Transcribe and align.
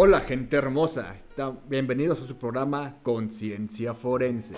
Hola 0.00 0.20
gente 0.20 0.56
hermosa, 0.56 1.16
bienvenidos 1.68 2.20
a 2.20 2.24
su 2.24 2.36
programa 2.36 2.98
Conciencia 3.02 3.94
Forense, 3.94 4.54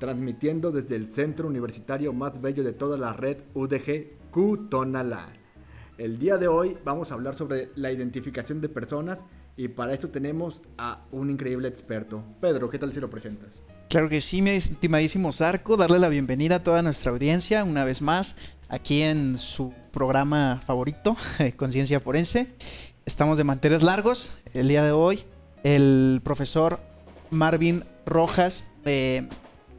transmitiendo 0.00 0.70
desde 0.70 0.96
el 0.96 1.12
centro 1.12 1.46
universitario 1.46 2.14
más 2.14 2.40
bello 2.40 2.64
de 2.64 2.72
toda 2.72 2.96
la 2.96 3.12
red 3.12 3.36
UDG, 3.52 4.30
Cutonalá. 4.30 5.28
El 5.98 6.18
día 6.18 6.38
de 6.38 6.48
hoy 6.48 6.78
vamos 6.86 7.10
a 7.10 7.14
hablar 7.16 7.36
sobre 7.36 7.68
la 7.74 7.92
identificación 7.92 8.62
de 8.62 8.70
personas 8.70 9.18
y 9.58 9.68
para 9.68 9.92
esto 9.92 10.08
tenemos 10.08 10.62
a 10.78 11.04
un 11.12 11.28
increíble 11.28 11.68
experto. 11.68 12.24
Pedro, 12.40 12.70
¿qué 12.70 12.78
tal 12.78 12.90
si 12.90 12.98
lo 12.98 13.10
presentas? 13.10 13.60
Claro 13.90 14.08
que 14.08 14.22
sí, 14.22 14.40
mi 14.40 14.50
estimadísimo 14.52 15.34
Zarco, 15.34 15.76
darle 15.76 15.98
la 15.98 16.08
bienvenida 16.08 16.56
a 16.56 16.62
toda 16.62 16.80
nuestra 16.80 17.12
audiencia 17.12 17.62
una 17.62 17.84
vez 17.84 18.00
más 18.00 18.36
aquí 18.70 19.02
en 19.02 19.36
su 19.36 19.74
programa 19.90 20.60
favorito, 20.64 21.14
Conciencia 21.56 22.00
Forense. 22.00 22.54
Estamos 23.08 23.38
de 23.38 23.44
manteles 23.44 23.82
largos 23.82 24.36
el 24.52 24.68
día 24.68 24.84
de 24.84 24.92
hoy. 24.92 25.24
El 25.62 26.20
profesor 26.22 26.78
Marvin 27.30 27.82
Rojas, 28.04 28.66
eh, 28.84 29.26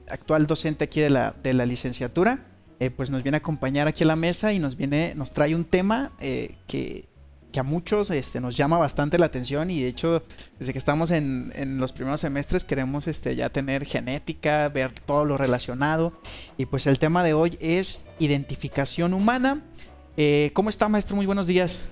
actual 0.10 0.48
docente 0.48 0.86
aquí 0.86 1.00
de 1.00 1.12
la, 1.12 1.36
de 1.44 1.54
la 1.54 1.68
licenciatura, 1.68 2.48
eh, 2.80 2.90
pues 2.90 3.12
nos 3.12 3.22
viene 3.22 3.36
a 3.36 3.38
acompañar 3.38 3.88
aquí 3.88 4.04
a 4.04 4.08
la 4.08 4.16
mesa 4.16 4.52
y 4.52 4.58
nos 4.58 4.78
viene, 4.78 5.14
nos 5.16 5.30
trae 5.30 5.54
un 5.54 5.64
tema 5.64 6.12
eh, 6.20 6.56
que, 6.66 7.08
a 7.56 7.62
muchos 7.62 8.10
este, 8.10 8.42
nos 8.42 8.56
llama 8.56 8.80
bastante 8.80 9.20
la 9.20 9.28
atención 9.28 9.70
y 9.70 9.80
de 9.80 9.90
hecho 9.90 10.24
desde 10.58 10.72
que 10.72 10.80
estamos 10.80 11.12
en, 11.12 11.52
en, 11.54 11.78
los 11.78 11.94
primeros 11.94 12.22
semestres 12.22 12.64
queremos 12.64 13.08
este, 13.08 13.36
ya 13.36 13.50
tener 13.50 13.86
genética, 13.86 14.70
ver 14.70 14.92
todo 15.06 15.26
lo 15.26 15.38
relacionado 15.38 16.20
y 16.58 16.66
pues 16.66 16.88
el 16.88 16.98
tema 16.98 17.22
de 17.24 17.36
hoy 17.36 17.56
es 17.62 18.06
identificación 18.18 19.14
humana. 19.14 19.62
¿Cómo 20.54 20.70
está 20.70 20.90
maestro? 20.90 21.16
Muy 21.16 21.26
buenos 21.26 21.48
días. 21.48 21.90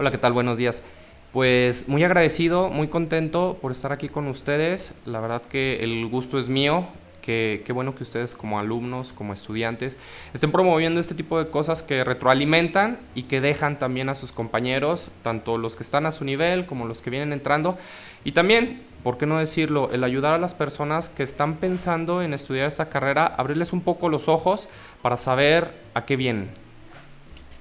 Hola, 0.00 0.12
¿qué 0.12 0.18
tal? 0.18 0.32
Buenos 0.32 0.58
días. 0.58 0.84
Pues 1.32 1.88
muy 1.88 2.04
agradecido, 2.04 2.68
muy 2.68 2.86
contento 2.86 3.58
por 3.60 3.72
estar 3.72 3.90
aquí 3.90 4.08
con 4.08 4.28
ustedes. 4.28 4.94
La 5.04 5.18
verdad 5.18 5.42
que 5.42 5.82
el 5.82 6.06
gusto 6.06 6.38
es 6.38 6.48
mío. 6.48 6.86
Qué, 7.20 7.64
qué 7.66 7.72
bueno 7.72 7.96
que 7.96 8.04
ustedes 8.04 8.36
como 8.36 8.60
alumnos, 8.60 9.12
como 9.12 9.32
estudiantes, 9.32 9.96
estén 10.32 10.52
promoviendo 10.52 11.00
este 11.00 11.16
tipo 11.16 11.36
de 11.40 11.50
cosas 11.50 11.82
que 11.82 12.04
retroalimentan 12.04 13.00
y 13.16 13.24
que 13.24 13.40
dejan 13.40 13.80
también 13.80 14.08
a 14.08 14.14
sus 14.14 14.30
compañeros, 14.30 15.10
tanto 15.24 15.58
los 15.58 15.74
que 15.74 15.82
están 15.82 16.06
a 16.06 16.12
su 16.12 16.24
nivel 16.24 16.66
como 16.66 16.86
los 16.86 17.02
que 17.02 17.10
vienen 17.10 17.32
entrando. 17.32 17.76
Y 18.22 18.30
también, 18.30 18.80
¿por 19.02 19.18
qué 19.18 19.26
no 19.26 19.40
decirlo? 19.40 19.88
El 19.90 20.04
ayudar 20.04 20.32
a 20.32 20.38
las 20.38 20.54
personas 20.54 21.08
que 21.08 21.24
están 21.24 21.56
pensando 21.56 22.22
en 22.22 22.34
estudiar 22.34 22.68
esta 22.68 22.88
carrera, 22.88 23.26
abrirles 23.26 23.72
un 23.72 23.80
poco 23.80 24.08
los 24.08 24.28
ojos 24.28 24.68
para 25.02 25.16
saber 25.16 25.72
a 25.94 26.04
qué 26.04 26.14
vienen 26.14 26.67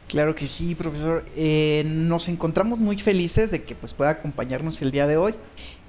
Claro 0.08 0.36
que 0.36 0.48
sí, 0.48 0.74
profesor. 0.74 1.26
Eh, 1.36 1.84
nos 1.86 2.30
encontramos 2.30 2.80
muy 2.80 2.98
felices 2.98 3.52
de 3.52 3.64
que 3.64 3.76
pues, 3.76 3.94
pueda 3.94 4.12
acompañarnos 4.12 4.82
el 4.82 4.92
día 4.92 5.06
de 5.06 5.18
hoy. 5.18 5.36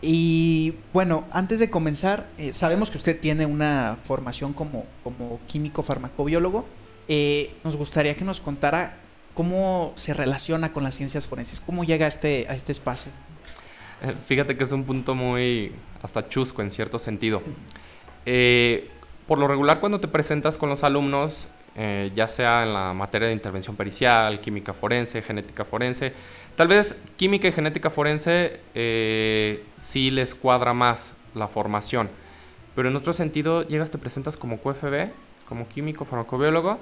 Y 0.03 0.75
bueno, 0.93 1.25
antes 1.31 1.61
de 1.61 1.71
comenzar, 1.71 2.29
eh, 2.37 2.53
sabemos 2.53 2.91
que 2.91 2.99
usted 2.99 3.19
tiene 3.19 3.47
una 3.47 3.97
formación 4.03 4.53
como, 4.53 4.87
como 5.05 5.41
químico 5.47 5.85
farmacobiólogo. 5.85 6.67
Eh, 7.07 7.55
nos 7.63 7.77
gustaría 7.77 8.17
que 8.17 8.25
nos 8.25 8.41
contara 8.41 8.99
cómo 9.35 9.93
se 9.95 10.15
relaciona 10.15 10.73
con 10.73 10.83
las 10.83 10.97
ciencias 10.97 11.29
forenses, 11.29 11.61
cómo 11.61 11.85
llega 11.85 12.07
a 12.07 12.09
este, 12.09 12.47
a 12.49 12.55
este 12.55 12.73
espacio. 12.73 13.13
Fíjate 14.27 14.57
que 14.57 14.65
es 14.65 14.73
un 14.73 14.85
punto 14.85 15.15
muy 15.15 15.73
hasta 16.03 16.29
chusco 16.29 16.61
en 16.63 16.73
cierto 16.73 16.99
sentido. 16.99 17.41
por 19.29 19.39
lo 19.39 19.47
regular, 19.47 19.79
cuando 19.79 20.01
te 20.01 20.09
presentas 20.09 20.59
con 20.59 20.69
los 20.69 20.83
alumnos, 20.83 21.51
eh, 21.81 22.11
ya 22.13 22.27
sea 22.27 22.65
en 22.65 22.75
la 22.75 22.93
materia 22.93 23.29
de 23.29 23.35
intervención 23.35 23.77
pericial, 23.77 24.41
química 24.41 24.73
forense, 24.73 25.23
genética 25.23 25.65
forense. 25.65 26.13
Tal 26.57 26.67
vez 26.67 27.01
química 27.17 27.47
y 27.47 27.53
genética 27.53 27.89
forense 27.89 28.59
eh, 28.75 29.65
sí 29.77 30.11
les 30.11 30.35
cuadra 30.35 30.75
más 30.75 31.15
la 31.37 31.47
formación, 31.47 32.11
pero 32.75 32.89
en 32.89 32.97
otro 32.97 33.13
sentido 33.13 33.63
llegas, 33.63 33.93
te 33.93 33.99
presentas 33.99 34.37
como 34.37 34.59
QFB, 34.59 35.11
como 35.47 35.69
químico 35.69 36.05
farmacobiólogo, 36.05 36.81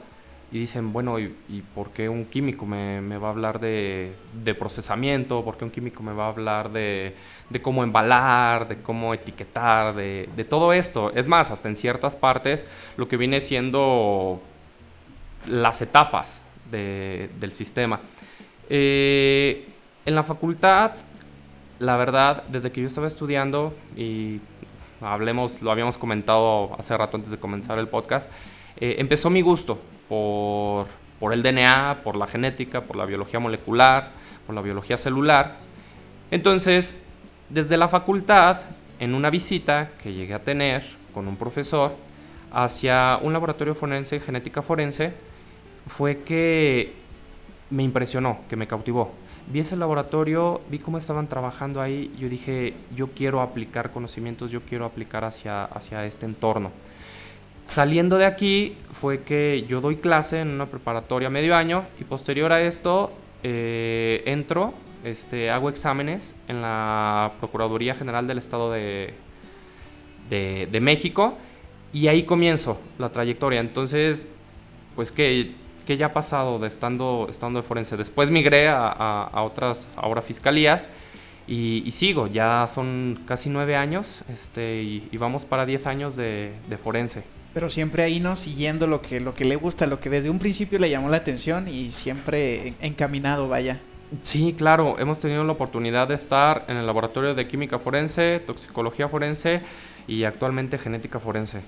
y 0.51 0.61
dicen, 0.61 0.95
bueno, 0.95 1.19
¿y, 1.19 1.29
por 1.75 1.91
qué 1.91 2.09
un 2.09 2.25
químico 2.25 2.65
me, 2.65 3.19
va 3.19 3.29
a 3.29 3.31
hablar 3.33 3.61
de, 3.61 4.15
procesamiento? 4.59 5.45
¿Por 5.45 5.59
qué 5.59 5.65
un 5.65 5.71
químico 5.71 6.03
me 6.03 6.15
va 6.15 6.25
a 6.25 6.29
hablar 6.29 6.71
de, 6.71 7.15
cómo 7.61 7.83
embalar, 7.83 8.69
de 8.69 8.77
cómo 8.77 9.13
etiquetar, 9.13 9.95
de, 9.95 10.47
todo 10.49 10.73
esto? 10.73 11.13
Es 11.15 11.29
más, 11.29 11.51
hasta 11.51 11.69
en 11.69 11.77
ciertas 11.77 12.17
partes, 12.17 12.67
lo 12.97 13.09
que 13.09 13.19
viene 13.19 13.43
siendo 13.43 14.41
las 15.47 15.83
etapas 15.83 16.41
del 16.71 17.53
sistema. 17.53 18.01
Eh, 18.69 19.69
en 20.05 20.15
la 20.15 20.23
facultad, 20.23 20.93
la 21.79 21.97
verdad, 21.97 22.45
desde 22.49 22.73
que 22.73 22.81
yo 22.81 22.87
estaba 22.87 23.07
estudiando, 23.07 23.75
y 23.97 24.41
hablemos, 25.01 25.63
lo 25.63 25.71
habíamos 25.71 25.99
comentado 25.99 26.75
hace 26.79 26.97
rato 26.97 27.17
antes 27.17 27.31
de 27.31 27.39
comenzar 27.39 27.79
el 27.79 27.89
podcast, 27.89 28.31
eh, 28.79 28.97
empezó 28.99 29.31
mi 29.31 29.43
gusto 29.43 29.79
por, 30.09 30.87
por 31.21 31.33
el 31.33 31.43
DNA, 31.43 32.01
por 32.03 32.17
la 32.17 32.27
genética, 32.27 32.83
por 32.83 32.97
la 32.97 33.05
biología 33.05 33.41
molecular, 33.41 34.11
por 34.47 34.55
la 34.55 34.63
biología 34.63 34.97
celular. 34.97 35.57
Entonces, 36.31 37.03
desde 37.49 37.77
la 37.77 37.89
facultad, 37.89 38.59
en 38.99 39.15
una 39.15 39.31
visita 39.31 39.91
que 40.03 40.13
llegué 40.13 40.35
a 40.35 40.43
tener 40.43 40.85
con 41.13 41.29
un 41.29 41.37
profesor 41.37 41.95
hacia 42.57 43.19
un 43.21 43.35
laboratorio 43.35 43.75
forense, 43.75 44.19
genética 44.19 44.63
forense, 44.63 45.13
fue 45.87 46.23
que 46.23 46.95
me 47.69 47.83
impresionó, 47.83 48.39
que 48.49 48.57
me 48.57 48.67
cautivó. 48.67 49.13
Vi 49.53 49.61
ese 49.61 49.77
laboratorio, 49.77 50.63
vi 50.71 50.79
cómo 50.79 50.97
estaban 50.97 51.29
trabajando 51.29 51.83
ahí, 51.83 52.11
yo 52.19 52.31
dije, 52.31 52.73
yo 52.97 53.09
quiero 53.09 53.43
aplicar 53.43 53.91
conocimientos, 53.91 54.51
yo 54.51 54.63
quiero 54.63 54.87
aplicar 54.87 55.23
hacia, 55.23 55.65
hacia 55.65 56.07
este 56.07 56.25
entorno. 56.25 56.73
Saliendo 57.67 58.17
de 58.17 58.25
aquí 58.25 58.75
fue 59.03 59.21
que 59.21 59.67
yo 59.69 59.83
doy 59.83 59.97
clase 59.97 60.41
en 60.41 60.49
una 60.49 60.65
preparatoria 60.65 61.29
medio 61.29 61.55
año 61.55 61.85
y 62.01 62.05
posterior 62.05 62.53
a 62.53 62.63
esto 62.63 63.13
eh, 63.43 64.23
entro, 64.25 64.73
este, 65.05 65.51
hago 65.51 65.69
exámenes 65.69 66.35
en 66.49 66.63
la 66.63 67.33
Procuraduría 67.39 67.95
General 67.95 68.27
del 68.27 68.39
Estado 68.39 68.73
de, 68.73 69.13
de, 70.31 70.69
de 70.73 70.81
México 70.81 71.37
y 71.97 72.09
ahí 72.09 72.25
comienzo 72.25 72.81
la 72.99 73.11
trayectoria. 73.11 73.61
Entonces, 73.61 74.27
pues 74.95 75.13
que 75.13 75.55
que 75.87 75.97
ya 75.97 76.07
ha 76.07 76.13
pasado 76.13 76.59
de 76.59 76.69
estando, 76.69 77.29
estando 77.31 77.63
de 77.63 77.67
forense. 77.67 77.97
Después 77.97 78.31
migré 78.31 78.69
a, 78.69 78.89
a, 78.89 79.43
otras, 79.43 79.89
ahora 79.97 80.21
fiscalías, 80.21 80.91
y, 81.49 81.89
sigo, 81.93 82.27
ya 82.27 82.69
son 82.75 83.21
casi 83.25 83.49
nueve 83.49 83.77
años 83.77 84.23
este, 84.29 84.83
y, 84.83 85.17
vamos 85.17 85.45
para 85.45 85.65
diez 85.65 85.87
años 85.87 86.17
de, 86.17 86.53
de, 86.69 86.77
forense. 86.77 87.23
Pero 87.55 87.71
siempre 87.71 88.03
ahí, 88.03 88.19
¿no? 88.19 88.35
Siguiendo 88.35 88.89
lo 88.89 89.01
que, 89.01 89.21
lo 89.21 89.37
que 89.37 89.45
le 89.45 89.55
gusta, 89.55 89.87
lo 89.87 90.01
que 90.01 90.11
desde 90.11 90.29
un 90.29 90.41
principio 90.41 90.81
le 90.81 90.91
llamó 90.91 91.09
la 91.09 91.19
atención 91.19 91.69
y 91.69 91.93
siempre 91.93 92.75
encaminado, 92.81 93.49
vaya. 93.49 93.81
Sí, 94.23 94.55
claro, 94.59 94.99
hemos 94.99 95.21
tenido 95.21 95.45
la 95.45 95.53
oportunidad 95.53 96.09
de 96.09 96.17
estar 96.17 96.65
en 96.67 96.77
el 96.77 96.87
laboratorio 96.87 97.37
de 97.37 97.47
química 97.47 97.79
forense, 97.79 98.43
toxicología 98.45 99.09
forense 99.09 99.63
y 100.09 100.25
actualmente 100.25 100.79
genética 100.79 101.21
forense. 101.21 101.61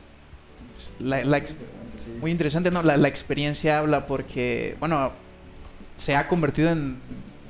La, 1.01 1.25
la, 1.25 1.43
muy 2.21 2.31
interesante, 2.31 2.71
¿no? 2.71 2.83
La, 2.83 3.09
experiencia 3.09 3.79
habla 3.79 4.07
porque, 4.07 4.77
bueno, 4.81 5.13
se 5.97 6.17
ha 6.17 6.29
convertido 6.29 6.71
en 6.71 6.99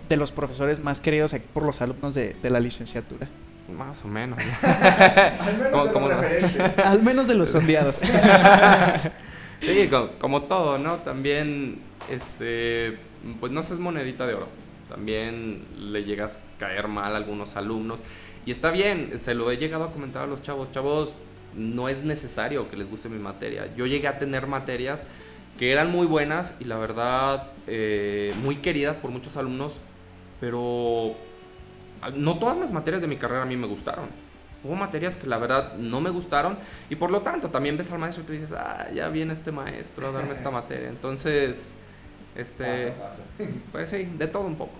de 0.08 0.16
los 0.16 0.32
profesores 0.32 0.82
más 0.82 1.00
queridos 1.00 1.34
aquí 1.34 1.46
por 1.52 1.64
los 1.64 1.82
alumnos 1.82 2.14
de, 2.14 2.34
la 2.42 2.60
licenciatura. 2.60 3.28
Más 3.76 4.02
o 4.04 4.08
menos. 4.08 4.38
Al 6.84 7.02
menos, 7.02 7.28
de 7.28 7.34
los 7.34 7.50
sondeados. 7.50 7.96
sí, 9.60 9.90
como, 10.18 10.42
todo, 10.42 10.78
¿no? 10.78 10.94
También, 10.96 11.80
este, 12.10 12.98
pues 13.40 13.52
no 13.52 13.62
seas 13.62 13.78
monedita 13.78 14.26
de 14.26 14.34
oro. 14.34 14.48
También 14.88 15.66
le 15.78 16.04
llegas 16.04 16.36
a 16.36 16.58
caer 16.58 16.88
mal 16.88 17.12
a 17.12 17.18
algunos 17.18 17.56
alumnos. 17.56 18.00
Y 18.46 18.50
está 18.50 18.70
bien, 18.70 19.18
se 19.18 19.34
lo 19.34 19.50
he 19.50 19.58
llegado 19.58 19.84
a 19.84 19.92
comentar 19.92 20.22
a 20.22 20.26
los 20.26 20.42
chavos. 20.42 20.72
Chavos, 20.72 21.12
no 21.54 21.88
es 21.88 22.04
necesario 22.04 22.70
que 22.70 22.76
les 22.76 22.88
guste 22.88 23.08
mi 23.08 23.18
materia. 23.18 23.74
Yo 23.76 23.86
llegué 23.86 24.08
a 24.08 24.18
tener 24.18 24.46
materias 24.46 25.04
que 25.58 25.72
eran 25.72 25.90
muy 25.90 26.06
buenas 26.06 26.56
y 26.60 26.64
la 26.64 26.76
verdad 26.78 27.48
eh, 27.66 28.32
muy 28.42 28.56
queridas 28.56 28.96
por 28.96 29.10
muchos 29.10 29.36
alumnos, 29.36 29.78
pero 30.40 31.14
no 32.14 32.38
todas 32.38 32.56
las 32.56 32.70
materias 32.70 33.02
de 33.02 33.08
mi 33.08 33.16
carrera 33.16 33.42
a 33.42 33.46
mí 33.46 33.56
me 33.56 33.66
gustaron. 33.66 34.06
Hubo 34.64 34.74
materias 34.74 35.16
que 35.16 35.26
la 35.26 35.38
verdad 35.38 35.74
no 35.74 36.00
me 36.00 36.10
gustaron 36.10 36.58
y 36.90 36.96
por 36.96 37.10
lo 37.10 37.22
tanto 37.22 37.48
también 37.50 37.76
ves 37.76 37.90
al 37.92 37.98
maestro 37.98 38.24
y 38.24 38.26
tú 38.26 38.32
dices, 38.32 38.52
ah, 38.52 38.88
ya 38.94 39.08
viene 39.08 39.32
este 39.32 39.52
maestro 39.52 40.08
a 40.08 40.12
darme 40.12 40.32
esta 40.32 40.50
materia. 40.52 40.88
Entonces, 40.88 41.68
este, 42.36 42.92
pues 43.72 43.90
sí, 43.90 44.08
de 44.16 44.26
todo 44.26 44.44
un 44.44 44.56
poco. 44.56 44.72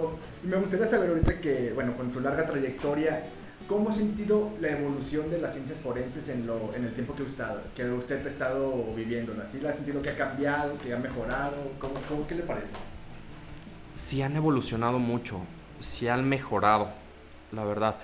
Oh, 0.00 0.12
me 0.46 0.56
gustaría 0.56 0.86
saber 0.86 1.10
ahorita 1.10 1.40
que, 1.40 1.72
bueno, 1.74 1.96
con 1.96 2.12
su 2.12 2.20
larga 2.20 2.46
trayectoria, 2.46 3.24
¿Cómo 3.68 3.90
ha 3.90 3.92
sentido 3.92 4.50
la 4.62 4.70
evolución 4.70 5.30
de 5.30 5.42
las 5.42 5.52
ciencias 5.52 5.78
forenses 5.80 6.26
en, 6.30 6.46
lo, 6.46 6.74
en 6.74 6.86
el 6.86 6.94
tiempo 6.94 7.14
que 7.14 7.22
usted, 7.22 7.44
que 7.76 7.84
usted 7.84 8.26
ha 8.26 8.30
estado 8.30 8.94
viviendo? 8.96 9.34
¿Sí 9.52 9.60
la 9.60 9.68
ha 9.68 9.72
sentido 9.74 10.00
que 10.00 10.08
ha 10.08 10.16
cambiado, 10.16 10.78
que 10.78 10.94
ha 10.94 10.96
mejorado? 10.96 11.72
¿Cómo, 11.78 11.92
cómo, 12.08 12.26
¿Qué 12.26 12.34
le 12.34 12.44
parece? 12.44 12.70
Sí 13.92 14.22
han 14.22 14.34
evolucionado 14.36 14.98
mucho. 14.98 15.42
sí 15.80 16.08
han 16.08 16.26
mejorado, 16.26 16.88
la 17.52 17.62
verdad. 17.64 17.96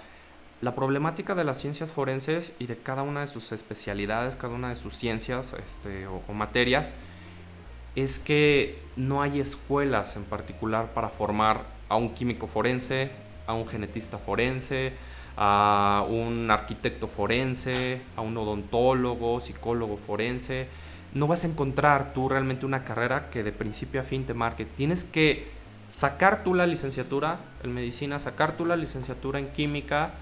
La 0.61 0.75
problemática 0.75 1.35
de 1.35 1.45
las 1.45 1.59
ciencias 1.59 1.91
forenses 1.91 2.55
y 2.59 2.67
de 2.67 2.77
cada 2.77 3.03
una 3.03 3.23
de 3.23 3.27
sus 3.27 3.51
especialidades, 3.51 4.37
cada 4.37 4.55
una 4.55 4.69
de 4.69 4.77
sus 4.77 4.95
ciencias 4.95 5.55
este, 5.65 6.07
o, 6.07 6.21
materias, 6.35 6.95
es 7.97 8.19
que 8.19 8.79
no 8.97 9.23
hay 9.23 9.41
escuelas 9.41 10.17
en 10.17 10.25
particular 10.25 10.93
para 10.93 11.09
formar 11.09 11.63
a 11.89 11.97
un 11.97 12.13
químico 12.15 12.49
forense, 12.49 13.11
a 13.47 13.55
un 13.55 13.67
genetista 13.67 14.19
forense, 14.19 14.93
a 15.37 16.05
un 16.09 16.51
arquitecto 16.51 17.09
forense, 17.09 18.03
a 18.17 18.21
un 18.21 18.37
odontólogo, 18.37 19.41
psicólogo 19.41 19.97
forense. 19.97 20.69
No 21.13 21.27
vas 21.27 21.45
a 21.45 21.49
encontrar 21.49 22.13
tú 22.13 22.29
realmente 22.29 22.67
una 22.67 22.85
carrera 22.85 23.31
que 23.31 23.43
de 23.43 23.53
principio 23.53 24.01
a 24.01 24.05
fin 24.05 24.25
te 24.25 24.35
marque. 24.35 24.65
Tienes 24.65 25.05
que 25.05 25.49
sacar 25.91 26.43
tú 26.43 26.55
la 26.55 26.67
licenciatura 26.67 27.39
en 27.63 27.73
medicina, 27.73 28.19
sacar 28.19 28.57
tú 28.57 28.67
la 28.67 28.77
licenciatura 28.77 29.39
en 29.39 29.49
química, 29.49 30.13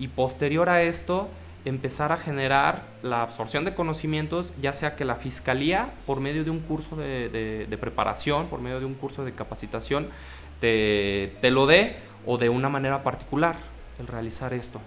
y 0.00 0.08
posterior 0.08 0.68
a 0.68 0.82
esto 0.82 1.28
empezar 1.66 2.10
a 2.10 2.16
generar 2.16 2.84
la 3.02 3.20
absorción 3.20 3.66
de 3.66 3.74
conocimientos, 3.74 4.54
ya 4.60 4.72
sea 4.72 4.96
que 4.96 5.04
la 5.04 5.14
fiscalía, 5.14 5.90
por 6.06 6.20
medio 6.20 6.42
de 6.42 6.50
un 6.50 6.60
curso 6.60 6.96
de, 6.96 7.78
preparación, 7.78 8.46
por 8.46 8.60
medio 8.60 8.80
de 8.80 8.86
un 8.86 8.94
curso 8.94 9.26
de 9.26 9.32
capacitación, 9.32 10.08
te, 10.58 11.36
te, 11.42 11.50
lo 11.50 11.66
dé 11.66 11.96
o 12.24 12.38
de 12.38 12.48
una 12.48 12.70
manera 12.70 13.02
particular 13.02 13.56
el 14.00 14.06
realizar 14.06 14.52
esto. 14.52 14.80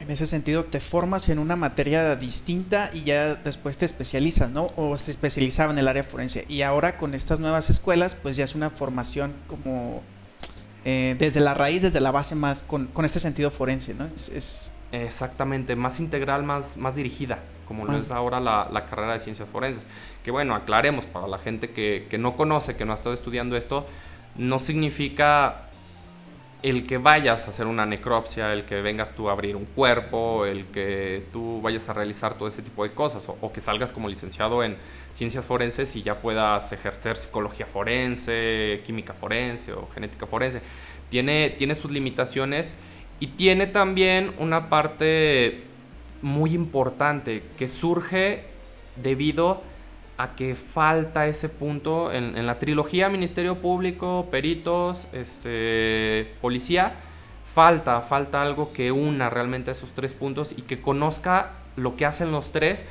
En 0.00 0.10
ese 0.10 0.26
sentido, 0.26 0.64
te 0.64 0.78
formas 0.78 1.28
en 1.28 1.40
una 1.40 1.56
materia 1.56 2.14
distinta 2.14 2.90
y 2.94 3.02
ya 3.02 3.34
después 3.34 3.78
te 3.78 3.84
especializas, 3.84 4.50
¿no? 4.50 4.70
O 4.76 4.96
se 4.96 5.10
especializaba 5.10 5.72
en 5.72 5.78
el 5.78 5.88
área 5.88 6.04
forense. 6.04 6.44
Y 6.48 6.62
ahora 6.62 6.96
con 6.96 7.14
estas 7.14 7.40
nuevas 7.40 7.68
escuelas, 7.68 8.14
pues 8.14 8.36
ya 8.36 8.44
es 8.44 8.54
una 8.54 8.70
formación 8.70 9.34
como 9.48 10.02
eh, 10.84 11.16
desde 11.18 11.40
la 11.40 11.54
raíz, 11.54 11.82
desde 11.82 12.00
la 12.00 12.12
base 12.12 12.36
más, 12.36 12.62
con, 12.62 12.86
con 12.86 13.04
este 13.04 13.18
sentido 13.18 13.50
forense, 13.50 13.94
¿no? 13.94 14.06
Es, 14.06 14.72
Exactamente, 14.90 15.76
más 15.76 16.00
integral, 16.00 16.44
más, 16.44 16.78
más 16.78 16.94
dirigida, 16.94 17.40
como 17.66 17.84
lo 17.84 17.94
es 17.94 18.10
ahora 18.10 18.40
la, 18.40 18.70
la, 18.72 18.86
carrera 18.86 19.12
de 19.12 19.20
ciencias 19.20 19.46
forenses. 19.46 19.86
Que 20.24 20.30
bueno, 20.30 20.54
aclaremos 20.54 21.04
para 21.04 21.26
la 21.28 21.36
gente 21.36 21.72
que, 21.72 22.06
que 22.08 22.16
no 22.16 22.36
conoce, 22.36 22.74
que 22.74 22.86
no 22.86 22.92
ha 22.92 22.94
estado 22.94 23.12
estudiando 23.12 23.54
esto, 23.56 23.84
no 24.36 24.58
significa 24.58 25.67
el 26.62 26.86
que 26.86 26.98
vayas 26.98 27.46
a 27.46 27.50
hacer 27.50 27.66
una 27.66 27.86
necropsia, 27.86 28.52
el 28.52 28.64
que 28.64 28.80
vengas 28.80 29.14
tú 29.14 29.28
a 29.28 29.32
abrir 29.32 29.54
un 29.54 29.64
cuerpo, 29.64 30.44
el 30.44 30.66
que 30.66 31.24
tú 31.32 31.60
vayas 31.62 31.88
a 31.88 31.92
realizar 31.92 32.36
todo 32.36 32.48
ese 32.48 32.62
tipo 32.62 32.82
de 32.82 32.90
cosas, 32.90 33.28
o, 33.28 33.52
que 33.52 33.60
salgas 33.60 33.92
como 33.92 34.08
licenciado 34.08 34.64
en 34.64 34.76
ciencias 35.12 35.44
forenses 35.44 35.94
y 35.94 36.02
ya 36.02 36.16
puedas 36.16 36.72
ejercer 36.72 37.16
psicología 37.16 37.66
forense, 37.66 38.82
química 38.84 39.14
forense 39.14 39.72
o 39.72 39.88
genética 39.94 40.26
forense. 40.26 40.60
Tiene, 41.10 41.50
tiene 41.56 41.74
sus 41.76 41.92
limitaciones 41.92 42.74
y 43.20 43.28
tiene 43.28 43.66
también 43.66 44.32
una 44.38 44.68
parte 44.68 45.62
muy 46.22 46.54
importante 46.54 47.44
que 47.56 47.68
surge 47.68 48.42
debido 48.96 49.50
a 49.52 49.77
que 50.34 50.56
falta 50.56 51.28
ese 51.28 51.48
punto 51.48 52.12
en, 52.12 52.44
la 52.44 52.58
trilogía 52.58 53.08
Ministerio 53.08 53.58
Público, 53.58 54.26
Peritos, 54.30 55.06
este, 55.12 56.34
Policía. 56.40 56.94
Falta, 57.54 58.00
falta 58.02 58.42
algo 58.42 58.72
que 58.72 58.92
una 58.92 59.30
realmente 59.30 59.70
esos 59.70 59.92
tres 59.92 60.14
puntos 60.14 60.52
y 60.56 60.62
que 60.62 60.80
conozca 60.80 61.52
lo 61.76 61.96
que 61.96 62.04
hacen 62.04 62.32
los 62.32 62.50
tres 62.50 62.84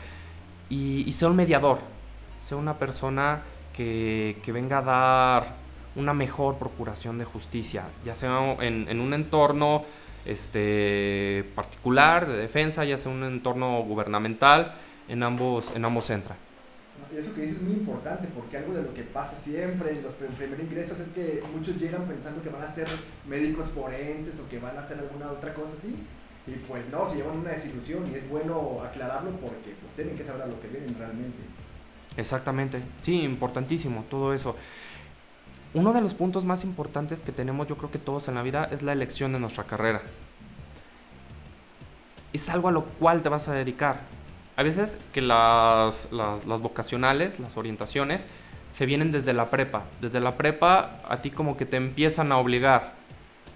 y, 0.69 1.12
sea 1.12 1.29
un 1.29 1.35
mediador, 1.35 1.79
sea 2.39 2.57
una 2.57 2.77
persona 2.77 3.41
que, 3.74 4.38
venga 4.47 4.79
a 4.79 4.81
dar 4.81 5.56
una 5.95 6.13
mejor 6.13 6.56
procuración 6.56 7.18
de 7.18 7.25
justicia, 7.25 7.85
ya 8.06 8.15
sea 8.15 8.56
en, 8.62 9.00
un 9.00 9.13
entorno 9.13 9.83
este, 10.25 11.45
particular 11.56 12.27
de 12.27 12.38
defensa, 12.38 12.85
ya 12.85 12.97
sea 12.97 13.12
un 13.12 13.24
entorno 13.24 13.81
gubernamental, 13.83 14.75
en 15.07 15.24
ambos, 15.24 15.74
en 15.75 15.85
ambos. 15.85 16.12
Eso 17.15 17.33
que 17.33 17.42
dices 17.42 17.57
es 17.57 17.62
muy 17.62 17.74
importante 17.74 18.27
porque 18.36 18.57
algo 18.57 18.74
de 18.74 18.83
lo 18.83 18.94
que 18.94 19.04
pasa 19.04 19.33
siempre 19.42 19.92
en 19.92 20.04
los 20.04 20.13
primeros 20.13 20.59
ingresos 20.59 21.00
es 21.00 21.07
que 21.09 21.44
muchos 21.54 21.77
llegan 21.77 22.04
pensando 22.06 22.42
que 22.42 22.50
van 22.50 22.63
a 22.63 22.75
ser 22.75 22.88
médicos 23.27 23.69
forenses 23.69 24.39
o 24.39 24.50
que 24.50 24.59
van 24.59 24.77
a 24.77 24.81
hacer 24.81 25.00
alguna 25.00 25.31
otra 25.31 25.54
cosa 25.54 25.74
así. 25.77 25.95
Y 26.45 26.51
pues 26.68 26.83
no, 26.89 27.07
se 27.07 27.18
llevan 27.18 27.39
una 27.39 27.51
desilusión 27.51 28.04
y 28.12 28.15
es 28.15 28.30
bueno 28.30 28.81
aclararlo 28.83 29.31
porque 29.31 29.75
pues, 29.80 29.94
tienen 29.95 30.15
que 30.15 30.24
saber 30.24 30.44
a 30.44 30.48
lo 30.48 30.59
que 30.59 30.68
vienen 30.68 30.95
realmente. 30.98 31.38
Exactamente, 32.15 32.81
sí, 33.01 33.21
importantísimo 33.21 34.03
todo 34.10 34.33
eso. 34.33 34.56
Uno 35.74 35.94
de 35.94 36.01
los 36.01 36.13
puntos 36.13 36.45
más 36.45 36.63
importantes 36.63 37.21
que 37.21 37.31
tenemos 37.31 37.68
yo 37.68 37.77
creo 37.77 37.92
que 37.92 38.00
todos 38.00 38.27
en 38.27 38.36
la 38.36 38.44
vida 38.44 38.65
es 38.71 38.81
la 38.81 38.94
elección 38.94 39.33
de 39.33 39.39
nuestra 39.39 39.65
carrera. 39.65 40.01
Es 42.33 42.50
algo 42.50 42.69
a 42.69 42.71
lo 42.71 42.86
cual 42.86 43.21
te 43.21 43.30
vas 43.30 43.48
a 43.48 43.53
dedicar 43.53 44.17
a 44.57 44.63
veces 44.63 45.00
que 45.13 45.21
las, 45.21 46.12
las, 46.12 46.62
vocacionales, 46.62 47.39
las 47.39 47.56
orientaciones, 47.57 48.27
se 48.74 48.88
vienen 48.88 49.12
desde 49.12 49.31
la 49.31 49.51
prepa. 49.51 49.86
Desde 50.01 50.19
la 50.19 50.36
prepa 50.36 51.00
a 51.07 51.21
ti 51.21 51.30
como 51.30 51.56
que 51.56 51.65
te 51.65 51.77
empiezan 51.77 52.31
a 52.31 52.38
obligar. 52.38 52.95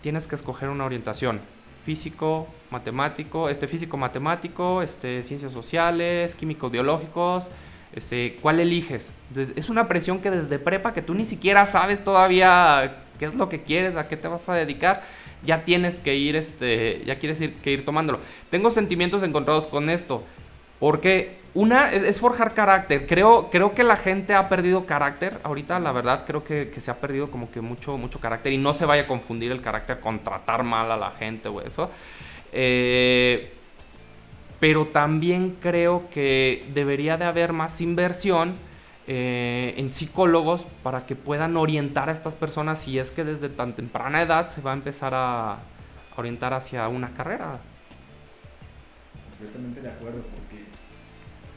Tienes 0.02 0.28
que 0.28 0.36
escoger 0.36 0.70
una 0.70 0.86
orientación. 0.86 1.42
Físico, 1.86 2.48
matemático, 2.70 3.50
este 3.50 3.68
físico 3.68 3.98
matemático, 3.98 4.84
este 4.84 5.24
ciencias 5.24 5.52
sociales, 5.52 6.36
químicos 6.36 6.72
biológicos, 6.72 7.50
este, 7.94 8.38
¿cuál 8.40 8.60
eliges? 8.60 9.12
Entonces, 9.30 9.58
es 9.58 9.70
una 9.70 9.88
presión 9.88 10.20
que 10.20 10.30
desde 10.30 10.60
prepa 10.60 10.94
que 10.94 11.02
tú 11.02 11.16
ni 11.16 11.26
siquiera 11.26 11.66
sabes 11.66 12.04
todavía 12.04 13.06
qué 13.18 13.26
es 13.26 13.34
lo 13.34 13.50
que 13.50 13.64
quieres, 13.64 13.96
a 13.96 14.08
qué 14.08 14.18
te 14.18 14.28
vas 14.28 14.48
a 14.50 14.54
dedicar, 14.54 15.02
ya 15.44 15.66
tienes 15.66 15.98
que 15.98 16.16
ir 16.16 16.36
este, 16.36 17.04
ya 17.06 17.18
quieres 17.18 17.42
ir 17.42 17.56
que 17.56 17.72
ir 17.72 17.86
tomándolo. 17.86 18.20
Tengo 18.52 18.70
sentimientos 18.70 19.24
encontrados 19.24 19.66
con 19.66 19.90
esto. 19.90 20.24
Porque 20.82 21.38
una 21.54 21.92
es, 21.92 22.20
forjar 22.20 22.54
carácter. 22.56 23.06
Creo, 23.06 23.52
creo 23.52 23.76
que 23.76 23.84
la 23.84 23.96
gente 23.96 24.34
ha 24.34 24.50
perdido 24.50 24.86
carácter. 24.88 25.40
Ahorita, 25.44 25.80
la 25.80 25.92
verdad, 25.92 26.24
creo 26.26 26.44
que, 26.44 26.74
se 26.76 26.90
ha 26.90 26.96
perdido 26.96 27.30
como 27.30 27.52
que 27.52 27.62
mucho, 27.62 27.98
mucho 27.98 28.20
carácter. 28.20 28.52
Y 28.52 28.58
no 28.58 28.74
se 28.74 28.86
vaya 28.86 29.04
a 29.04 29.08
confundir 29.08 29.52
el 29.52 29.62
carácter 29.62 30.00
con 30.00 30.20
tratar 30.20 30.64
mal 30.64 30.92
a 30.92 30.98
la 30.98 31.12
gente 31.12 31.50
o 31.50 31.62
eso. 31.62 31.92
Eh, 32.52 33.54
pero 34.60 34.88
también 34.88 35.58
creo 35.62 36.10
que 36.10 36.66
debería 36.74 37.16
de 37.16 37.26
haber 37.26 37.54
más 37.54 37.80
inversión 37.80 38.56
eh, 39.08 39.76
en 39.78 39.92
psicólogos 39.92 40.66
para 40.82 41.06
que 41.06 41.16
puedan 41.16 41.58
orientar 41.58 42.10
a 42.10 42.12
estas 42.12 42.36
personas 42.36 42.82
si 42.82 42.98
es 42.98 43.12
que 43.12 43.24
desde 43.24 43.50
tan 43.50 43.74
temprana 43.74 44.22
edad 44.22 44.48
se 44.48 44.62
va 44.62 44.72
a 44.72 44.74
empezar 44.74 45.14
a 45.14 45.58
orientar 46.16 46.54
hacia 46.56 46.88
una 46.88 47.14
carrera. 47.14 47.60
Completamente 49.32 49.82
de 49.82 49.90
acuerdo, 49.90 50.24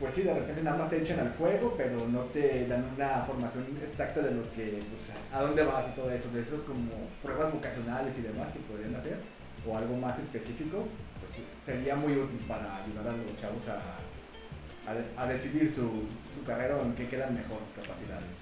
pues 0.00 0.14
sí, 0.14 0.22
de 0.22 0.34
repente 0.34 0.62
nada 0.62 0.78
más 0.78 0.90
te 0.90 0.98
echan 1.00 1.20
al 1.20 1.32
fuego, 1.32 1.74
pero 1.76 2.06
no 2.08 2.20
te 2.24 2.66
dan 2.66 2.84
una 2.96 3.22
formación 3.22 3.64
exacta 3.90 4.20
de 4.20 4.34
lo 4.34 4.42
que, 4.52 4.80
pues, 4.90 5.12
a 5.32 5.42
dónde 5.42 5.64
vas 5.64 5.86
y 5.88 5.94
todo 5.94 6.10
eso. 6.10 6.30
De 6.30 6.42
esos 6.42 6.60
como 6.64 6.90
pruebas 7.22 7.52
vocacionales 7.52 8.18
y 8.18 8.22
demás 8.22 8.52
que 8.52 8.58
podrían 8.60 8.96
hacer, 8.96 9.18
o 9.66 9.76
algo 9.76 9.96
más 9.96 10.18
específico, 10.18 10.86
pues 11.20 11.46
sería 11.64 11.96
muy 11.96 12.12
útil 12.12 12.40
para 12.48 12.82
ayudar 12.82 13.08
a 13.08 13.16
los 13.16 13.40
chavos 13.40 13.62
a, 13.68 15.22
a, 15.22 15.26
decidir 15.26 15.72
su, 15.74 16.04
su 16.34 16.44
carrera 16.44 16.76
o 16.76 16.82
en 16.82 16.94
qué 16.94 17.08
quedan 17.08 17.34
mejor 17.34 17.58
capacidades. 17.74 18.36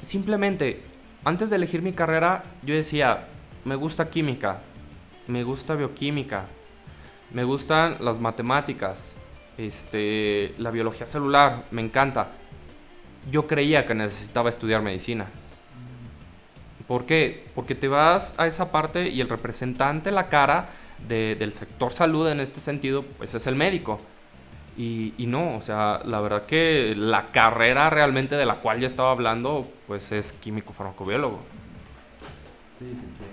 Simplemente, 0.00 0.82
antes 1.24 1.50
de 1.50 1.56
elegir 1.56 1.82
mi 1.82 1.92
carrera, 1.92 2.44
yo 2.62 2.74
decía, 2.74 3.18
me 3.64 3.74
gusta 3.74 4.10
química, 4.10 4.60
me 5.26 5.44
gusta 5.44 5.74
bioquímica, 5.74 6.46
me 7.32 7.44
gustan 7.44 7.96
las 8.00 8.18
matemáticas, 8.18 9.16
este, 9.58 10.54
la 10.58 10.70
biología 10.70 11.06
celular, 11.06 11.64
me 11.70 11.82
encanta. 11.82 12.28
Yo 13.30 13.46
creía 13.46 13.86
que 13.86 13.94
necesitaba 13.94 14.48
estudiar 14.48 14.82
medicina. 14.82 15.26
¿Por 16.86 17.06
qué? 17.06 17.46
Porque 17.54 17.74
te 17.74 17.86
vas 17.86 18.34
a 18.38 18.46
esa 18.46 18.72
parte 18.72 19.08
y 19.08 19.20
el 19.20 19.28
representante, 19.28 20.10
la 20.10 20.28
cara 20.28 20.70
del 21.06 21.52
sector 21.52 21.92
salud 21.92 22.28
en 22.28 22.40
este 22.40 22.60
sentido, 22.60 23.04
pues 23.16 23.34
es 23.34 23.46
el 23.46 23.54
médico. 23.56 24.00
Y, 24.76 25.12
no, 25.26 25.56
o 25.56 25.60
sea, 25.60 26.00
la 26.06 26.20
verdad 26.20 26.46
que 26.46 26.94
la 26.96 27.32
carrera 27.32 27.90
realmente 27.90 28.36
de 28.36 28.46
la 28.46 28.56
cual 28.56 28.80
yo 28.80 28.86
estaba 28.86 29.10
hablando, 29.10 29.70
pues 29.86 30.10
es 30.10 30.32
químico 30.32 30.72
farmacobiólogo. 30.72 31.38
Sí, 32.78 32.86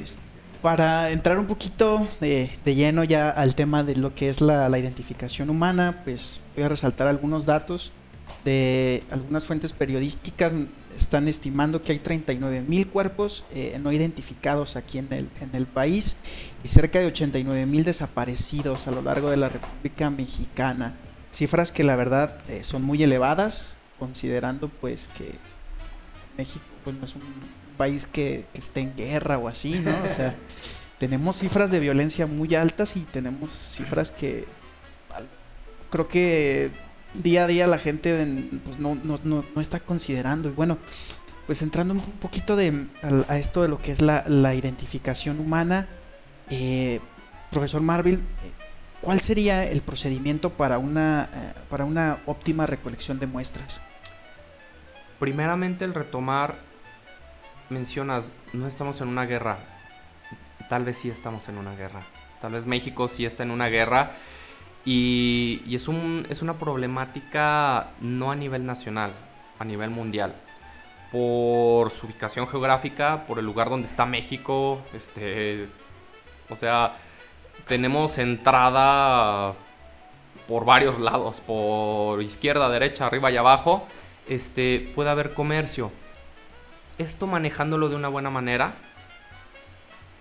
sí, 0.04 0.20
para 0.62 1.12
entrar 1.12 1.38
un 1.40 1.46
poquito 1.46 2.08
de, 2.20 2.50
lleno 2.66 3.04
ya 3.04 3.30
al 3.30 3.56
tema 3.56 3.84
de 3.84 3.96
lo 3.96 4.16
que 4.16 4.30
es 4.30 4.42
la, 4.42 4.78
identificación 4.78 5.50
humana, 5.50 6.02
pues 6.04 6.42
voy 6.56 6.64
a 6.64 6.70
resaltar 6.70 7.08
algunos 7.08 7.46
datos 7.46 7.94
de 8.44 9.04
algunas 9.12 9.46
fuentes 9.46 9.74
periodísticas. 9.74 10.54
Están 10.96 11.28
estimando 11.28 11.82
que 11.82 11.92
hay 11.92 12.00
39 12.00 12.62
mil 12.62 12.88
cuerpos 12.88 13.46
eh, 13.52 13.78
no 13.82 13.92
identificados 13.92 14.76
aquí 14.76 14.98
en 14.98 15.08
el, 15.12 15.30
en 15.42 15.54
el 15.54 15.68
país 15.68 16.18
y 16.64 16.68
cerca 16.68 17.00
de 17.00 17.06
89 17.06 17.68
mil 17.68 17.84
desaparecidos 17.84 18.88
a 18.88 18.92
lo 18.92 19.04
largo 19.04 19.30
de 19.30 19.38
la 19.38 19.50
República 19.50 20.10
Mexicana. 20.10 20.96
Cifras 21.32 21.72
que 21.72 21.84
la 21.84 21.96
verdad 21.96 22.40
eh, 22.50 22.64
son 22.64 22.82
muy 22.82 23.04
elevadas, 23.04 23.78
considerando 24.00 24.70
pues 24.70 25.08
que 25.10 25.36
México 26.36 26.66
pues, 26.84 26.96
no 26.96 27.06
es 27.06 27.16
un 27.16 27.22
país 27.77 28.07
que, 28.07 28.46
esté 28.53 28.81
en 28.81 28.96
guerra 28.96 29.38
o 29.38 29.48
así, 29.48 29.79
¿no? 29.79 29.91
O 30.03 30.10
sea, 30.10 30.36
tenemos 31.00 31.38
cifras 31.38 31.72
de 31.72 31.79
violencia 31.79 32.25
muy 32.27 32.53
altas 32.55 32.98
y 32.98 33.01
tenemos 33.01 33.51
cifras 33.51 34.12
que 34.12 34.46
creo 35.89 36.07
que 36.07 36.72
día 37.13 37.46
a 37.46 37.48
día 37.48 37.67
la 37.67 37.79
gente 37.79 38.50
pues, 38.63 38.79
no, 38.79 38.96
no, 38.96 39.19
no, 39.24 39.46
no, 39.55 39.62
está 39.62 39.79
considerando. 39.79 40.50
Y 40.50 40.51
bueno, 40.51 40.77
pues 41.46 41.62
entrando 41.62 41.93
un 41.93 42.01
poquito 42.01 42.55
de, 42.55 42.88
a, 43.27 43.38
esto 43.38 43.62
de 43.62 43.67
lo 43.67 43.81
que 43.81 43.91
es 43.91 44.01
la, 44.01 44.24
la 44.27 44.53
identificación 44.53 45.39
humana, 45.39 45.88
eh, 46.50 47.00
profesor 47.51 47.81
Marville, 47.81 48.22
¿cuál 49.01 49.19
sería 49.19 49.65
el 49.65 49.81
procedimiento 49.81 50.51
para 50.51 50.77
una, 50.77 51.29
eh, 51.34 51.53
para 51.69 51.86
una 51.86 52.19
óptima 52.25 52.65
recolección 52.65 53.19
de 53.19 53.27
muestras? 53.27 53.81
Primeramente 55.19 55.86
el 55.86 55.93
retomar, 55.93 56.60
mencionas, 57.70 58.32
no 58.54 58.68
estamos 58.68 59.02
en 59.02 59.08
una 59.08 59.26
guerra, 59.26 59.58
tal 60.70 60.86
vez 60.86 60.98
sí 60.98 61.10
estamos 61.10 61.48
en 61.50 61.58
una 61.58 61.76
guerra, 61.76 62.02
tal 62.42 62.54
vez 62.54 62.66
México 62.66 63.08
sí 63.08 63.26
está 63.26 63.44
en 63.44 63.52
una 63.52 63.68
guerra. 63.68 64.12
Y, 64.86 65.64
y 65.66 65.76
es, 65.76 65.90
un, 65.90 66.26
es 66.30 66.42
una 66.42 66.54
problemática 66.54 67.90
no 68.00 68.32
a 68.32 68.36
nivel 68.36 68.66
nacional, 68.66 69.12
a 69.60 69.66
nivel 69.66 69.90
mundial. 69.90 70.34
Por 71.12 71.92
su 71.92 72.06
ubicación 72.06 72.48
geográfica, 72.48 73.26
por 73.28 73.38
el 73.40 73.46
lugar 73.46 73.70
donde 73.70 73.88
está 73.88 74.06
México, 74.06 74.82
este, 74.94 75.68
o 76.50 76.56
sea, 76.56 76.96
tenemos 77.68 78.18
entrada 78.18 79.56
por 80.48 80.64
varios 80.64 81.00
lados, 81.00 81.42
por 81.42 82.22
izquierda, 82.22 82.70
derecha, 82.70 83.06
arriba 83.08 83.30
y 83.32 83.38
abajo, 83.38 83.86
este, 84.28 84.92
puede 84.96 85.10
haber 85.10 85.34
comercio. 85.34 85.92
Esto 86.98 87.27
manejándolo 87.27 87.89
de 87.89 87.96
una 87.96 88.08
buena 88.08 88.30
manera 88.30 88.75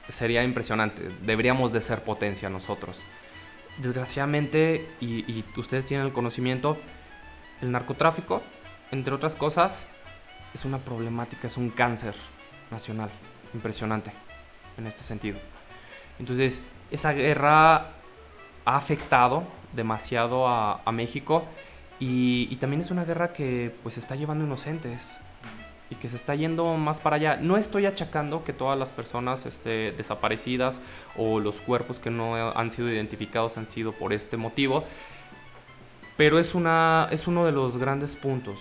sería 0.09 0.45
impresionante. 0.45 1.11
Deberíamos 1.23 1.73
de 1.73 1.80
ser 1.80 2.02
potencia 2.02 2.49
nosotros. 2.49 3.04
Desgraciadamente, 3.78 4.88
y, 5.00 5.30
y 5.30 5.45
ustedes 5.56 5.87
tienen 5.87 6.06
el 6.06 6.12
conocimiento, 6.12 6.78
el 7.61 7.73
narcotráfico, 7.73 8.42
entre 8.90 9.14
otras 9.14 9.37
cosas, 9.37 9.88
es 10.54 10.64
una 10.64 10.78
problemática, 10.78 11.47
es 11.47 11.56
un 11.56 11.71
cáncer 11.71 12.14
nacional 12.71 13.11
impresionante 13.52 14.12
en 14.76 14.87
este 14.87 15.02
sentido. 15.02 15.38
Entonces, 16.18 16.62
esa 16.90 17.12
guerra 17.12 17.92
ha 18.64 18.76
afectado 18.76 19.45
demasiado 19.73 20.49
a, 20.49 20.90
México 20.92 21.45
y, 22.00 22.54
también 22.56 22.80
es 22.80 22.90
una 22.90 23.04
guerra 23.04 23.33
que 23.33 23.75
pues 23.83 23.99
está 23.99 24.16
llevando 24.16 24.45
inocentes 24.45 25.18
y 25.90 25.95
que 25.97 26.09
se 26.09 26.16
está 26.16 26.35
yendo 26.35 26.76
más 26.76 27.00
para 27.00 27.16
allá. 27.16 27.37
No 27.37 27.57
estoy 27.57 27.87
achacando 27.87 28.45
que 28.45 28.52
todas 28.52 28.78
las 28.78 28.90
personas 28.90 29.47
este, 29.47 29.93
desaparecidas 29.93 30.81
o 31.16 31.40
los 31.40 31.61
cuerpos 31.61 31.99
que 31.99 32.11
no 32.11 32.35
han 32.35 32.71
sido 32.71 32.90
identificados 32.90 33.57
han 33.57 33.66
sido 33.66 33.93
por 33.93 34.12
este 34.12 34.37
motivo, 34.37 34.85
pero 36.16 36.38
es, 36.38 36.55
una, 36.55 37.09
es 37.11 37.26
uno 37.26 37.45
de 37.45 37.52
los 37.52 37.76
grandes 37.76 38.16
puntos. 38.16 38.61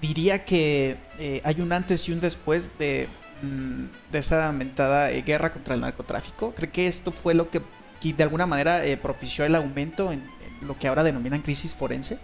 Diría 0.00 0.44
que 0.44 0.98
eh, 1.18 1.40
hay 1.44 1.60
un 1.60 1.72
antes 1.72 2.08
y 2.08 2.12
un 2.12 2.20
después 2.20 2.76
de 2.78 3.08
Mm, 3.44 3.86
de 4.10 4.18
esa 4.18 4.52
mentada 4.52 5.10
eh, 5.10 5.22
guerra 5.22 5.50
contra 5.52 5.74
el 5.74 5.80
narcotráfico? 5.80 6.54
¿Cree 6.54 6.70
que 6.70 6.86
esto 6.86 7.10
fue 7.10 7.34
lo 7.34 7.50
que 7.50 7.60
de 8.02 8.22
alguna 8.22 8.46
manera 8.46 8.84
eh, 8.84 8.96
propició 8.96 9.44
el 9.44 9.54
aumento 9.54 10.12
en, 10.12 10.28
lo 10.60 10.78
que 10.78 10.88
ahora 10.88 11.02
denominan 11.02 11.42
crisis 11.42 11.74
forense? 11.74 12.18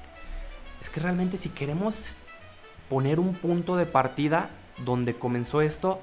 Es 0.81 0.89
que 0.89 1.01
realmente 1.01 1.37
si 1.37 1.51
queremos 1.51 2.17
poner 2.91 3.19
un 3.19 3.35
punto 3.35 3.77
de 3.77 3.87
partida 3.87 4.51
donde 4.85 5.15
comenzó 5.15 5.63
esto, 5.63 6.01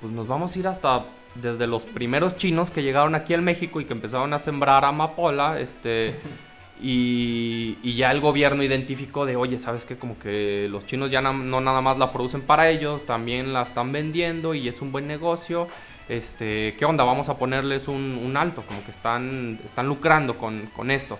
pues 0.00 0.12
nos 0.12 0.26
vamos 0.26 0.56
a 0.56 0.58
ir 0.58 0.66
hasta 0.66 1.04
desde 1.34 1.66
los 1.66 1.84
primeros 1.84 2.38
chinos 2.38 2.70
que 2.70 2.82
llegaron 2.82 3.14
aquí 3.14 3.34
al 3.34 3.42
México 3.42 3.80
y 3.82 3.84
que 3.84 3.92
empezaron 3.92 4.32
a 4.32 4.38
sembrar 4.38 4.86
amapola, 4.86 5.60
este 5.60 6.18
Y, 6.80 7.94
ya 7.96 8.10
el 8.10 8.20
gobierno 8.20 8.62
identificó 8.62 9.26
de, 9.26 9.36
oye, 9.36 9.58
¿sabes 9.58 9.84
qué? 9.84 9.96
Como 9.96 10.18
que 10.18 10.66
los 10.70 10.86
chinos 10.86 11.10
ya 11.10 11.20
no, 11.20 11.32
nada 11.60 11.80
más 11.80 11.98
la 11.98 12.12
producen 12.12 12.42
para 12.42 12.68
ellos, 12.68 13.06
también 13.06 13.52
la 13.52 13.62
están 13.62 13.92
vendiendo 13.92 14.54
y 14.54 14.68
es 14.68 14.80
un 14.82 14.90
buen 14.90 15.06
negocio. 15.06 15.68
Este, 16.08 16.74
¿Qué 16.76 16.84
onda? 16.84 17.04
Vamos 17.04 17.28
a 17.28 17.38
ponerles 17.38 17.88
un, 17.88 18.34
alto, 18.36 18.62
como 18.66 18.84
que 18.84 18.90
están, 18.90 19.60
están 19.64 19.86
lucrando 19.86 20.36
con, 20.36 20.90
esto. 20.90 21.18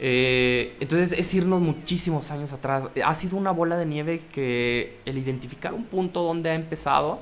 Eh, 0.00 0.76
entonces 0.80 1.18
es 1.18 1.32
irnos 1.34 1.60
muchísimos 1.60 2.30
años 2.30 2.52
atrás. 2.52 2.84
Ha 3.04 3.14
sido 3.14 3.36
una 3.36 3.50
bola 3.50 3.76
de 3.76 3.86
nieve 3.86 4.22
que 4.32 4.98
el 5.04 5.18
identificar 5.18 5.72
un 5.74 5.84
punto 5.84 6.22
donde 6.22 6.50
ha 6.50 6.54
empezado 6.54 7.20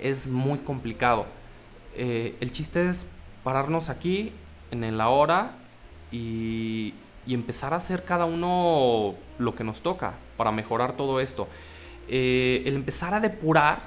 es 0.00 0.28
muy 0.28 0.58
complicado. 0.58 1.26
Eh, 1.94 2.36
el 2.40 2.52
chiste 2.52 2.88
es 2.88 3.10
pararnos 3.42 3.88
aquí, 3.90 4.32
en 4.70 4.84
el 4.84 5.00
ahora, 5.00 5.56
y, 6.10 6.94
empezar 7.26 7.74
a 7.74 7.76
hacer 7.78 8.04
cada 8.04 8.24
uno 8.24 9.14
lo 9.38 9.54
que 9.54 9.64
nos 9.64 9.82
toca 9.82 10.14
para 10.36 10.52
mejorar 10.52 10.96
todo 10.96 11.20
esto. 11.20 11.48
Eh, 12.08 12.62
el 12.66 12.76
empezar 12.76 13.14
a 13.14 13.20
depurar 13.20 13.80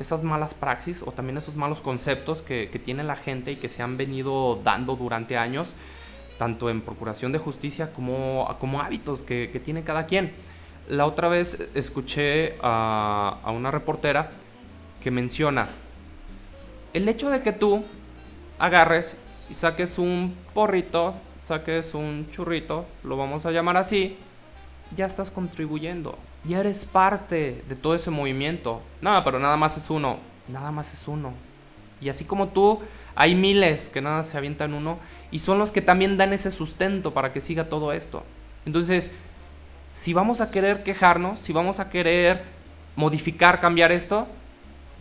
esas 0.00 0.24
malas 0.24 0.54
praxis 0.54 1.02
o 1.02 1.12
también 1.12 1.36
esos 1.36 1.54
malos 1.54 1.80
conceptos 1.80 2.42
que, 2.42 2.66
tiene 2.84 3.04
la 3.04 3.14
gente 3.14 3.52
y 3.52 3.56
que 3.56 3.68
se 3.68 3.82
han 3.82 3.96
venido 3.96 4.60
dando 4.64 4.96
durante 4.96 5.36
años, 5.36 5.76
tanto 6.40 6.70
en 6.70 6.80
procuración 6.80 7.32
de 7.32 7.38
justicia 7.38 7.92
como, 7.92 8.56
como 8.58 8.80
hábitos 8.80 9.22
que, 9.22 9.60
tiene 9.62 9.84
cada 9.84 10.06
quien. 10.06 10.32
La 10.88 11.04
otra 11.04 11.28
vez 11.28 11.68
escuché 11.74 12.56
a, 12.62 13.40
a 13.44 13.50
una 13.50 13.70
reportera 13.70 14.30
que 15.02 15.10
menciona 15.10 15.68
el 16.94 17.06
hecho 17.08 17.28
de 17.28 17.42
que 17.42 17.52
tú 17.52 17.84
agarres 18.58 19.18
y 19.50 19.54
saques 19.54 19.98
un 19.98 20.34
porrito 20.54 21.14
saques 21.42 21.94
un 21.94 22.28
churrito, 22.30 22.86
lo 23.02 23.16
vamos 23.16 23.44
a 23.44 23.50
llamar 23.50 23.76
así, 23.76 24.16
ya 24.96 25.06
estás 25.06 25.30
contribuyendo. 25.30 26.16
Ya 26.44 26.60
eres 26.60 26.84
parte 26.84 27.62
de 27.68 27.76
todo 27.76 27.94
ese 27.94 28.10
movimiento. 28.10 28.80
No, 29.02 29.22
pero 29.24 29.38
nada 29.38 29.56
más 29.56 29.76
es 29.76 29.90
uno. 29.90 30.18
Nada 30.48 30.70
más 30.70 30.94
es 30.94 31.06
uno. 31.06 31.32
Y 32.00 32.08
así 32.08 32.24
como 32.24 32.48
tú, 32.48 32.80
hay 33.14 33.34
miles 33.34 33.88
que 33.88 34.00
nada 34.00 34.24
se 34.24 34.36
avientan 34.36 34.74
uno. 34.74 34.98
Y 35.30 35.38
son 35.38 35.58
los 35.58 35.70
que 35.70 35.82
también 35.82 36.16
dan 36.16 36.32
ese 36.32 36.50
sustento 36.50 37.12
para 37.12 37.30
que 37.30 37.40
siga 37.40 37.64
todo 37.64 37.92
esto. 37.92 38.24
Entonces, 38.66 39.12
si 39.92 40.12
vamos 40.12 40.40
a 40.40 40.50
querer 40.50 40.82
quejarnos, 40.82 41.38
si 41.38 41.52
vamos 41.52 41.80
a 41.80 41.90
querer 41.90 42.42
modificar, 42.96 43.60
cambiar 43.60 43.92
esto, 43.92 44.26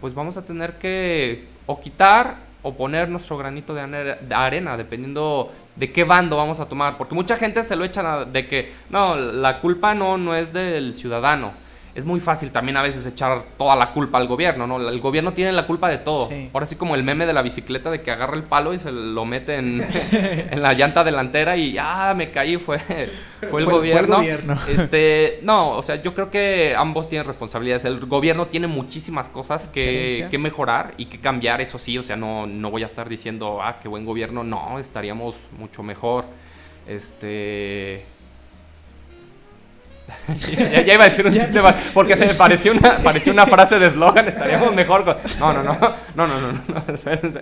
pues 0.01 0.13
vamos 0.13 0.37
a 0.37 0.45
tener 0.45 0.77
que 0.77 1.47
o 1.65 1.79
quitar 1.79 2.37
o 2.61 2.73
poner 2.73 3.09
nuestro 3.09 3.37
granito 3.37 3.73
de 3.73 4.35
arena, 4.35 4.75
dependiendo 4.75 5.51
de 5.75 5.91
qué 5.91 6.03
bando 6.03 6.35
vamos 6.35 6.59
a 6.59 6.67
tomar. 6.67 6.97
Porque 6.97 7.15
mucha 7.15 7.37
gente 7.37 7.63
se 7.63 7.75
lo 7.75 7.85
echa 7.85 8.25
de 8.25 8.47
que, 8.47 8.73
no, 8.89 9.15
la 9.15 9.59
culpa 9.59 9.95
no, 9.95 10.17
no 10.17 10.35
es 10.35 10.53
del 10.53 10.95
ciudadano 10.95 11.53
es 11.99 12.05
muy 12.05 12.21
fácil 12.21 12.51
también 12.51 12.77
a 12.77 12.81
veces 12.81 13.05
echar 13.05 13.43
toda 13.57 13.75
la 13.75 13.91
culpa 13.91 14.17
al 14.17 14.27
gobierno, 14.27 14.65
¿no? 14.65 14.89
El 14.89 15.01
gobierno 15.01 15.33
tiene 15.33 15.51
la 15.51 15.67
culpa 15.67 15.89
de 15.89 15.97
todo. 15.97 16.29
Ahora 16.53 16.65
sí 16.65 16.77
como 16.77 16.95
el 16.95 17.03
meme 17.03 17.25
de 17.25 17.33
la 17.33 17.41
bicicleta 17.41 17.91
de 17.91 18.01
que 18.01 18.09
agarra 18.09 18.37
el 18.37 18.43
palo 18.43 18.73
y 18.73 18.79
se 18.79 18.89
lo 18.89 19.25
mete 19.25 19.57
en, 19.57 19.83
la 20.55 20.73
llanta 20.73 21.03
delantera 21.03 21.57
y 21.57 21.77
ah, 21.77 22.13
me 22.15 22.31
caí, 22.31 22.55
fue, 22.55 22.79
fue 23.49 23.61
el 23.61 23.65
gobierno. 23.65 24.15
Fue 24.15 24.29
el 24.29 24.37
gobierno. 24.37 24.57
Este, 24.69 25.39
no, 25.43 25.71
o 25.71 25.83
sea, 25.83 26.01
yo 26.01 26.13
creo 26.13 26.31
que 26.31 26.73
ambos 26.77 27.09
tienen 27.09 27.27
responsabilidades. 27.27 27.83
El 27.83 27.99
gobierno 27.99 28.47
tiene 28.47 28.67
muchísimas 28.67 29.27
cosas 29.27 29.67
que, 29.67 30.27
que 30.31 30.37
mejorar 30.37 30.93
y 30.95 31.07
que 31.07 31.19
cambiar, 31.19 31.59
eso 31.59 31.77
sí, 31.79 31.97
o 31.97 32.03
sea, 32.03 32.15
no, 32.15 32.47
no 32.47 32.71
voy 32.71 32.83
a 32.83 32.87
estar 32.87 33.09
diciendo, 33.09 33.59
ah, 33.61 33.79
qué 33.81 33.89
buen 33.89 34.05
gobierno, 34.05 34.45
no, 34.45 34.79
estaríamos 34.79 35.35
mucho 35.57 35.83
mejor. 35.83 36.25
Este 36.87 38.05
ya, 40.57 40.93
iba 40.93 41.03
a 41.03 41.09
decir 41.09 41.25
un 41.25 41.33
chiste 41.33 41.61
porque 41.93 42.15
se 42.17 42.25
me 42.25 42.33
pareció 42.33 42.71
una, 42.71 42.97
pareció 42.97 43.33
una 43.33 43.45
frase 43.45 43.79
de 43.79 43.87
eslogan, 43.87 44.27
estaríamos 44.27 44.73
mejor 44.73 45.05
con... 45.05 45.17
No, 45.39 45.53
no, 45.53 45.63
no, 45.63 45.73
no, 45.73 46.27
no, 46.27 46.27
no, 46.27 46.51
no, 46.51 46.93
espérense. 46.93 47.41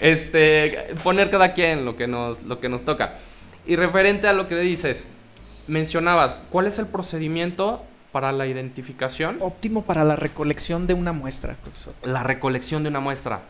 Este, 0.00 0.94
poner 1.02 1.30
cada 1.30 1.54
quien 1.54 1.84
lo 1.84 1.96
que, 1.96 2.06
nos, 2.06 2.42
lo 2.42 2.60
que 2.60 2.68
nos 2.68 2.84
toca. 2.84 3.18
Y 3.66 3.76
referente 3.76 4.28
a 4.28 4.32
lo 4.32 4.48
que 4.48 4.56
le 4.56 4.62
dices, 4.62 5.06
mencionabas, 5.66 6.38
¿cuál 6.50 6.66
es 6.66 6.78
el 6.78 6.86
procedimiento 6.86 7.82
para 8.10 8.32
la 8.32 8.46
identificación? 8.46 9.36
Óptimo 9.40 9.84
para 9.84 10.04
la 10.04 10.16
recolección 10.16 10.86
de 10.86 10.94
una 10.94 11.12
muestra, 11.12 11.56
profesor. 11.62 11.94
La 12.02 12.22
recolección 12.22 12.82
de 12.82 12.88
una 12.88 13.00
muestra. 13.00 13.40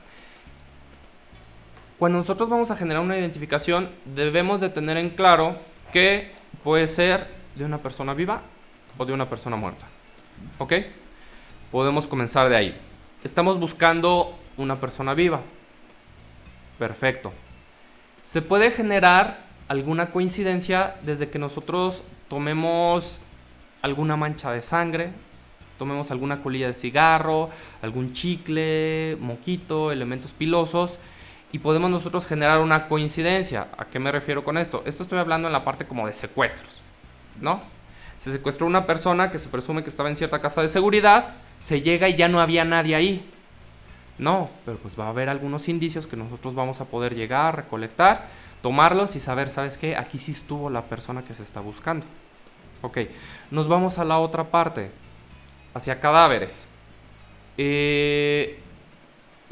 Cuando 1.99 2.19
nosotros 2.19 2.49
vamos 2.49 2.71
a 2.71 2.77
generar 2.77 3.03
una 3.03 3.17
identificación, 3.17 3.89
debemos 4.05 4.61
de 4.61 4.69
tener 4.69 4.97
en 4.97 5.11
claro 5.11 5.57
que 5.93 6.33
puede 6.65 6.89
ser 6.89 7.42
de 7.55 7.65
una 7.65 7.79
persona 7.79 8.15
viva 8.15 8.43
o 8.99 9.05
de 9.05 9.13
una 9.13 9.29
persona 9.29 9.57
muerta. 9.57 9.87
¿Ok? 10.59 10.73
Podemos 11.71 12.07
comenzar 12.07 12.49
de 12.49 12.57
ahí. 12.57 12.81
Estamos 13.25 13.59
buscando 13.59 14.39
una 14.57 14.77
persona 14.77 15.15
viva. 15.15 15.41
Perfecto. 16.79 17.33
Se 18.23 18.43
puede 18.43 18.71
generar 18.71 19.39
alguna 19.69 20.11
coincidencia 20.11 20.97
desde 21.03 21.31
que 21.31 21.39
nosotros 21.39 22.03
tomemos 22.29 23.23
alguna 23.81 24.17
mancha 24.17 24.53
de 24.53 24.63
sangre, 24.63 25.11
tomemos 25.79 26.11
alguna 26.11 26.43
colilla 26.43 26.69
de 26.69 26.75
cigarro, 26.75 27.51
algún 27.81 28.13
chicle, 28.13 29.17
moquito, 29.19 29.91
elementos 29.91 30.33
pilosos 30.33 30.99
y 31.53 31.59
podemos 31.59 31.91
nosotros 31.91 32.27
generar 32.27 32.61
una 32.61 32.87
coincidencia. 32.87 33.69
¿A 33.77 33.87
qué 33.87 33.99
me 33.99 34.13
refiero 34.13 34.45
con 34.45 34.59
esto? 34.59 34.83
Esto 34.87 35.03
estoy 35.03 35.19
hablando 35.19 35.49
en 35.49 35.53
la 35.53 35.65
parte 35.65 35.87
como 35.87 36.07
de 36.07 36.15
secuestros, 36.15 36.82
¿no? 37.41 37.61
Se 38.19 38.31
secuestró 38.31 38.67
una 38.67 38.87
persona 38.87 39.31
que 39.31 39.39
se 39.39 39.49
presume 39.49 39.83
que 39.83 39.91
estaba 39.91 40.09
en 40.09 40.17
cierta 40.17 40.41
casa 40.41 40.63
de 40.63 40.69
seguridad, 40.69 41.35
se 41.59 41.83
llega 41.83 42.09
y 42.09 42.17
ya 42.17 42.29
no 42.29 42.41
había 42.41 42.65
nadie 42.65 42.95
ahí. 42.95 43.29
No, 44.19 44.51
pero 44.65 44.77
pues 44.79 44.99
va 44.99 45.07
a 45.07 45.09
haber 45.09 45.29
algunos 45.29 45.69
indicios 45.69 46.07
que 46.07 46.17
nosotros 46.17 46.55
vamos 46.55 46.81
a 46.81 46.85
poder 46.85 47.15
llegar, 47.15 47.57
recolectar, 47.57 48.29
tomarlos 48.63 49.17
y 49.17 49.21
saber, 49.21 49.51
¿sabes 49.51 49.79
qué? 49.79 49.97
Aquí 49.97 50.19
sí 50.19 50.33
estuvo 50.33 50.71
la 50.71 50.83
persona 50.83 51.23
que 51.23 51.35
se 51.35 51.43
está 51.43 51.61
buscando. 51.61 52.07
Ok, 52.83 52.99
nos 53.51 53.69
vamos 53.69 53.99
a 53.99 54.05
la 54.05 54.19
otra 54.19 54.45
parte, 54.45 54.91
hacia 55.75 55.99
cadáveres. 55.99 56.67
Eh, 57.59 58.61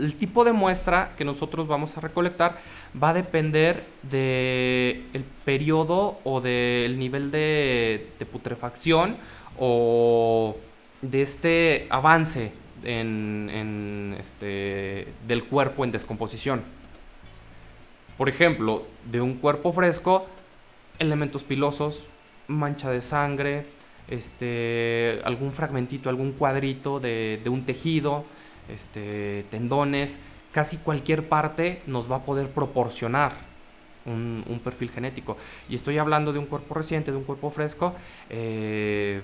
el 0.00 0.14
tipo 0.14 0.45
de 0.45 0.52
muestra 0.52 1.12
que 1.16 1.25
nosotros 1.25 1.69
vamos 1.69 1.97
a 1.97 2.00
recolectar 2.00 2.59
va 3.00 3.11
a 3.11 3.14
depender 3.14 3.85
del 4.02 5.04
el 5.12 5.25
periodo 5.45 6.19
o 6.25 6.40
del 6.40 6.99
nivel 6.99 7.30
de, 7.30 8.09
putrefacción 8.33 9.16
o 9.59 10.57
de 11.02 11.23
este 11.23 11.87
avance 11.90 12.52
en, 12.85 14.16
este, 14.19 15.09
del 15.26 15.45
cuerpo 15.45 15.85
en 15.85 15.92
descomposición. 15.92 16.62
Por 18.16 18.28
ejemplo, 18.28 18.87
de 19.11 19.21
un 19.21 19.35
cuerpo 19.35 19.73
fresco, 19.73 20.26
elementos 20.99 21.42
pilosos, 21.42 22.04
mancha 22.49 22.90
de 22.90 23.00
sangre, 23.00 23.66
este, 24.09 25.21
algún 25.25 25.52
fragmentito, 25.52 26.11
algún 26.11 26.33
cuadrito 26.33 27.00
de, 27.00 27.40
de 27.42 27.50
un 27.50 27.64
tejido, 27.64 28.25
este, 28.73 29.45
tendones, 29.50 30.19
casi 30.53 30.77
cualquier 30.79 31.29
parte 31.29 31.83
nos 31.87 32.11
va 32.11 32.17
a 32.17 32.25
poder 32.25 32.49
proporcionar 32.49 33.33
un, 34.07 34.61
perfil 34.62 34.91
genético. 34.91 35.37
Y 35.69 35.75
estoy 35.75 35.99
hablando 35.99 36.33
de 36.33 36.39
un 36.39 36.47
cuerpo 36.47 36.75
reciente, 36.75 37.11
de 37.11 37.17
un 37.17 37.25
cuerpo 37.25 37.50
fresco, 37.50 37.95
eh, 38.29 39.21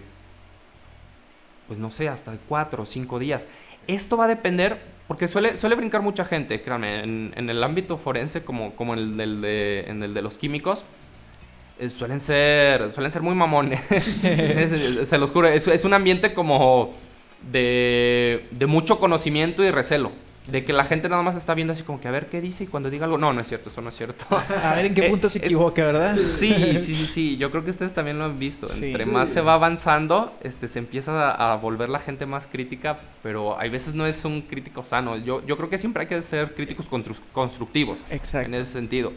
pues 1.67 1.79
no 1.79 1.91
sé, 1.91 2.09
hasta 2.09 2.37
cuatro 2.49 2.85
o 2.85 2.87
cinco 2.87 3.19
días. 3.19 3.47
Esto 3.87 4.17
va 4.17 4.25
a 4.25 4.29
depender, 4.29 4.81
porque 5.09 5.29
suele, 5.29 5.57
suele 5.57 5.76
brincar 5.76 6.03
mucha 6.03 6.25
gente, 6.25 6.62
créanme, 6.62 7.03
en, 7.03 7.50
el 7.50 7.62
ámbito 7.62 7.99
forense 7.99 8.45
como, 8.45 8.75
como 8.75 8.95
en, 8.95 9.21
el 9.21 9.41
de, 9.41 9.85
en 9.88 10.03
el 10.03 10.15
de 10.15 10.23
los 10.23 10.38
químicos. 10.38 10.85
Eh, 11.79 11.91
suelen 11.91 12.21
ser 12.21 12.91
suelen 12.91 13.12
ser 13.12 13.21
muy 13.21 13.35
mamones 13.35 13.79
se 13.91 15.19
los 15.19 15.31
juro 15.31 15.47
es 15.47 15.85
un 15.85 15.93
ambiente 15.93 16.33
como 16.33 16.95
de, 17.43 18.47
de 18.50 18.66
mucho 18.66 18.99
conocimiento 18.99 19.62
y 19.64 19.71
recelo. 19.71 20.12
De 20.49 20.64
que 20.64 20.73
la 20.73 20.85
gente 20.85 21.09
nada 21.09 21.23
más 21.23 21.35
está 21.35 21.55
viendo 21.55 21.73
así 21.73 21.83
como 21.83 22.00
que 22.00 22.07
a 22.07 22.12
ver 22.12 22.26
qué 22.26 22.40
dice 22.40 22.64
y 22.64 22.66
cuando 22.69 22.88
diga 22.88 23.05
algo, 23.05 23.19
no, 23.19 23.33
no 23.33 23.40
es 23.40 23.49
cierto, 23.49 23.69
eso 23.69 23.81
no 23.81 23.88
es 23.88 23.97
cierto. 23.97 24.25
A 24.62 24.76
ver 24.76 24.87
en 24.87 24.95
qué 24.95 25.02
punto 25.11 25.28
se 25.28 25.38
equivoca, 25.38 25.85
¿verdad? 25.85 26.16
Sí, 26.16 26.55
sí, 26.85 26.95
sí, 26.95 27.07
sí, 27.12 27.37
yo 27.37 27.50
creo 27.50 27.64
que 27.64 27.71
ustedes 27.71 27.93
también 27.93 28.16
lo 28.19 28.26
han 28.26 28.38
visto. 28.38 28.73
Entre 28.81 29.07
más 29.07 29.28
se 29.31 29.40
va 29.40 29.55
avanzando, 29.55 30.33
este, 30.45 30.69
se 30.69 30.78
empieza 30.78 31.33
a, 31.33 31.57
volver 31.57 31.88
la 31.88 31.99
gente 31.99 32.26
más 32.26 32.47
crítica, 32.47 33.00
pero 33.25 33.59
hay 33.59 33.71
veces 33.71 33.97
no 33.97 34.07
es 34.07 34.25
un 34.25 34.40
crítico 34.43 34.85
sano. 34.85 35.16
Yo, 35.16 35.45
yo 35.45 35.57
creo 35.57 35.69
que 35.69 35.78
siempre 35.78 36.02
hay 36.02 36.09
que 36.09 36.23
ser 36.23 36.55
críticos 36.55 36.87
constructivos. 37.33 37.99
Exacto. 38.11 38.47
En 38.47 38.55
ese 38.55 38.71
sentido. 38.71 39.12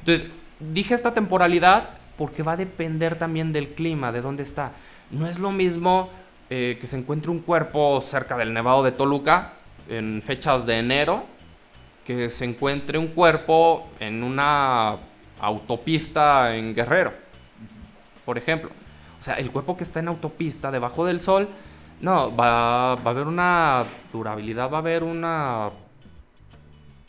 Entonces, 0.00 0.28
dije 0.60 0.94
esta 0.94 1.14
temporalidad 1.14 1.90
porque 2.18 2.42
va 2.42 2.52
a 2.52 2.56
depender 2.58 3.16
también 3.16 3.52
del 3.52 3.70
clima, 3.70 4.12
de 4.12 4.20
dónde 4.20 4.42
está. 4.42 4.72
No 5.10 5.26
es 5.26 5.38
lo 5.38 5.50
mismo 5.50 6.10
eh, 6.50 6.78
que 6.80 6.86
se 6.86 6.96
encuentre 6.96 7.30
un 7.30 7.40
cuerpo 7.40 8.00
cerca 8.00 8.36
del 8.36 8.54
Nevado 8.54 8.82
de 8.82 8.92
Toluca 8.92 9.52
en 9.88 10.22
fechas 10.24 10.64
de 10.64 10.78
enero, 10.78 11.24
que 12.04 12.30
se 12.30 12.44
encuentre 12.44 12.98
un 12.98 13.08
cuerpo 13.08 13.88
en 14.00 14.22
una 14.22 14.96
autopista 15.40 16.56
en 16.56 16.74
Guerrero, 16.74 17.12
por 18.24 18.38
ejemplo. 18.38 18.70
O 19.20 19.22
sea, 19.22 19.34
el 19.34 19.50
cuerpo 19.50 19.76
que 19.76 19.84
está 19.84 20.00
en 20.00 20.08
autopista 20.08 20.70
debajo 20.70 21.04
del 21.04 21.20
sol, 21.20 21.48
no, 22.00 22.34
va, 22.34 22.94
va 22.94 23.02
a 23.04 23.10
haber 23.10 23.26
una 23.26 23.84
durabilidad, 24.12 24.70
va 24.70 24.76
a 24.76 24.80
haber 24.80 25.02
una 25.02 25.70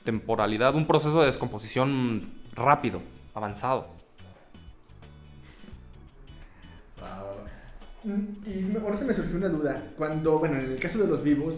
temporalidad, 0.04 0.76
un 0.76 0.88
proceso 0.88 1.20
de 1.20 1.28
descomposición 1.28 2.34
rápido, 2.56 3.02
avanzado. 3.34 3.99
Y 8.04 8.78
ahora 8.78 8.98
se 8.98 9.06
me 9.06 9.14
surgió 9.14 9.38
una 9.38 9.50
duda. 9.50 9.92
Cuando, 9.98 10.40
bueno, 10.40 10.58
en 10.58 10.72
el 10.72 10.80
caso 10.80 11.00
de 11.00 11.08
los 11.08 11.24
vivos, 11.24 11.56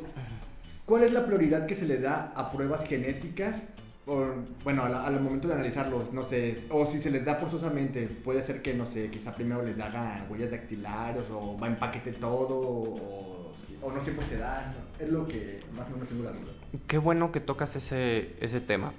¿cuál 0.85 1.03
es 1.03 1.13
la 1.13 1.25
prioridad 1.25 1.65
que 1.65 1.75
se 1.75 1.85
le 1.85 1.99
da 1.99 2.33
a 2.35 2.51
pruebas 2.51 2.85
genéticas? 2.87 3.61
O, 4.07 4.25
bueno, 4.63 4.83
al, 4.83 5.21
momento 5.21 5.47
de 5.47 5.53
analizarlos, 5.53 6.11
no 6.11 6.23
sé, 6.23 6.57
o 6.71 6.87
si 6.87 6.99
se 6.99 7.11
les 7.11 7.23
da 7.23 7.35
forzosamente, 7.35 8.07
puede 8.07 8.41
ser 8.41 8.63
que, 8.63 8.73
no 8.73 8.85
sé, 8.85 9.11
quizá 9.11 9.35
primero 9.35 9.61
les 9.61 9.79
hagan 9.79 10.25
huellas 10.29 10.49
dactilares 10.49 11.25
o 11.31 11.57
va 11.59 11.67
en 11.67 11.75
paquete 11.75 12.13
todo, 12.13 12.57
o, 12.57 13.53
no 13.81 14.01
siempre 14.01 14.25
se 14.25 14.37
da. 14.37 14.73
Es 14.99 15.09
lo 15.09 15.27
que 15.27 15.61
más 15.75 15.87
o 15.89 15.91
menos 15.91 16.09
tengo 16.09 16.23
la 16.23 16.31
duda. 16.31 16.51
Qué 16.87 16.97
bueno 16.97 17.31
que 17.31 17.39
tocas 17.39 17.75
ese, 17.75 18.35
ese 18.41 18.59
tema. 18.59 18.93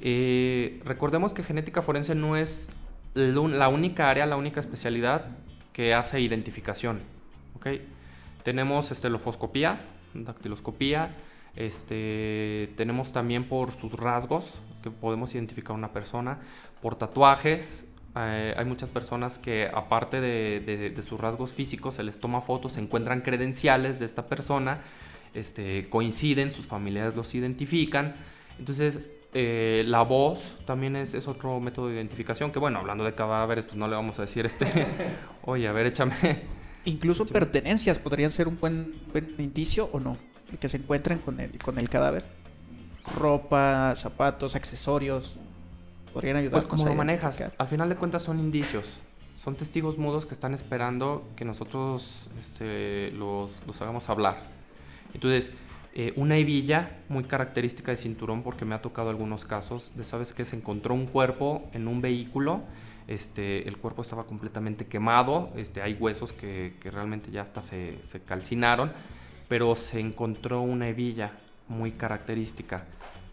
Eh, 0.00 0.80
recordemos 0.84 1.34
que 1.34 1.42
genética 1.42 1.82
forense 1.82 2.14
no 2.14 2.36
es 2.36 2.70
la 3.14 3.68
única 3.68 4.08
área, 4.08 4.26
la 4.26 4.36
única 4.36 4.60
especialidad 4.60 5.26
que 5.78 5.94
hace 5.94 6.20
identificación. 6.20 6.98
¿okay? 7.54 7.86
Tenemos 8.42 8.90
estelofoscopía, 8.90 9.80
dactiloscopía, 10.12 11.14
este, 11.54 12.72
tenemos 12.76 13.12
también 13.12 13.44
por 13.44 13.70
sus 13.70 13.92
rasgos, 13.92 14.58
que 14.82 14.90
podemos 14.90 15.36
identificar 15.36 15.76
una 15.76 15.92
persona, 15.92 16.40
por 16.82 16.96
tatuajes. 16.96 17.86
Eh, 18.16 18.54
hay 18.58 18.64
muchas 18.64 18.88
personas 18.88 19.38
que 19.38 19.70
aparte 19.72 20.20
de, 20.20 20.90
de, 20.96 21.02
sus 21.04 21.20
rasgos 21.20 21.52
físicos 21.52 21.94
se 21.94 22.02
les 22.02 22.18
toma 22.18 22.40
fotos, 22.40 22.72
se 22.72 22.80
encuentran 22.80 23.20
credenciales 23.20 24.00
de 24.00 24.06
esta 24.06 24.26
persona, 24.26 24.80
este, 25.32 25.88
coinciden, 25.88 26.50
sus 26.50 26.66
familiares 26.66 27.14
los 27.14 27.32
identifican. 27.36 28.16
Entonces, 28.58 28.98
eh, 29.34 29.84
la 29.86 30.02
voz 30.02 30.40
también 30.64 30.96
es, 30.96 31.14
otro 31.26 31.60
método 31.60 31.88
de 31.88 31.94
identificación. 31.94 32.50
Que 32.50 32.58
bueno, 32.58 32.78
hablando 32.78 33.04
de 33.04 33.14
cadáveres, 33.14 33.66
pues 33.66 33.76
no 33.76 33.88
le 33.88 33.94
vamos 33.94 34.18
a 34.18 34.22
decir 34.22 34.46
este. 34.46 34.66
Oye, 35.44 35.68
a 35.68 35.72
ver, 35.72 35.86
échame. 35.86 36.14
Incluso 36.84 37.26
pertenencias 37.26 37.98
podrían 37.98 38.30
ser 38.30 38.48
un 38.48 38.58
buen, 38.58 38.94
indicio 39.38 39.90
o 39.92 40.00
no. 40.00 40.16
que 40.58 40.68
se 40.68 40.78
encuentren 40.78 41.18
con 41.18 41.40
el, 41.40 41.58
con 41.58 41.78
el 41.78 41.88
cadáver. 41.88 42.24
Ropa, 43.16 43.94
zapatos, 43.96 44.56
accesorios. 44.56 45.38
Podrían 46.12 46.36
ayudar. 46.36 46.62
Pues 46.62 46.66
como 46.66 46.86
lo 46.86 46.94
manejas. 46.94 47.44
Al 47.56 47.66
final 47.66 47.88
de 47.88 47.96
cuentas 47.96 48.22
son 48.22 48.38
indicios. 48.38 48.98
Son 49.34 49.54
testigos 49.54 49.98
mudos 49.98 50.26
que 50.26 50.34
están 50.34 50.52
esperando 50.52 51.28
que 51.36 51.44
nosotros 51.44 52.28
este, 52.40 53.12
los, 53.12 53.62
los 53.66 53.80
hagamos 53.80 54.08
hablar. 54.08 54.42
Entonces, 55.14 55.52
eh, 55.94 56.12
una 56.16 56.36
hebilla 56.36 56.98
muy 57.08 57.24
característica 57.24 57.90
de 57.90 57.96
cinturón 57.96 58.42
porque 58.42 58.64
me 58.64 58.74
ha 58.74 58.82
tocado 58.82 59.10
algunos 59.10 59.44
casos 59.44 59.90
de, 59.96 60.04
¿sabes 60.04 60.32
que 60.32 60.44
Se 60.44 60.56
encontró 60.56 60.94
un 60.94 61.06
cuerpo 61.06 61.68
en 61.72 61.88
un 61.88 62.00
vehículo, 62.00 62.60
este, 63.06 63.66
el 63.66 63.78
cuerpo 63.78 64.02
estaba 64.02 64.24
completamente 64.24 64.86
quemado, 64.86 65.50
este, 65.56 65.80
hay 65.80 65.94
huesos 65.94 66.32
que, 66.32 66.74
realmente 66.84 67.30
ya 67.30 67.42
hasta 67.42 67.62
se, 67.62 67.98
calcinaron, 68.26 68.92
pero 69.48 69.74
se 69.76 69.98
encontró 70.00 70.60
una 70.60 70.88
hebilla 70.88 71.32
muy 71.68 71.92
característica 71.92 72.84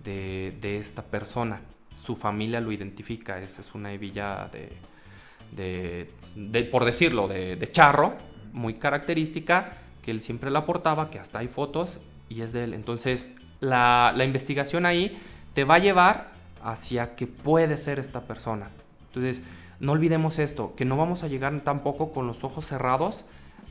de, 0.04 0.78
esta 0.80 1.04
persona. 1.04 1.62
Su 1.96 2.16
familia 2.16 2.62
lo 2.62 2.72
identifica, 2.72 3.42
esa 3.42 3.62
es 3.62 3.76
una 3.76 3.92
hebilla 3.92 4.50
de, 4.52 6.10
de 6.36 6.64
por 6.64 6.86
decirlo, 6.86 7.28
de, 7.28 7.70
charro, 7.72 8.16
muy 8.54 8.76
característica, 8.76 9.78
que 10.02 10.12
él 10.12 10.22
siempre 10.22 10.52
la 10.52 10.66
portaba, 10.66 11.10
que 11.10 11.20
hasta 11.20 11.40
hay 11.40 11.48
fotos 11.48 12.00
y 12.30 12.42
es 12.42 12.54
de 12.54 12.64
él. 12.64 12.74
Entonces, 12.74 13.32
la, 13.60 14.14
investigación 14.24 14.86
ahí 14.86 15.18
te 15.54 15.64
va 15.64 15.76
a 15.76 15.80
llevar 15.80 16.32
hacia 16.64 17.16
que 17.16 17.28
puede 17.28 17.78
ser 17.78 18.00
esta 18.00 18.22
persona. 18.22 18.70
Entonces, 19.08 19.42
no 19.80 19.92
olvidemos 19.92 20.40
esto, 20.40 20.74
que 20.76 20.86
no 20.86 20.98
vamos 20.98 21.24
a 21.24 21.28
llegar 21.28 21.60
tampoco 21.62 22.12
con 22.12 22.28
los 22.28 22.44
ojos 22.44 22.66
cerrados 22.66 23.26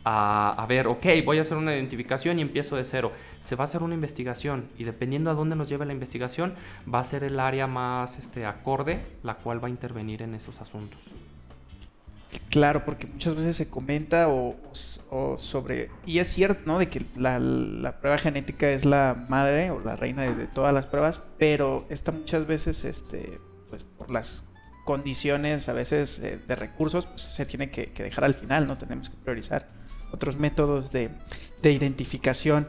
a, 0.04 0.50
a, 0.62 0.66
ver, 0.66 0.86
ok, 0.86 1.06
voy 1.24 1.38
a 1.38 1.42
hacer 1.42 1.56
una 1.56 1.74
identificación 1.74 2.38
y 2.38 2.42
empiezo 2.42 2.76
de 2.76 2.84
cero. 2.84 3.12
Se 3.40 3.56
va 3.56 3.64
a 3.64 3.64
hacer 3.64 3.82
una 3.82 3.94
investigación 3.94 4.68
y 4.76 4.84
dependiendo 4.84 5.30
a 5.30 5.34
dónde 5.34 5.56
nos 5.56 5.68
lleve 5.68 5.86
la 5.86 5.94
investigación, 5.94 6.54
va 6.92 7.00
a 7.00 7.04
ser 7.04 7.24
el 7.24 7.40
área 7.40 7.66
más 7.66 8.18
este, 8.18 8.44
acorde 8.44 9.00
la 9.22 9.36
cual 9.36 9.64
va 9.64 9.68
a 9.68 9.70
intervenir 9.70 10.20
en 10.20 10.34
esos 10.34 10.60
asuntos. 10.60 11.00
Claro, 12.54 12.84
porque 12.84 13.08
muchas 13.08 13.34
veces 13.34 13.56
se 13.56 13.68
comenta 13.68 14.28
o, 14.28 14.56
sobre, 15.36 15.90
y 16.06 16.18
es 16.18 16.28
cierto, 16.28 16.62
¿no? 16.66 16.78
De 16.78 16.88
que 16.88 17.04
la, 17.16 17.98
prueba 18.00 18.16
genética 18.16 18.70
es 18.70 18.84
la 18.84 19.26
madre 19.28 19.72
o 19.72 19.80
la 19.80 19.96
reina 19.96 20.22
de, 20.22 20.46
todas 20.46 20.72
las 20.72 20.86
pruebas, 20.86 21.20
pero 21.36 21.84
esta 21.90 22.12
muchas 22.12 22.46
veces, 22.46 22.84
este, 22.84 23.40
pues 23.68 23.82
por 23.82 24.10
las 24.10 24.44
condiciones 24.84 25.68
a 25.68 25.72
veces 25.72 26.20
eh, 26.20 26.40
de 26.46 26.54
recursos, 26.54 27.06
pues 27.06 27.22
se 27.22 27.44
tiene 27.44 27.70
que, 27.70 27.86
dejar 27.86 28.24
al 28.24 28.34
final, 28.34 28.68
¿no? 28.68 28.78
Tenemos 28.78 29.08
que 29.10 29.16
priorizar 29.16 29.68
otros 30.12 30.38
métodos 30.38 30.92
de, 30.92 31.10
identificación. 31.62 32.68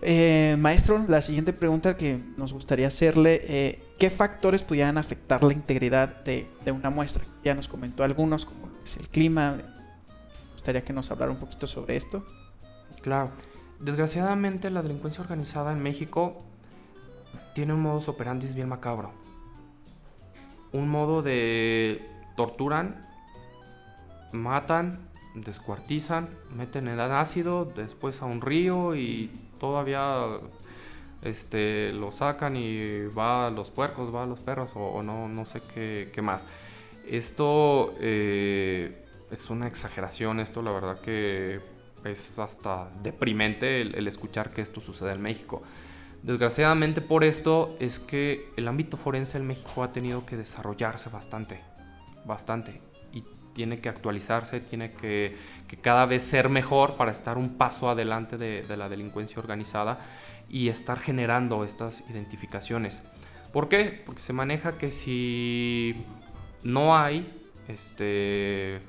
Eh, 0.00 0.56
maestro, 0.58 1.04
la 1.08 1.20
siguiente 1.20 1.52
pregunta 1.52 1.96
que 1.96 2.20
nos 2.38 2.52
gustaría 2.52 2.86
hacerle, 2.86 3.42
eh, 3.44 3.82
¿qué 3.98 4.08
factores 4.08 4.62
pudieran 4.62 4.96
afectar 4.96 5.42
la 5.42 5.52
integridad 5.52 6.22
de, 6.24 6.48
de, 6.64 6.72
una 6.72 6.90
muestra? 6.90 7.24
Ya 7.44 7.54
nos 7.54 7.68
comentó 7.68 8.04
algunos, 8.04 8.44
como 8.44 8.63
es 8.84 8.96
el 8.98 9.08
clima. 9.08 9.56
Me 9.56 10.52
gustaría 10.52 10.84
que 10.84 10.92
nos 10.92 11.10
hablara 11.10 11.32
un 11.32 11.38
poquito 11.38 11.66
sobre 11.66 11.96
esto. 11.96 12.24
Claro. 13.02 13.30
Desgraciadamente 13.80 14.70
la 14.70 14.82
delincuencia 14.82 15.20
organizada 15.22 15.72
en 15.72 15.82
México 15.82 16.42
tiene 17.54 17.74
un 17.74 17.82
modus 17.82 18.08
operandi 18.08 18.46
bien 18.48 18.68
macabro. 18.68 19.12
Un 20.72 20.88
modo 20.88 21.22
de 21.22 22.08
torturan, 22.36 23.06
matan, 24.32 25.08
descuartizan, 25.34 26.30
meten 26.54 26.88
en 26.88 26.98
ácido, 26.98 27.64
después 27.64 28.22
a 28.22 28.26
un 28.26 28.40
río 28.40 28.96
y 28.96 29.30
todavía 29.58 30.38
este, 31.22 31.92
lo 31.92 32.10
sacan 32.12 32.56
y 32.56 33.06
va 33.06 33.46
a 33.46 33.50
los 33.50 33.70
puercos, 33.70 34.14
va 34.14 34.24
a 34.24 34.26
los 34.26 34.40
perros 34.40 34.70
o, 34.74 35.02
no, 35.02 35.28
no 35.28 35.44
sé 35.44 35.60
qué 35.60 36.22
más. 36.22 36.44
Esto 37.08 37.94
eh, 38.00 39.04
es 39.30 39.50
una 39.50 39.66
exageración, 39.66 40.40
esto 40.40 40.62
la 40.62 40.72
verdad 40.72 41.00
que 41.00 41.60
es 42.04 42.38
hasta 42.38 42.90
deprimente 43.02 43.82
el, 43.82 44.06
escuchar 44.08 44.50
que 44.50 44.62
esto 44.62 44.80
sucede 44.80 45.12
en 45.12 45.22
México. 45.22 45.62
Desgraciadamente 46.22 47.00
por 47.00 47.24
esto 47.24 47.76
es 47.80 48.00
que 48.00 48.50
el 48.56 48.68
ámbito 48.68 48.96
forense 48.96 49.38
en 49.38 49.46
México 49.46 49.82
ha 49.82 49.92
tenido 49.92 50.24
que 50.24 50.36
desarrollarse 50.36 51.10
bastante, 51.10 51.60
bastante 52.24 52.80
tiene 53.54 53.78
que 53.78 53.88
actualizarse, 53.88 54.60
tiene 54.60 54.92
que, 54.92 55.36
cada 55.80 56.04
vez 56.04 56.22
ser 56.22 56.48
mejor 56.48 56.96
para 56.96 57.10
estar 57.10 57.38
un 57.38 57.56
paso 57.56 57.88
adelante 57.88 58.36
de, 58.36 58.76
la 58.76 58.88
delincuencia 58.88 59.38
organizada 59.38 59.98
y 60.50 60.68
estar 60.68 60.98
generando 60.98 61.64
estas 61.64 62.04
identificaciones. 62.10 63.02
¿Por 63.52 63.68
qué? 63.68 64.02
Porque 64.04 64.20
se 64.20 64.32
maneja 64.32 64.76
que 64.76 64.90
si 64.90 66.04
no 66.64 66.96
hay, 66.96 67.42
este, 67.68 68.80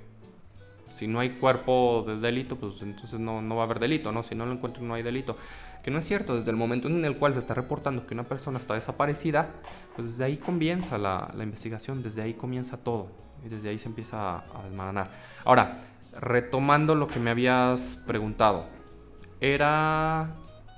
si 0.92 1.08
no 1.08 1.20
hay 1.20 1.32
cuerpo 1.32 2.06
de 2.08 2.18
delito, 2.18 2.56
pues 2.56 2.82
entonces 2.82 3.20
no, 3.20 3.56
va 3.56 3.62
a 3.62 3.66
haber 3.66 3.80
delito, 3.80 4.12
¿no? 4.12 4.24
Si 4.24 4.34
no 4.34 4.46
lo 4.46 4.54
encuentro 4.54 4.82
no 4.82 4.94
hay 4.94 5.04
delito. 5.04 5.38
Que 5.84 5.92
no 5.92 6.00
es 6.00 6.08
cierto, 6.08 6.36
desde 6.36 6.50
el 6.50 6.58
momento 6.58 6.88
en 6.88 7.06
el 7.06 7.18
cual 7.18 7.34
se 7.34 7.40
está 7.40 7.54
reportando 7.54 8.08
que 8.08 8.16
una 8.16 8.24
persona 8.24 8.58
está 8.58 8.74
desaparecida, 8.74 9.50
pues 9.96 10.12
desde 10.12 10.24
ahí 10.24 10.38
comienza 10.38 10.98
la, 10.98 11.32
la 11.36 11.44
investigación, 11.44 12.02
desde 12.02 12.24
ahí 12.24 12.34
comienza 12.34 12.78
todo 12.78 13.08
y 13.46 13.50
desde 13.50 13.70
ahí 13.70 13.78
se 13.78 13.88
empieza 13.88 14.38
a, 14.38 14.64
desmaranar. 14.64 15.12
Ahora, 15.44 15.82
retomando 16.20 16.96
lo 16.96 17.08
que 17.08 17.20
me 17.20 17.30
habías 17.30 18.02
preguntado, 18.08 18.66
era... 19.40 20.36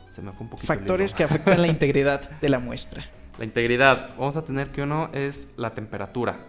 Se 0.09 0.21
me 0.21 0.31
fue 0.31 0.43
un 0.43 0.49
poquito. 0.49 0.67
Factores 0.67 1.13
que 1.13 1.23
afectan 1.23 1.61
la 1.61 1.67
integridad 1.67 2.29
de 2.41 2.49
la 2.49 2.59
muestra. 2.59 3.05
La 3.37 3.45
integridad, 3.45 4.15
vamos 4.17 4.35
a 4.35 4.43
tener 4.43 4.71
que 4.71 4.81
uno 4.81 5.09
es 5.13 5.53
la 5.57 5.75
temperatura, 5.75 6.39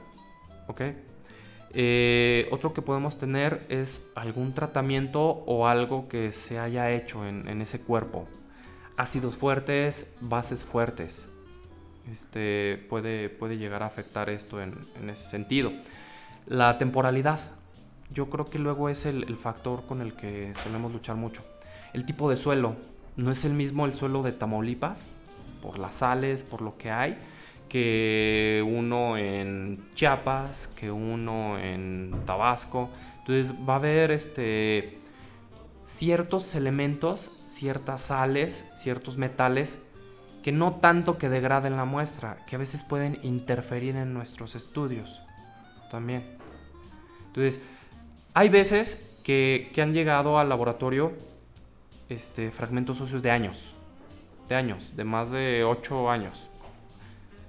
¿ok? 0.69 0.83
Eh, 1.75 2.49
otro 2.51 2.73
que 2.73 2.83
podemos 2.83 3.19
tener 3.19 3.67
es 3.69 4.07
algún 4.15 4.55
tratamiento 4.55 5.23
o 5.23 5.67
algo 5.67 6.09
que 6.09 6.33
se 6.33 6.59
haya 6.59 6.91
hecho 6.93 7.27
en, 7.27 7.61
ese 7.61 7.81
cuerpo. 7.81 8.27
Ácidos 8.97 9.37
fuertes, 9.37 10.13
bases 10.21 10.65
fuertes. 10.65 11.29
Este, 12.11 12.83
puede, 12.89 13.29
puede 13.29 13.59
llegar 13.59 13.83
a 13.83 13.87
afectar 13.87 14.31
esto 14.31 14.63
en, 14.63 14.75
ese 15.09 15.29
sentido. 15.29 15.73
La 16.47 16.79
temporalidad. 16.79 17.41
Yo 18.11 18.31
creo 18.31 18.47
que 18.47 18.59
luego 18.59 18.89
es 18.89 19.05
el, 19.05 19.37
factor 19.37 19.85
con 19.85 20.01
el 20.01 20.15
que 20.15 20.55
solemos 20.65 20.93
luchar 20.93 21.17
mucho. 21.17 21.45
El 21.93 22.07
tipo 22.07 22.31
de 22.31 22.37
suelo. 22.37 22.77
No 23.17 23.31
es 23.31 23.45
el 23.45 23.53
mismo 23.53 23.85
el 23.85 23.95
suelo 23.95 24.23
de 24.23 24.33
Tamaulipas, 24.33 25.09
por 25.61 25.79
las 25.79 25.97
sales, 25.97 26.45
por 26.45 26.63
lo 26.63 26.79
que 26.79 26.91
hay, 26.91 27.19
que 27.69 28.65
uno 28.67 29.19
en 29.19 29.38
Chiapas, 29.99 30.69
que 30.69 30.93
uno 30.93 31.59
en 31.59 32.15
Tabasco. 32.25 32.89
Entonces 33.19 33.53
va 33.69 33.73
a 33.73 33.77
haber 33.79 34.13
este, 34.13 34.97
ciertos 35.87 36.55
elementos, 36.55 37.33
ciertas 37.47 38.03
sales, 38.03 38.71
ciertos 38.77 39.19
metales 39.19 39.81
que 40.45 40.53
no 40.53 40.75
tanto 40.75 41.19
que 41.19 41.29
degraden 41.29 41.77
la 41.77 41.85
muestra, 41.85 42.45
que 42.47 42.55
a 42.55 42.61
veces 42.61 42.85
pueden 42.85 43.19
interferir 43.25 43.97
en 43.97 44.15
nuestros 44.15 44.55
estudios 44.55 45.21
también. 45.91 46.25
Entonces, 47.27 47.61
hay 48.35 48.51
veces 48.51 49.05
que, 49.25 49.73
han 49.83 49.93
llegado 49.93 50.39
al 50.39 50.49
laboratorio 50.49 51.11
este, 52.09 52.53
fragmentos 52.53 53.01
óseos 53.01 53.21
de 53.21 53.33
años, 53.33 53.75
de 54.49 54.55
años, 54.55 54.95
de 54.95 55.03
más 55.03 55.33
de 55.33 55.65
8 55.65 56.09
años. 56.09 56.49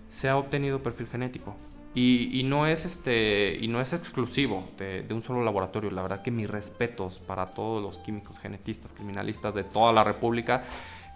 Se 0.08 0.30
ha 0.30 0.36
obtenido 0.36 0.82
perfil 0.82 1.06
genético. 1.06 1.56
Y, 2.02 2.44
no, 2.44 2.66
es 2.66 2.86
este, 2.86 3.58
y 3.60 3.68
no 3.68 3.82
es 3.82 3.92
exclusivo 3.92 4.64
de, 4.78 5.06
un 5.12 5.22
solo 5.22 5.44
laboratorio. 5.44 5.92
La 5.92 6.02
verdad 6.02 6.22
que 6.22 6.32
mis 6.32 6.50
respetos 6.50 7.20
para 7.20 7.48
todos 7.48 7.82
los 7.82 7.98
químicos, 7.98 8.40
genetistas, 8.40 8.94
criminalistas 8.94 9.54
de 9.54 9.66
toda 9.66 9.92
la 9.92 10.04
República, 10.06 10.64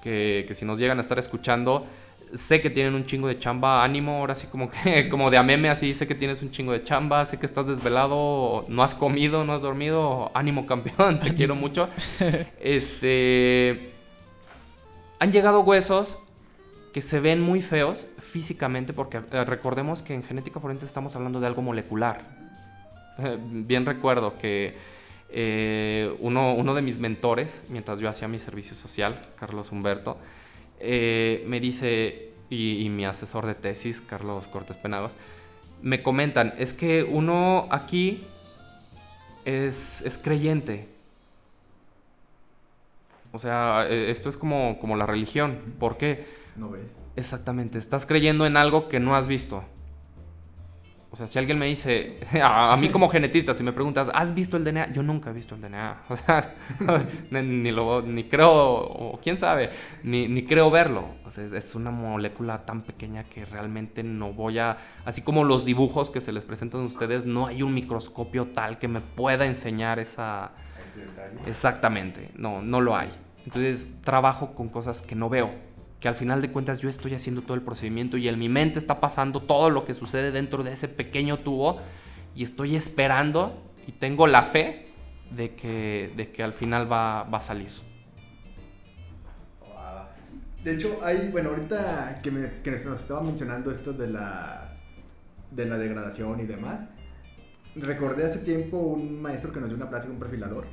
que, 0.02 0.44
que 0.46 0.54
si 0.54 0.66
nos 0.66 0.80
llegan 0.80 0.98
a 0.98 1.02
estar 1.02 1.18
escuchando, 1.18 1.86
sé 2.34 2.62
que 2.62 2.70
tienen 2.70 2.96
un 2.96 3.06
chingo 3.06 3.28
de 3.28 3.40
chamba, 3.40 3.84
ánimo, 3.84 4.18
ahora 4.18 4.36
sí 4.36 4.48
como 4.48 4.70
que, 4.70 5.08
como 5.10 5.30
de 5.32 5.38
a 5.38 5.44
meme 5.44 5.70
así, 5.70 5.94
sé 5.94 6.08
que 6.08 6.16
tienes 6.16 6.42
un 6.42 6.52
chingo 6.52 6.72
de 6.72 6.84
chamba, 6.84 7.26
sé 7.26 7.40
que 7.40 7.46
estás 7.46 7.68
desvelado, 7.68 8.66
no 8.68 8.84
has 8.84 8.96
comido, 8.96 9.46
no 9.46 9.54
has 9.54 9.62
dormido, 9.62 10.32
ánimo 10.34 10.66
campeón, 10.68 11.20
te 11.20 11.34
quiero 11.36 11.56
mucho. 11.56 11.90
Este, 12.60 13.94
han 15.20 15.32
llegado 15.32 15.62
huesos 15.62 16.20
que 16.94 17.02
se 17.02 17.20
ven 17.20 17.42
muy 17.42 17.62
feos 17.62 18.08
físicamente, 18.20 18.94
porque 18.94 19.18
eh, 19.32 19.44
recordemos 19.46 20.04
que 20.04 20.14
en 20.14 20.24
genética 20.24 20.60
forense 20.60 20.86
estamos 20.86 21.16
hablando 21.16 21.40
de 21.40 21.48
algo 21.48 21.62
molecular. 21.62 22.22
bien 23.52 23.86
recuerdo 23.86 24.38
que 24.38 24.76
eh, 25.30 26.16
uno, 26.20 26.54
uno 26.54 26.76
de 26.76 26.84
mis 26.84 27.00
mentores, 27.00 27.64
mientras 27.68 28.00
yo 28.00 28.08
hacía 28.08 28.28
mi 28.28 28.38
servicio 28.38 28.76
social, 28.76 29.20
Carlos 29.40 29.72
Humberto, 29.72 30.18
eh, 30.80 31.44
me 31.48 31.60
dice, 31.60 32.30
y, 32.52 32.88
mi 32.90 33.06
asesor 33.06 33.48
de 33.48 33.56
tesis, 33.56 34.00
Carlos 34.00 34.48
Cortés 34.48 34.78
Penagos, 34.78 35.14
me 35.82 36.04
comentan, 36.04 36.54
es 36.60 36.74
que 36.74 37.04
uno 37.04 37.68
aquí 37.72 38.24
es, 39.46 40.22
creyente. 40.24 40.88
O 43.32 43.40
sea, 43.40 43.88
e, 43.90 44.12
esto 44.12 44.30
es 44.30 44.38
como, 44.38 44.78
como 44.78 44.96
la 44.96 45.08
religión. 45.08 45.58
¿Por 45.80 45.98
qué? 45.98 46.43
No 46.56 46.70
ves. 46.70 46.96
Exactamente, 47.16 47.78
estás 47.78 48.06
creyendo 48.06 48.46
en 48.46 48.58
algo 48.58 48.90
que 48.90 49.00
no 49.00 49.16
has 49.16 49.28
visto. 49.28 49.64
O 51.14 51.16
sea, 51.16 51.28
si 51.28 51.38
alguien 51.38 51.60
me 51.60 51.68
dice, 51.68 52.18
a, 52.44 52.76
mí 52.76 52.90
como 52.90 53.08
genetista, 53.08 53.54
si 53.54 53.62
me 53.62 53.72
preguntas, 53.72 54.10
¿has 54.16 54.34
visto 54.34 54.58
el 54.58 54.64
DNA? 54.64 54.94
Yo 54.94 55.04
nunca 55.04 55.30
he 55.30 55.34
visto 55.34 55.54
el 55.54 55.62
DNA. 55.62 56.02
O 56.10 56.18
sea, 56.18 56.56
ni, 57.44 57.72
lo, 57.72 58.02
ni 58.02 58.24
creo, 58.24 58.52
o 58.52 59.20
quién 59.22 59.40
sabe, 59.40 59.70
ni, 60.02 60.28
ni 60.28 60.44
creo 60.44 60.72
verlo. 60.72 61.06
O 61.24 61.30
sea, 61.30 61.46
es 61.46 61.76
una 61.76 61.92
molécula 61.92 62.66
tan 62.66 62.82
pequeña 62.82 63.24
que 63.24 63.46
realmente 63.46 64.02
no 64.02 64.34
voy 64.34 64.58
a... 64.58 64.76
Así 65.06 65.22
como 65.22 65.44
los 65.44 65.66
dibujos 65.66 66.10
que 66.10 66.20
se 66.20 66.32
les 66.32 66.46
presentan 66.46 66.82
a 66.82 66.86
ustedes, 66.86 67.28
no 67.28 67.46
hay 67.46 67.62
un 67.62 67.76
microscopio 67.76 68.48
tal 68.48 68.80
que 68.80 68.88
me 68.88 69.00
pueda 69.00 69.46
enseñar 69.46 70.00
esa... 70.00 70.50
Exactamente, 71.46 72.32
no, 72.36 72.64
no 72.64 72.82
lo 72.82 72.96
hay. 72.96 73.12
Entonces 73.46 73.88
trabajo 74.02 74.56
con 74.56 74.70
cosas 74.70 75.04
que 75.04 75.14
no 75.14 75.30
veo 75.30 75.73
que 76.04 76.10
al 76.10 76.16
final 76.16 76.42
de 76.42 76.52
cuentas 76.52 76.82
yo 76.82 76.90
estoy 76.90 77.14
haciendo 77.14 77.44
todo 77.44 77.54
el 77.54 77.62
procedimiento 77.62 78.18
y 78.18 78.28
en 78.28 78.38
mi 78.38 78.50
mente 78.50 78.78
está 78.78 79.00
pasando 79.00 79.40
todo 79.40 79.70
lo 79.70 79.86
que 79.86 79.94
sucede 79.94 80.32
dentro 80.32 80.62
de 80.62 80.74
ese 80.74 80.90
pequeño 80.90 81.40
tubo 81.40 81.80
y 82.36 82.44
estoy 82.44 82.76
esperando 82.76 83.72
y 83.88 83.94
tengo 83.94 84.28
la 84.28 84.44
fe 84.44 84.88
de 85.32 85.56
que, 85.56 86.12
de 86.18 86.30
que 86.30 86.44
al 86.44 86.52
final 86.52 86.92
va, 86.92 87.22
a 87.22 87.40
salir. 87.40 87.70
De 90.62 90.74
hecho, 90.74 91.00
hay, 91.02 91.30
bueno, 91.32 91.52
ahorita 91.52 92.20
que, 92.22 92.32
nos 92.32 93.00
estaba 93.00 93.22
mencionando 93.22 93.72
esto 93.72 93.94
de 93.94 94.08
la, 94.08 94.74
de 95.52 95.66
la 95.66 95.78
degradación 95.78 96.38
y 96.42 96.44
demás, 96.44 96.82
recordé 97.78 98.26
hace 98.26 98.40
tiempo 98.40 98.76
un 98.78 99.22
maestro 99.22 99.54
que 99.54 99.62
nos 99.62 99.70
dio 99.70 99.78
una 99.78 99.90
plática, 99.90 100.12
un 100.12 100.20
perfilador, 100.20 100.66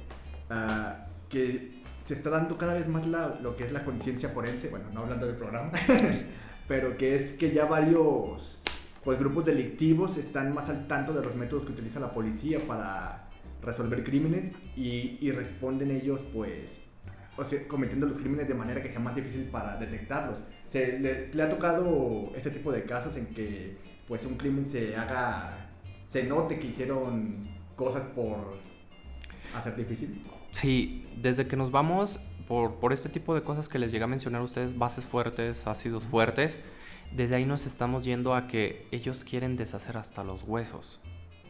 uh, 0.50 1.28
que 1.28 1.79
se 2.10 2.16
está 2.16 2.30
dando 2.30 2.58
cada 2.58 2.74
vez 2.74 2.88
más 2.88 3.06
lo 3.06 3.56
que 3.56 3.62
es 3.62 3.70
la 3.70 3.84
conciencia 3.84 4.30
forense, 4.30 4.68
bueno, 4.68 4.86
no 4.92 5.02
hablando 5.02 5.26
del 5.26 5.36
programa, 5.36 5.70
pero 6.66 6.96
que 6.96 7.14
es 7.14 7.34
que 7.34 7.52
ya 7.52 7.66
varios 7.66 8.60
pues, 9.04 9.16
grupos 9.20 9.44
delictivos 9.44 10.16
están 10.16 10.52
más 10.52 10.68
al 10.68 10.88
tanto 10.88 11.12
de 11.12 11.22
los 11.22 11.36
métodos 11.36 11.66
que 11.66 11.70
utiliza 11.70 12.00
la 12.00 12.12
policía 12.12 12.58
para 12.66 13.28
resolver 13.62 14.02
crímenes 14.02 14.50
y, 14.76 15.30
responden 15.30 15.92
ellos 15.92 16.20
pues 16.34 16.80
o 17.36 17.44
sea, 17.44 17.68
cometiendo 17.68 18.06
los 18.06 18.18
crímenes 18.18 18.48
de 18.48 18.54
manera 18.54 18.82
que 18.82 18.88
sea 18.88 18.98
más 18.98 19.14
difícil 19.14 19.44
para 19.44 19.76
detectarlos. 19.76 20.38
Se, 20.68 20.98
le, 20.98 21.32
le, 21.32 21.42
ha 21.44 21.48
tocado 21.48 22.32
este 22.34 22.50
tipo 22.50 22.72
de 22.72 22.82
casos 22.82 23.16
en 23.16 23.26
que 23.26 23.76
pues 24.08 24.26
un 24.26 24.36
crimen 24.36 24.68
se 24.68 24.96
haga, 24.96 25.52
se 26.10 26.24
note 26.24 26.58
que 26.58 26.66
hicieron 26.66 27.44
cosas 27.76 28.02
por 28.16 28.52
hacer 29.54 29.76
difícil. 29.76 30.20
Sí, 30.50 30.99
desde 31.16 31.46
que 31.46 31.56
nos 31.56 31.70
vamos, 31.70 32.20
por, 32.48 32.74
por 32.76 32.92
este 32.92 33.08
tipo 33.08 33.34
de 33.34 33.42
cosas 33.42 33.68
que 33.68 33.78
les 33.78 33.92
llega 33.92 34.04
a 34.04 34.08
mencionar 34.08 34.40
a 34.40 34.44
ustedes, 34.44 34.76
bases 34.76 35.04
fuertes, 35.04 35.66
ácidos 35.66 36.04
fuertes, 36.04 36.60
desde 37.12 37.36
ahí 37.36 37.44
nos 37.44 37.66
estamos 37.66 38.04
yendo 38.04 38.34
a 38.34 38.46
que 38.46 38.86
ellos 38.92 39.24
quieren 39.24 39.56
deshacer 39.56 39.96
hasta 39.96 40.24
los 40.24 40.42
huesos. 40.42 41.00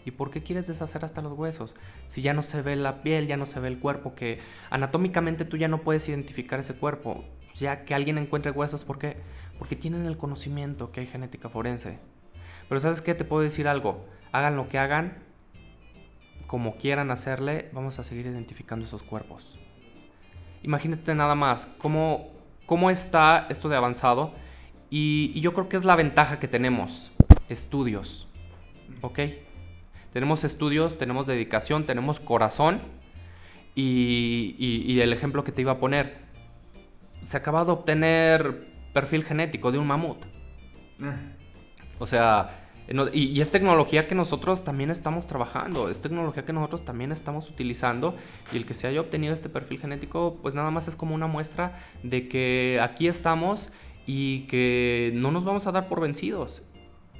¿Y 0.05 0.12
por 0.12 0.31
qué 0.31 0.40
quieres 0.40 0.66
deshacer 0.66 1.05
hasta 1.05 1.20
los 1.20 1.38
huesos? 1.38 1.75
Si 2.09 2.23
ya 2.23 2.33
no 2.33 2.42
se 2.42 2.62
ve 2.62 2.75
la 2.77 3.03
piel, 3.03 3.27
ya 3.27 3.37
no 3.37 3.44
se 3.44 3.61
ve 3.61 3.68
el 3.68 3.79
cuerpo, 3.79 4.14
que 4.14 4.38
anatómicamente 4.70 5.44
tú 5.44 5.57
ya 5.57 5.68
no 5.68 5.83
puedes 5.83 6.09
identificar 6.09 6.59
ese 6.59 6.75
cuerpo. 6.75 7.23
Ya 7.55 7.85
que 7.85 7.94
alguien 7.94 8.16
encuentre 8.16 8.53
huesos, 8.53 8.85
¿por 8.85 8.99
qué? 8.99 9.16
Porque 9.59 9.77
tienen 9.77 10.07
el 10.07 10.16
conocimiento 10.16 10.90
que 10.90 11.01
hay 11.01 11.07
genética 11.07 11.51
forense. 11.51 11.99
Pero 12.68 12.81
¿sabes 12.81 13.03
qué? 13.03 13.14
Te 13.14 13.25
puedo 13.25 13.42
decir 13.42 13.68
algo. 13.68 14.07
Hagan 14.33 14.57
lo 14.57 14.68
que 14.68 14.79
hagan, 14.79 15.18
como 16.50 16.74
quieran 16.74 17.12
hacerle, 17.12 17.68
vamos 17.72 18.00
a 18.00 18.02
seguir 18.02 18.26
identificando 18.26 18.84
esos 18.84 19.04
cuerpos. 19.04 19.54
Imagínate 20.64 21.14
nada 21.14 21.36
más 21.36 21.68
cómo, 21.78 22.28
cómo 22.66 22.90
está 22.90 23.46
esto 23.50 23.68
de 23.68 23.76
avanzado. 23.76 24.32
Y, 24.90 25.30
y 25.32 25.42
yo 25.42 25.54
creo 25.54 25.68
que 25.68 25.76
es 25.76 25.84
la 25.84 25.94
ventaja 25.94 26.40
que 26.40 26.48
tenemos. 26.48 27.12
Estudios. 27.48 28.26
¿Ok? 29.00 29.20
Tenemos 30.12 30.42
estudios, 30.42 30.98
tenemos 30.98 31.28
dedicación, 31.28 31.84
tenemos 31.84 32.18
corazón. 32.18 32.80
Y, 33.76 34.98
el 35.00 35.12
ejemplo 35.12 35.44
que 35.44 35.52
te 35.52 35.62
iba 35.62 35.70
a 35.70 35.78
poner, 35.78 36.18
se 37.22 37.36
acaba 37.36 37.64
de 37.64 37.70
obtener 37.70 38.66
perfil 38.92 39.22
genético 39.22 39.70
de 39.70 39.78
un 39.78 39.86
mamut. 39.86 40.18
Ah. 41.00 41.14
O 42.00 42.08
sea, 42.08 42.60
y, 43.12 43.22
y, 43.24 43.40
es 43.40 43.50
tecnología 43.50 44.09
que 44.09 44.14
nosotros 44.14 44.64
también 44.64 44.90
estamos 44.90 45.26
trabajando, 45.26 45.88
es 45.88 46.00
tecnología 46.00 46.44
que 46.44 46.53
nosotros 46.53 46.85
también 46.85 47.12
estamos 47.12 47.48
utilizando 47.48 48.16
y 48.53 48.57
el 48.57 48.66
que 48.66 48.74
se 48.74 48.88
haya 48.88 49.00
obtenido 49.00 49.33
este 49.33 49.48
perfil 49.48 49.79
genético 49.79 50.38
pues 50.42 50.55
nada 50.55 50.70
más 50.70 50.88
es 50.88 50.96
como 50.96 51.14
una 51.14 51.29
muestra 51.29 51.79
de 52.03 52.29
que 52.29 52.81
aquí 52.83 53.07
estamos 53.07 53.72
y 54.07 54.40
que 54.48 55.12
no 55.14 55.31
nos 55.31 55.44
vamos 55.44 55.68
a 55.68 55.72
dar 55.72 55.87
por 55.87 56.00
vencidos 56.00 56.62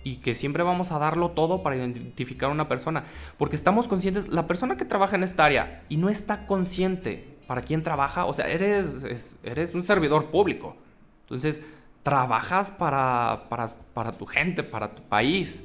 y 0.03 0.17
que 0.17 0.35
siempre 0.35 0.63
vamos 0.63 0.93
a 0.93 0.99
darlo 0.99 1.31
todo 1.31 1.63
para 1.63 1.77
identificar 1.77 2.51
a 2.51 2.53
una 2.53 2.69
persona. 2.69 3.05
Porque 3.37 3.57
estamos 3.57 3.87
conscientes, 3.87 4.29
la 4.29 4.47
persona 4.47 4.77
que 4.77 4.85
trabaja 4.85 5.17
en 5.17 5.23
esta 5.23 5.45
área 5.45 5.85
y 5.89 5.97
no 5.97 6.09
está 6.09 6.47
consciente 6.47 7.37
para 7.47 7.63
quién 7.63 7.83
trabaja, 7.83 8.25
o 8.27 8.33
sea, 8.33 8.49
eres, 8.49 9.37
eres 9.43 9.75
un 9.75 9.83
servidor 9.83 10.31
público. 10.31 10.77
Entonces, 11.23 11.63
trabajas 12.03 12.71
para, 12.71 13.47
para, 13.49 13.75
para 13.95 14.13
tu 14.13 14.27
gente, 14.27 14.63
para 14.63 14.95
tu 14.95 15.03
país. 15.03 15.63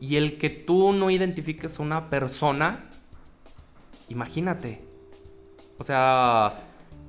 Y 0.00 0.16
el 0.16 0.38
que 0.38 0.50
tú 0.50 0.92
no 0.92 1.10
identifiques 1.10 1.78
a 1.78 1.82
una 1.82 2.10
persona, 2.10 2.90
imagínate. 4.08 4.82
O 5.78 5.84
sea, 5.84 6.58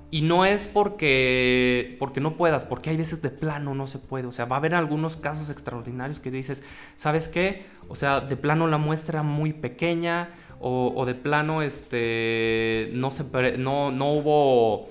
y 0.10 0.21
no 0.21 0.45
es 0.45 0.67
porque, 0.67 1.97
porque 2.00 2.21
no 2.21 2.38
puedas, 2.38 2.63
porque 2.63 2.89
hay 2.89 2.97
veces 2.97 3.21
de 3.21 3.30
plano 3.30 3.76
no 3.76 3.88
se 3.88 4.00
puede. 4.00 4.28
O 4.28 4.32
sea, 4.32 4.45
va 4.45 4.56
a 4.56 4.60
haber 4.60 4.73
algunos 4.73 5.17
casos 5.17 5.50
extraordinarios 5.50 6.21
que 6.21 6.32
dices, 6.32 6.63
¿sabes 6.95 7.28
qué? 7.28 7.65
O 7.89 7.95
sea, 7.95 8.21
de 8.21 8.38
plano 8.38 8.67
la 8.67 8.78
muestra 8.78 9.21
muy 9.23 9.52
pequeña 9.52 10.30
o, 10.60 11.06
de 11.06 11.13
plano 11.13 11.62
este, 11.62 12.89
no, 12.93 13.12
se, 13.12 13.58
no, 13.58 13.91
no 13.91 14.13
hubo 14.13 14.89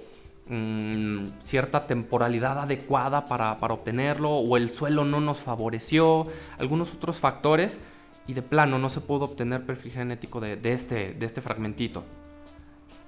mm, 0.48 1.40
cierta 1.42 1.86
temporalidad 1.86 2.58
adecuada 2.58 3.26
para, 3.26 3.52
obtenerlo 3.52 4.30
o 4.30 4.56
el 4.56 4.72
suelo 4.72 5.04
no 5.04 5.20
nos 5.20 5.38
favoreció, 5.38 6.26
algunos 6.58 6.92
otros 6.92 7.18
factores 7.18 7.80
y 8.26 8.34
de 8.34 8.42
plano 8.42 8.78
no 8.78 8.88
se 8.88 9.00
pudo 9.00 9.26
obtener 9.26 9.64
perfil 9.64 9.92
genético 9.92 10.40
de, 10.40 10.58
este, 10.72 11.14
de 11.14 11.26
este 11.26 11.40
fragmentito. 11.40 12.04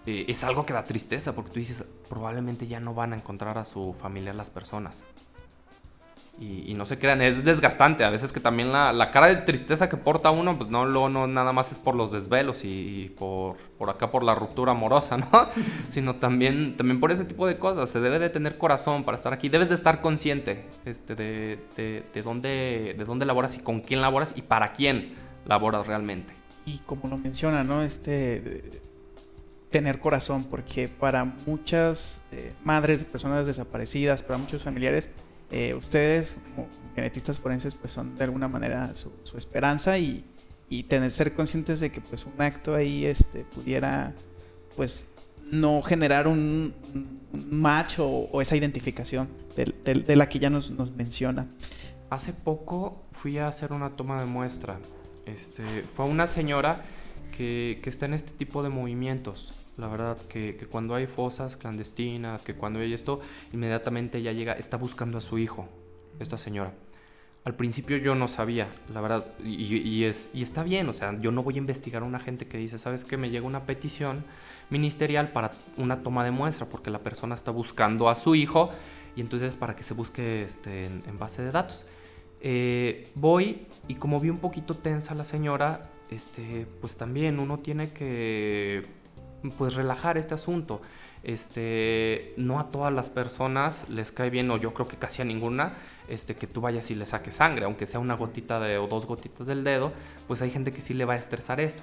Eh, 0.07 0.27
es 0.29 0.45
algo 0.45 0.65
que 0.65 0.73
da 0.73 0.85
tristeza 0.85 1.35
porque 1.35 1.51
tú 1.51 1.59
dices, 1.59 1.85
probablemente 2.09 2.67
ya 2.67 2.81
no 2.81 2.95
van 2.95 3.13
a 3.13 3.17
encontrar 3.17 3.59
a 3.59 3.65
su 3.65 3.95
familia 4.01 4.33
las 4.33 4.51
personas. 4.51 5.05
Y, 6.41 6.75
no 6.75 6.87
se 6.87 6.99
crean, 6.99 7.21
es 7.21 7.45
desgastante. 7.45 8.05
A 8.05 8.11
veces 8.11 8.33
que 8.33 8.39
también 8.39 8.71
la, 8.73 9.11
cara 9.11 9.27
de 9.27 9.37
tristeza 9.37 9.89
que 9.89 9.97
porta 9.97 10.31
uno, 10.31 10.57
pues 10.57 10.71
no, 10.71 10.85
lo, 10.85 11.09
no 11.09 11.27
nada 11.27 11.53
más 11.53 11.73
es 11.73 11.81
por 11.81 11.97
los 11.97 12.13
desvelos 12.13 12.61
y, 12.65 13.13
por, 13.19 13.57
por, 13.77 13.91
acá 13.91 14.13
por 14.13 14.23
la 14.23 14.37
ruptura 14.37 14.71
amorosa, 14.71 15.17
¿no? 15.17 15.29
Sino 15.89 16.17
también, 16.17 16.77
también 16.77 17.01
por 17.01 17.11
ese 17.11 17.25
tipo 17.25 17.47
de 17.47 17.59
cosas. 17.59 17.91
Se 17.91 17.99
debe 17.99 18.21
de 18.21 18.31
tener 18.31 18.57
corazón 18.57 19.03
para 19.03 19.17
estar 19.17 19.33
aquí. 19.33 19.49
Debes 19.49 19.69
de 19.69 19.75
estar 19.75 20.01
consciente 20.01 20.67
este, 20.85 21.17
de, 21.17 21.59
de, 21.77 22.05
de, 22.15 22.23
dónde, 22.23 22.95
de 22.97 23.05
dónde 23.05 23.27
laboras 23.27 23.57
y 23.57 23.59
con 23.59 23.81
quién 23.81 24.01
laboras 24.01 24.35
y 24.37 24.43
para 24.43 24.73
quién 24.73 25.15
laboras 25.45 25.89
realmente. 25.89 26.35
Y 26.67 26.79
como 26.87 27.09
lo 27.09 27.19
menciona, 27.19 27.65
¿no? 27.65 27.83
Este 27.83 28.85
tener 29.71 29.99
corazón, 30.01 30.45
porque 30.45 30.89
para 30.89 31.25
muchas 31.25 32.21
eh, 32.33 32.55
madres 32.65 33.01
de 33.01 33.07
personas 33.07 33.47
desaparecidas, 33.47 34.23
para 34.23 34.39
muchos 34.39 34.65
familiares, 34.65 35.11
eh, 35.51 35.75
ustedes 35.75 36.37
como 36.55 36.69
genetistas 36.95 37.39
forenses 37.39 37.75
pues 37.75 37.93
son 37.93 38.17
de 38.17 38.25
alguna 38.25 38.49
manera 38.49 38.95
su, 38.95 39.13
esperanza 39.37 39.99
y, 39.99 40.25
y, 40.69 40.83
tener 40.85 41.11
ser 41.11 41.35
conscientes 41.35 41.81
de 41.81 41.91
que 41.91 42.01
pues 42.01 42.27
un 42.27 42.41
acto 42.43 42.75
ahí 42.75 43.07
este 43.07 43.45
pudiera 43.45 44.15
pues 44.77 45.07
no 45.51 45.83
generar 45.83 46.29
un, 46.29 46.75
match 47.33 47.97
o, 47.99 48.41
esa 48.41 48.57
identificación 48.57 49.29
de, 49.57 50.17
la 50.17 50.29
que 50.29 50.39
ya 50.39 50.51
nos, 50.51 50.71
nos, 50.71 50.93
menciona. 50.93 51.47
Hace 52.11 52.33
poco 52.33 53.03
fui 53.13 53.39
a 53.39 53.49
hacer 53.49 53.73
una 53.73 53.91
toma 53.91 54.21
de 54.21 54.27
muestra. 54.27 54.79
Este, 55.27 55.63
fue 55.95 56.07
una 56.07 56.27
señora 56.27 56.83
que, 57.37 57.81
que 57.83 57.91
está 57.91 58.07
en 58.07 58.15
este 58.15 58.33
tipo 58.33 58.63
de 58.63 58.71
movimientos 58.71 59.53
la 59.79 59.89
verdad, 59.89 60.19
que, 60.29 60.57
que, 60.57 60.67
cuando 60.67 60.95
hay 60.95 61.07
fosas 61.07 61.57
clandestinas, 61.57 62.43
que 62.43 62.55
cuando 62.55 62.81
hay 62.81 62.93
esto, 62.93 63.21
inmediatamente 63.53 64.19
ella 64.19 64.33
llega, 64.33 64.53
está 64.55 64.77
buscando 64.77 65.19
a 65.19 65.21
su 65.21 65.39
hijo, 65.39 65.69
esta 66.19 66.37
señora. 66.37 66.73
Al 67.45 67.55
principio 67.55 67.97
yo 67.97 68.15
no 68.15 68.29
sabía, 68.29 68.69
la 68.93 69.01
verdad, 69.01 69.25
y, 69.43 69.77
y, 69.77 70.05
es, 70.05 70.31
y 70.35 70.43
está 70.43 70.65
bien, 70.65 70.89
o 70.89 70.93
sea, 70.93 71.19
yo 71.21 71.31
no 71.31 71.43
voy 71.45 71.55
a 71.55 71.59
investigar 71.59 72.03
a 72.03 72.05
una 72.05 72.19
gente 72.19 72.47
que 72.47 72.59
dice, 72.59 72.77
¿sabes 72.77 73.05
qué? 73.05 73.17
Me 73.17 73.31
llega 73.31 73.47
una 73.47 73.65
petición 73.65 74.25
ministerial 74.69 75.31
para 75.31 75.53
una 75.77 76.03
toma 76.03 76.25
de 76.25 76.33
muestra, 76.33 76.67
porque 76.67 76.91
la 76.91 76.99
persona 76.99 77.37
está 77.37 77.53
buscando 77.53 78.09
a 78.09 78.17
su 78.17 78.35
hijo, 78.35 78.71
y 79.15 79.21
entonces 79.21 79.57
para 79.57 79.77
que 79.77 79.85
se 79.85 79.95
busque 79.95 80.43
este, 80.43 80.87
en, 80.87 81.19
base 81.19 81.43
de 81.43 81.53
datos. 81.53 81.87
Eh, 82.41 83.11
voy 83.15 83.67
y 83.89 83.97
como 83.97 84.21
vi 84.21 84.31
un 84.31 84.39
poquito 84.39 84.75
tensa 84.77 85.15
la 85.15 85.25
señora, 85.25 85.91
este, 86.11 86.67
pues 86.81 86.97
también 86.97 87.39
uno 87.39 87.59
tiene 87.59 87.91
que 87.93 88.85
pues 89.57 89.75
relajar 89.75 90.19
este 90.19 90.35
asunto. 90.35 90.81
Este, 91.23 92.33
no 92.37 92.61
a 92.61 92.71
todas 92.71 92.93
las 92.93 93.11
personas 93.11 93.89
les 93.89 94.13
cae 94.13 94.31
bien, 94.31 94.51
o 94.51 94.57
yo 94.57 94.73
creo 94.73 94.87
que 94.87 94.97
casi 94.97 95.23
a 95.23 95.25
ninguna, 95.25 95.75
este, 96.09 96.37
que 96.37 96.47
tú 96.47 96.61
vayas 96.61 96.91
y 96.91 96.95
le 96.95 97.07
saques 97.07 97.35
sangre, 97.35 97.65
aunque 97.65 97.87
sea 97.87 98.01
una 98.01 98.15
gotita 98.15 98.61
de, 98.61 98.79
o 98.79 98.87
dos 98.87 99.07
gotitas 99.07 99.47
del 99.47 99.65
dedo, 99.65 99.93
pues 100.27 100.43
hay 100.43 100.51
gente 100.51 100.73
que 100.73 100.81
sí 100.81 100.95
le 100.95 101.05
va 101.05 101.15
a 101.15 101.19
estresar 101.19 101.61
esto. 101.61 101.83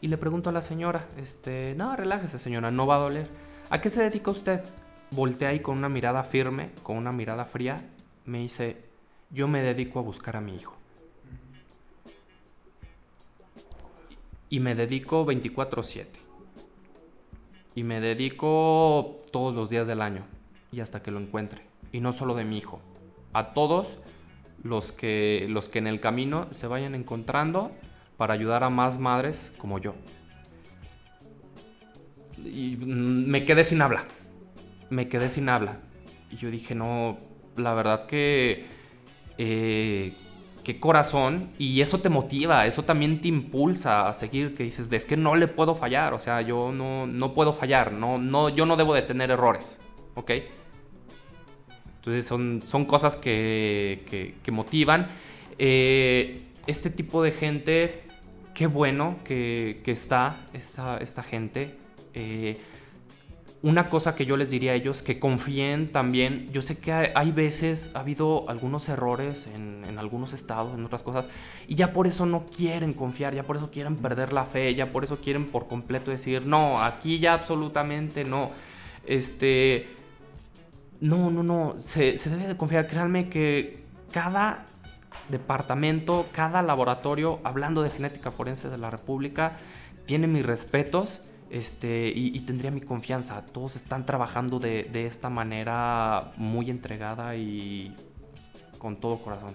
Y 0.00 0.08
le 0.08 0.16
pregunto 0.16 0.50
a 0.50 0.52
la 0.52 0.62
señora, 0.62 1.06
este, 1.16 1.74
no, 1.76 1.96
relájese 1.96 2.38
señora, 2.38 2.70
no 2.70 2.86
va 2.86 2.96
a 2.96 3.00
doler. 3.00 3.28
¿A 3.70 3.80
qué 3.80 3.90
se 3.90 4.02
dedica 4.02 4.30
usted? 4.30 4.62
Voltea 5.10 5.48
ahí 5.48 5.60
con 5.60 5.76
una 5.76 5.88
mirada 5.88 6.22
firme, 6.22 6.70
con 6.82 6.96
una 6.96 7.10
mirada 7.10 7.44
fría, 7.44 7.82
me 8.26 8.38
dice, 8.38 8.76
yo 9.30 9.48
me 9.48 9.62
dedico 9.62 9.98
a 9.98 10.02
buscar 10.02 10.36
a 10.36 10.40
mi 10.40 10.54
hijo. 10.54 10.76
Y 14.50 14.60
me 14.60 14.74
dedico 14.74 15.26
24/7 15.26 16.27
y 17.78 17.84
me 17.84 18.00
dedico 18.00 19.18
todos 19.30 19.54
los 19.54 19.70
días 19.70 19.86
del 19.86 20.02
año 20.02 20.24
y 20.72 20.80
hasta 20.80 21.00
que 21.00 21.12
lo 21.12 21.20
encuentre. 21.20 21.62
Y 21.92 22.00
no 22.00 22.12
solo 22.12 22.34
de 22.34 22.44
mi 22.44 22.58
hijo, 22.58 22.80
a 23.32 23.52
todos 23.54 24.00
los 24.64 24.90
que, 24.90 25.46
los 25.48 25.68
que 25.68 25.78
en 25.78 25.86
el 25.86 26.00
camino 26.00 26.48
se 26.50 26.66
vayan 26.66 26.96
encontrando 26.96 27.70
para 28.16 28.34
ayudar 28.34 28.64
a 28.64 28.68
más 28.68 28.98
madres 28.98 29.52
como 29.58 29.78
yo. 29.78 29.94
Y 32.44 32.78
me 32.78 33.44
quedé 33.44 33.62
sin 33.62 33.80
habla. 33.80 34.06
Me 34.90 35.08
quedé 35.08 35.30
sin 35.30 35.48
habla. 35.48 35.78
Y 36.32 36.36
yo 36.36 36.50
dije, 36.50 36.74
no, 36.74 37.16
la 37.56 37.74
verdad 37.74 38.06
que 38.06 38.66
eh, 39.38 40.14
qué 40.68 40.78
corazón 40.78 41.48
y 41.56 41.80
eso 41.80 41.98
te 41.98 42.10
motiva, 42.10 42.66
eso 42.66 42.82
también 42.82 43.22
te 43.22 43.28
impulsa 43.28 44.06
a 44.06 44.12
seguir, 44.12 44.52
que 44.52 44.64
dices, 44.64 44.92
es 44.92 45.06
que 45.06 45.16
no 45.16 45.34
le 45.34 45.48
puedo 45.48 45.74
fallar, 45.74 46.12
o 46.12 46.18
sea, 46.18 46.42
yo 46.42 46.72
no, 46.72 47.06
no 47.06 47.32
puedo 47.32 47.54
fallar, 47.54 47.90
no, 47.90 48.18
no, 48.18 48.50
yo 48.50 48.66
no 48.66 48.76
debo 48.76 48.92
de 48.92 49.00
tener 49.00 49.30
errores, 49.30 49.80
¿ok? 50.14 50.30
Entonces 51.96 52.26
son, 52.26 52.60
son 52.60 52.84
cosas 52.84 53.16
que, 53.16 54.34
que, 54.42 54.52
motivan. 54.52 55.08
Eh, 55.58 56.42
este 56.66 56.90
tipo 56.90 57.22
de 57.22 57.30
gente, 57.30 58.02
qué 58.52 58.66
bueno 58.66 59.20
que, 59.24 59.80
que 59.82 59.92
está 59.92 60.36
esta, 60.52 60.98
esta 60.98 61.22
gente. 61.22 61.78
Eh, 62.12 62.58
una 63.60 63.88
cosa 63.88 64.14
que 64.14 64.24
yo 64.24 64.36
les 64.36 64.50
diría 64.50 64.72
a 64.72 64.74
ellos, 64.74 65.02
que 65.02 65.18
confíen 65.18 65.90
también, 65.90 66.46
yo 66.52 66.62
sé 66.62 66.78
que 66.78 66.92
hay, 66.92 67.32
veces, 67.32 67.90
ha 67.94 68.00
habido 68.00 68.48
algunos 68.48 68.88
errores 68.88 69.48
en, 69.52 69.98
algunos 69.98 70.32
estados, 70.32 70.74
en 70.78 70.84
otras 70.84 71.02
cosas, 71.02 71.28
y 71.66 71.74
ya 71.74 71.92
por 71.92 72.06
eso 72.06 72.24
no 72.24 72.46
quieren 72.46 72.92
confiar, 72.94 73.34
ya 73.34 73.42
por 73.42 73.56
eso 73.56 73.70
quieren 73.72 73.96
perder 73.96 74.32
la 74.32 74.44
fe, 74.44 74.74
ya 74.76 74.92
por 74.92 75.02
eso 75.02 75.18
quieren 75.18 75.46
por 75.46 75.66
completo 75.66 76.12
decir, 76.12 76.46
no, 76.46 76.80
aquí 76.80 77.18
ya 77.18 77.34
absolutamente 77.34 78.24
no. 78.24 78.52
Este, 79.04 79.88
no, 81.00 81.30
no, 81.30 81.42
no, 81.42 81.74
se, 81.78 82.16
se 82.16 82.30
debe 82.30 82.46
de 82.46 82.56
confiar. 82.56 82.86
Créanme 82.86 83.28
que 83.28 83.82
cada 84.12 84.64
departamento, 85.30 86.26
cada 86.30 86.62
laboratorio, 86.62 87.40
hablando 87.42 87.82
de 87.82 87.90
genética 87.90 88.30
forense 88.30 88.68
de 88.68 88.78
la 88.78 88.90
República, 88.90 89.56
tiene 90.06 90.28
mis 90.28 90.46
respetos 90.46 91.22
este, 91.50 92.12
y, 92.14 92.38
tendría 92.40 92.70
mi 92.70 92.80
confianza. 92.80 93.44
Todos 93.46 93.76
están 93.76 94.04
trabajando 94.04 94.58
de, 94.58 94.84
de, 94.84 95.06
esta 95.06 95.30
manera 95.30 96.32
muy 96.36 96.70
entregada 96.70 97.36
y 97.36 97.94
con 98.78 99.00
todo 99.00 99.18
corazón. 99.18 99.54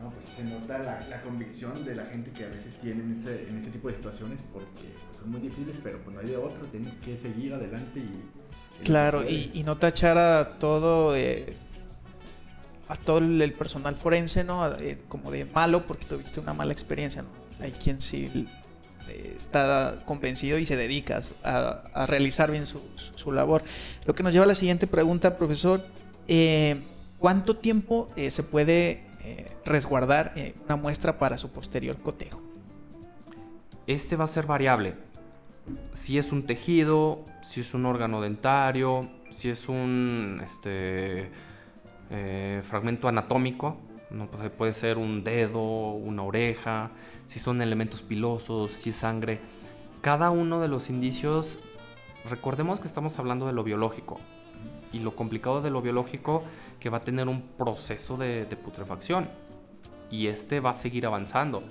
No, 0.00 0.10
pues 0.10 0.26
se 0.36 0.44
nota 0.44 0.78
la, 1.08 1.22
convicción 1.22 1.84
de 1.84 1.94
la 1.94 2.04
gente 2.06 2.30
que 2.30 2.44
a 2.44 2.48
veces 2.48 2.74
tiene 2.76 3.02
en 3.02 3.12
ese, 3.12 3.48
en 3.48 3.58
ese 3.58 3.70
tipo 3.70 3.88
de 3.88 3.94
situaciones 3.94 4.42
porque 4.52 4.68
pues, 5.08 5.20
son 5.20 5.30
muy 5.30 5.40
difíciles, 5.40 5.76
pero 5.82 5.98
pues 6.02 6.14
no 6.14 6.20
hay 6.20 6.26
de 6.26 6.36
otro, 6.36 6.66
tienes 6.70 6.92
que 7.04 7.16
seguir 7.16 7.54
adelante 7.54 8.00
y... 8.00 8.84
claro, 8.84 9.22
y, 9.22 9.50
y, 9.54 9.62
no 9.62 9.78
tachar 9.78 10.18
a 10.18 10.58
todo... 10.58 11.16
Eh, 11.16 11.56
a 12.86 12.96
todo 12.96 13.16
el 13.16 13.52
personal 13.54 13.96
forense, 13.96 14.44
¿no? 14.44 14.70
Eh, 14.74 14.98
como 15.08 15.30
de 15.30 15.46
malo 15.46 15.86
porque 15.86 16.04
tuviste 16.04 16.38
una 16.38 16.52
mala 16.52 16.72
experiencia, 16.72 17.22
¿no? 17.22 17.28
Hay 17.64 17.72
quien 17.72 17.98
sí 17.98 18.46
está 19.08 20.02
convencido 20.04 20.58
y 20.58 20.66
se 20.66 20.76
dedica 20.76 21.20
a, 21.42 22.06
realizar 22.06 22.50
bien 22.50 22.66
su, 22.66 23.32
labor. 23.32 23.62
Lo 24.06 24.14
que 24.14 24.22
nos 24.22 24.32
lleva 24.32 24.44
a 24.44 24.48
la 24.48 24.54
siguiente 24.54 24.86
pregunta, 24.86 25.36
profesor. 25.36 25.84
Eh, 26.28 26.82
¿Cuánto 27.18 27.56
tiempo 27.56 28.10
se 28.16 28.42
puede 28.42 29.02
resguardar 29.64 30.34
una 30.66 30.76
muestra 30.76 31.18
para 31.18 31.38
su 31.38 31.50
posterior 31.50 31.96
cotejo? 31.98 32.42
Este 33.86 34.16
va 34.16 34.24
a 34.24 34.28
ser 34.28 34.46
variable. 34.46 34.94
Si 35.92 36.18
es 36.18 36.32
un 36.32 36.44
tejido, 36.44 37.24
si 37.42 37.60
es 37.60 37.72
un 37.72 37.86
órgano 37.86 38.20
dentario, 38.20 39.08
si 39.30 39.50
es 39.50 39.68
un 39.68 40.40
este, 40.44 41.30
eh, 42.10 42.62
fragmento 42.68 43.08
anatómico, 43.08 43.76
¿no? 44.10 44.26
Pues, 44.28 44.50
puede 44.50 44.72
ser 44.72 44.96
un 44.96 45.24
dedo, 45.24 45.92
una 45.92 46.22
oreja, 46.22 46.84
si 47.26 47.38
son 47.38 47.62
elementos 47.62 48.02
pilosos, 48.02 48.72
si 48.72 48.90
es 48.90 48.96
sangre. 48.96 49.40
Cada 50.00 50.30
uno 50.30 50.60
de 50.60 50.68
los 50.68 50.90
indicios, 50.90 51.58
recordemos 52.28 52.80
que 52.80 52.86
estamos 52.86 53.18
hablando 53.18 53.46
de 53.46 53.52
lo 53.52 53.64
biológico 53.64 54.20
y 54.92 55.00
lo 55.00 55.16
complicado 55.16 55.60
de 55.60 55.70
lo 55.70 55.82
biológico 55.82 56.44
que 56.78 56.88
va 56.88 56.98
a 56.98 57.04
tener 57.04 57.28
un 57.28 57.42
proceso 57.42 58.16
de, 58.16 58.44
putrefacción 58.62 59.28
y 60.10 60.28
este 60.28 60.60
va 60.60 60.70
a 60.70 60.74
seguir 60.74 61.06
avanzando. 61.06 61.62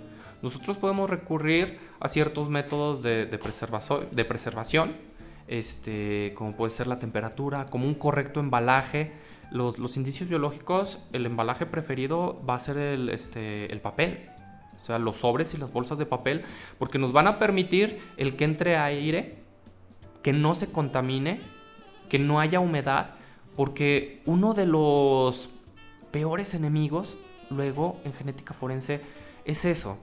Nosotros 0.41 0.75
podemos 0.75 1.09
recurrir 1.09 1.79
a 2.01 2.09
ciertos 2.09 2.49
métodos 2.49 3.01
de, 3.01 3.25
de, 3.25 3.37
preservación, 4.25 4.91
este, 5.47 6.33
como 6.35 6.53
puede 6.53 6.71
ser 6.71 6.87
la 6.87 6.99
temperatura, 6.99 7.67
como 7.67 7.87
un 7.87 7.93
correcto 7.93 8.41
embalaje, 8.41 9.13
los, 9.51 9.97
indicios 9.97 10.27
biológicos, 10.27 10.99
el 11.13 11.25
embalaje 11.25 11.65
preferido 11.65 12.41
va 12.49 12.55
a 12.55 12.59
ser 12.59 12.77
el, 12.77 13.09
este, 13.09 13.71
el 13.71 13.79
papel. 13.79 14.29
O 14.83 14.85
sea, 14.85 14.99
los 14.99 15.15
sobres 15.15 15.53
y 15.53 15.57
las 15.57 15.71
bolsas 15.71 15.97
de 15.97 16.05
papel, 16.05 16.43
porque 16.77 16.99
nos 16.99 17.13
van 17.13 17.27
a 17.27 17.39
permitir 17.39 18.01
el 18.17 18.35
que 18.35 18.43
entre 18.43 18.75
aire, 18.75 19.37
que 20.21 20.33
no 20.33 20.55
se 20.55 20.73
contamine, 20.73 21.39
que 22.09 22.19
no 22.19 22.41
haya 22.41 22.59
humedad, 22.59 23.11
porque 23.55 24.21
uno 24.25 24.53
de 24.53 24.65
los 24.65 25.47
peores 26.11 26.53
enemigos, 26.53 27.17
luego 27.49 28.01
en 28.03 28.11
genética 28.11 28.53
forense, 28.53 28.99
es 29.45 29.63
eso. 29.63 29.97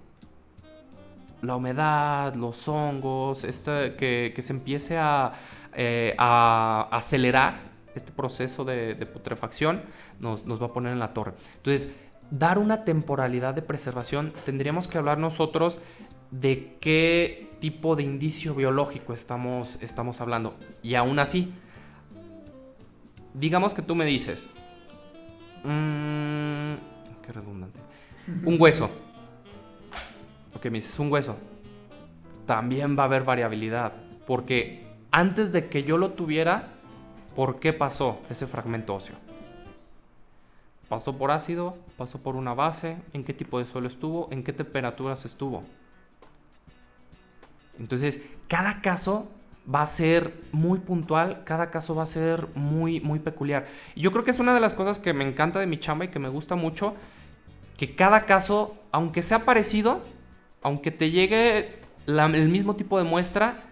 La 1.43 1.57
humedad, 1.57 2.35
los 2.35 2.67
hongos, 2.67 3.45
este, 3.45 3.97
que, 3.97 4.35
se 4.41 4.55
empiece 4.55 4.97
a, 4.97 5.33
eh, 5.75 6.15
a 6.17 6.89
acelerar 6.91 7.71
este 7.95 8.13
proceso 8.13 8.65
de, 8.65 8.95
putrefacción 9.13 9.83
nos, 10.21 10.45
va 10.45 10.67
a 10.67 10.73
poner 10.73 10.95
en 10.95 10.99
la 10.99 11.13
torre. 11.13 11.35
Entonces, 11.57 11.95
dar 12.31 12.59
una 12.59 12.85
temporalidad 12.85 13.55
de 13.55 13.63
preservación, 13.63 14.33
tendríamos 14.45 14.89
que 14.89 14.99
hablar 14.99 15.19
nosotros 15.19 15.81
de 16.31 16.77
qué 16.81 17.51
tipo 17.61 17.97
de 17.97 18.03
indicio 18.03 18.55
biológico 18.55 19.13
estamos, 19.13 19.83
estamos 19.83 20.21
hablando. 20.21 20.57
Y 20.83 20.95
aún 20.95 21.19
así, 21.19 21.53
digamos 23.35 23.75
que 23.75 23.83
tú 23.83 23.95
me 23.95 24.05
dices, 24.05 24.49
mmm, 25.65 26.75
qué 27.25 27.33
redundante, 27.33 27.81
un 28.45 28.57
hueso. 28.59 28.91
Ok, 30.55 30.65
me 30.67 30.73
dices 30.73 30.99
un 30.99 31.11
hueso. 31.13 31.37
También 32.47 32.99
va 32.99 33.05
a 33.05 33.07
haber 33.07 33.25
variabilidad, 33.25 33.93
porque 34.27 34.87
antes 35.11 35.53
de 35.53 35.69
que 35.69 35.85
yo 35.85 35.99
lo 35.99 36.13
tuviera, 36.13 36.69
¿Por 37.35 37.61
qué 37.61 37.73
pasó 37.73 38.21
ese 38.29 38.47
fragmento 38.47 38.95
óseo? 38.95 39.15
¿Pasó 40.91 41.17
por 41.17 41.31
ácido? 41.31 41.79
¿Pasó 41.97 42.19
por 42.19 42.35
una 42.35 42.53
base? 42.53 42.97
¿En 43.13 43.23
qué 43.23 43.33
tipo 43.33 43.61
de 43.61 43.65
suelo 43.65 43.87
estuvo? 43.87 44.27
¿En 44.33 44.43
qué 44.43 44.53
temperaturas 44.53 45.25
estuvo? 45.25 45.63
Entonces, 47.79 48.21
cada 48.49 48.83
caso 48.83 49.29
va 49.73 49.83
a 49.83 49.87
ser 49.87 50.35
muy 50.51 50.81
puntual, 50.81 51.45
cada 51.45 51.71
caso 51.71 51.95
va 51.95 52.03
a 52.03 52.07
ser 52.07 52.49
muy, 52.57 53.01
muy 53.01 53.21
peculiar. 53.21 53.69
Yo 53.95 54.11
creo 54.11 54.25
que 54.25 54.33
es 54.33 54.41
una 54.41 54.53
de 54.53 54.59
las 54.59 54.75
cosas 54.75 54.99
que 54.99 55.15
me 55.15 55.23
encanta 55.23 55.61
de 55.61 55.69
mi 55.69 55.79
chamba 55.79 56.07
y 56.07 56.09
que 56.09 56.19
me 56.19 56.29
gusta 56.29 56.57
mucho, 56.57 56.97
que 57.77 57.95
cada 57.95 58.27
caso, 58.27 58.75
aunque 58.91 59.23
sea 59.23 59.45
parecido, 59.45 60.03
aunque 60.61 60.91
te 60.91 61.13
llegue 61.13 61.79
el 62.09 62.49
mismo 62.49 62.75
tipo 62.75 62.99
de 62.99 63.05
muestra, 63.05 63.63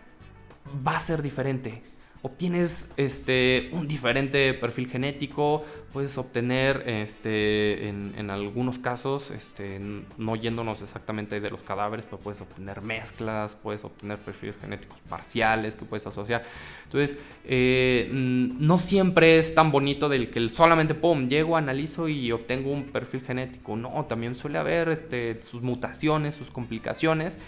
va 0.87 0.97
a 0.97 1.01
ser 1.01 1.21
diferente 1.23 1.83
obtienes 2.23 2.93
este, 2.97 3.71
un 3.73 3.87
diferente 3.87 4.53
perfil 4.55 4.89
genético, 4.89 5.65
puedes 5.93 6.19
obtener 6.19 6.83
este, 6.87 7.89
en, 7.89 8.31
algunos 8.31 8.79
casos, 8.79 9.31
este, 9.31 9.81
no 10.19 10.37
yéndonos 10.37 10.83
exactamente 10.83 11.41
de 11.41 11.51
los 11.51 11.63
cadáveres, 11.63 12.05
pero 12.07 12.19
puedes 12.19 12.41
obtener 12.41 12.83
mezclas, 12.83 13.55
puedes 13.55 13.85
obtener 13.85 14.19
perfiles 14.19 14.57
genéticos 14.61 15.01
parciales 15.09 15.77
que 15.77 15.85
puedes 15.85 16.07
asociar. 16.07 16.45
Entonces, 16.85 17.17
eh, 17.45 18.09
no 18.13 18.79
siempre 18.79 19.39
es 19.39 19.55
tan 19.55 19.71
bonito 19.71 20.09
del 20.09 20.31
que 20.31 20.49
solamente, 20.49 20.95
pum, 20.95 21.29
llego, 21.29 21.57
analizo 21.57 22.09
y 22.09 22.33
obtengo 22.33 22.73
un 22.73 22.85
perfil 22.85 23.21
genético. 23.21 23.77
No, 23.77 24.05
también 24.07 24.35
suele 24.35 24.59
haber 24.59 24.89
este, 24.89 25.41
sus 25.43 25.63
mutaciones, 25.63 26.35
sus 26.35 26.51
complicaciones. 26.51 27.39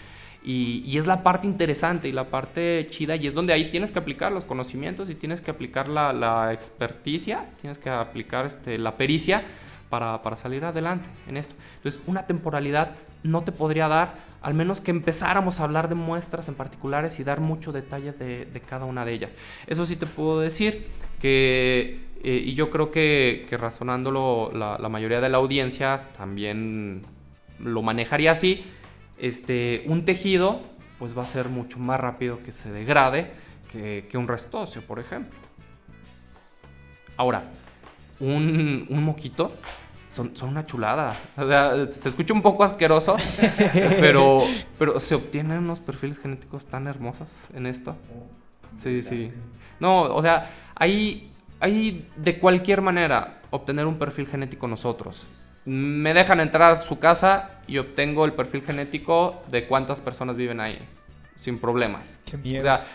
Y, 0.43 0.97
es 0.97 1.05
la 1.05 1.21
parte 1.21 1.45
interesante 1.45 2.07
y 2.07 2.11
la 2.11 2.25
parte 2.25 2.87
chida 2.89 3.15
y 3.15 3.27
es 3.27 3.33
donde 3.33 3.53
ahí 3.53 3.69
tienes 3.69 3.91
que 3.91 3.99
aplicar 3.99 4.31
los 4.31 4.43
conocimientos 4.43 5.09
y 5.09 5.15
tienes 5.15 5.39
que 5.41 5.51
aplicar 5.51 5.87
la, 5.87 6.51
experticia, 6.51 7.45
tienes 7.61 7.77
que 7.77 7.89
aplicar 7.89 8.47
este, 8.47 8.77
la 8.77 8.97
pericia 8.97 9.43
para, 9.89 10.19
salir 10.37 10.65
adelante 10.65 11.09
en 11.27 11.37
esto. 11.37 11.53
Entonces, 11.77 12.01
una 12.07 12.25
temporalidad 12.25 12.95
no 13.23 13.43
te 13.43 13.51
podría 13.51 13.87
dar, 13.87 14.15
al 14.41 14.55
menos 14.55 14.81
que 14.81 14.89
empezáramos 14.89 15.59
a 15.59 15.65
hablar 15.65 15.89
de 15.89 15.95
muestras 15.95 16.47
en 16.47 16.55
particulares 16.55 17.19
y 17.19 17.23
dar 17.23 17.39
mucho 17.39 17.71
detalle 17.71 18.11
de, 18.11 18.61
cada 18.67 18.85
una 18.85 19.05
de 19.05 19.13
ellas. 19.13 19.33
Eso 19.67 19.85
sí 19.85 19.95
te 19.95 20.07
puedo 20.07 20.39
decir 20.39 20.87
que, 21.19 21.99
eh, 22.23 22.41
y 22.45 22.55
yo 22.55 22.71
creo 22.71 22.89
que, 22.89 23.45
que 23.47 23.57
razonándolo 23.57 24.51
la, 24.55 24.79
la 24.79 24.89
mayoría 24.89 25.21
de 25.21 25.29
la 25.29 25.37
audiencia 25.37 26.09
también 26.17 27.03
lo 27.59 27.83
manejaría 27.83 28.31
así, 28.31 28.65
este, 29.21 29.83
un 29.85 30.03
tejido 30.03 30.61
pues 30.97 31.17
va 31.17 31.23
a 31.23 31.25
ser 31.25 31.47
mucho 31.47 31.79
más 31.79 31.99
rápido 31.99 32.39
que 32.39 32.51
se 32.51 32.71
degrade 32.71 33.31
que, 33.71 34.09
un 34.15 34.27
restócio, 34.27 34.81
por 34.81 34.99
ejemplo. 34.99 35.39
Ahora, 37.15 37.45
un, 38.19 38.85
moquito 38.89 39.53
son, 40.09 40.33
una 40.43 40.65
chulada. 40.65 41.15
se 41.89 42.09
escucha 42.09 42.33
un 42.33 42.41
poco 42.41 42.63
asqueroso, 42.63 43.15
pero, 43.99 44.39
pero 44.77 44.99
se 44.99 45.15
obtienen 45.15 45.59
unos 45.59 45.79
perfiles 45.79 46.19
genéticos 46.19 46.65
tan 46.65 46.87
hermosos 46.87 47.29
en 47.53 47.67
esto. 47.67 47.95
Sí, 48.75 49.01
sí. 49.01 49.31
No, 49.79 50.03
o 50.03 50.21
sea, 50.21 50.51
hay, 50.75 51.31
hay 51.59 52.09
de 52.17 52.37
cualquier 52.37 52.81
manera 52.81 53.39
obtener 53.51 53.85
un 53.85 53.97
perfil 53.97 54.27
genético 54.27 54.67
nosotros 54.67 55.25
me 55.65 56.13
dejan 56.13 56.39
entrar 56.39 56.77
a 56.77 56.79
su 56.79 56.99
casa 56.99 57.61
y 57.67 57.77
obtengo 57.77 58.25
el 58.25 58.33
perfil 58.33 58.63
genético 58.63 59.41
de 59.49 59.67
cuántas 59.67 60.01
personas 60.01 60.35
viven 60.35 60.59
ahí, 60.59 60.79
sin 61.35 61.59
problemas. 61.59 62.17
Qué 62.25 62.37
miedo. 62.37 62.59
O 62.59 62.63
sea, 62.63 62.85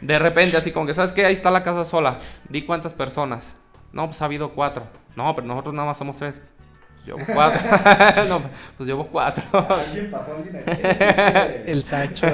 de, 0.00 0.18
repente, 0.18 0.56
así 0.56 0.72
como 0.72 0.86
que, 0.86 0.94
¿sabes 0.94 1.12
qué? 1.12 1.26
Ahí 1.26 1.34
está 1.34 1.50
la 1.50 1.62
casa 1.62 1.84
sola. 1.84 2.18
Di 2.48 2.62
cuántas 2.62 2.94
personas. 2.94 3.52
No, 3.92 4.06
pues 4.06 4.22
ha 4.22 4.24
habido 4.24 4.52
cuatro. 4.52 4.86
No, 5.16 5.34
pero 5.34 5.46
nosotros 5.46 5.74
nada 5.74 5.88
más 5.88 5.98
somos 5.98 6.16
tres. 6.16 6.40
Llevo 7.04 7.20
cuatro. 7.32 7.60
no, 8.28 8.42
pues 8.76 8.86
llevo 8.86 9.06
cuatro. 9.08 9.44
¿Alguien 9.52 10.10
pasó 10.10 10.36
El 11.66 11.82
Sancho. 11.82 12.26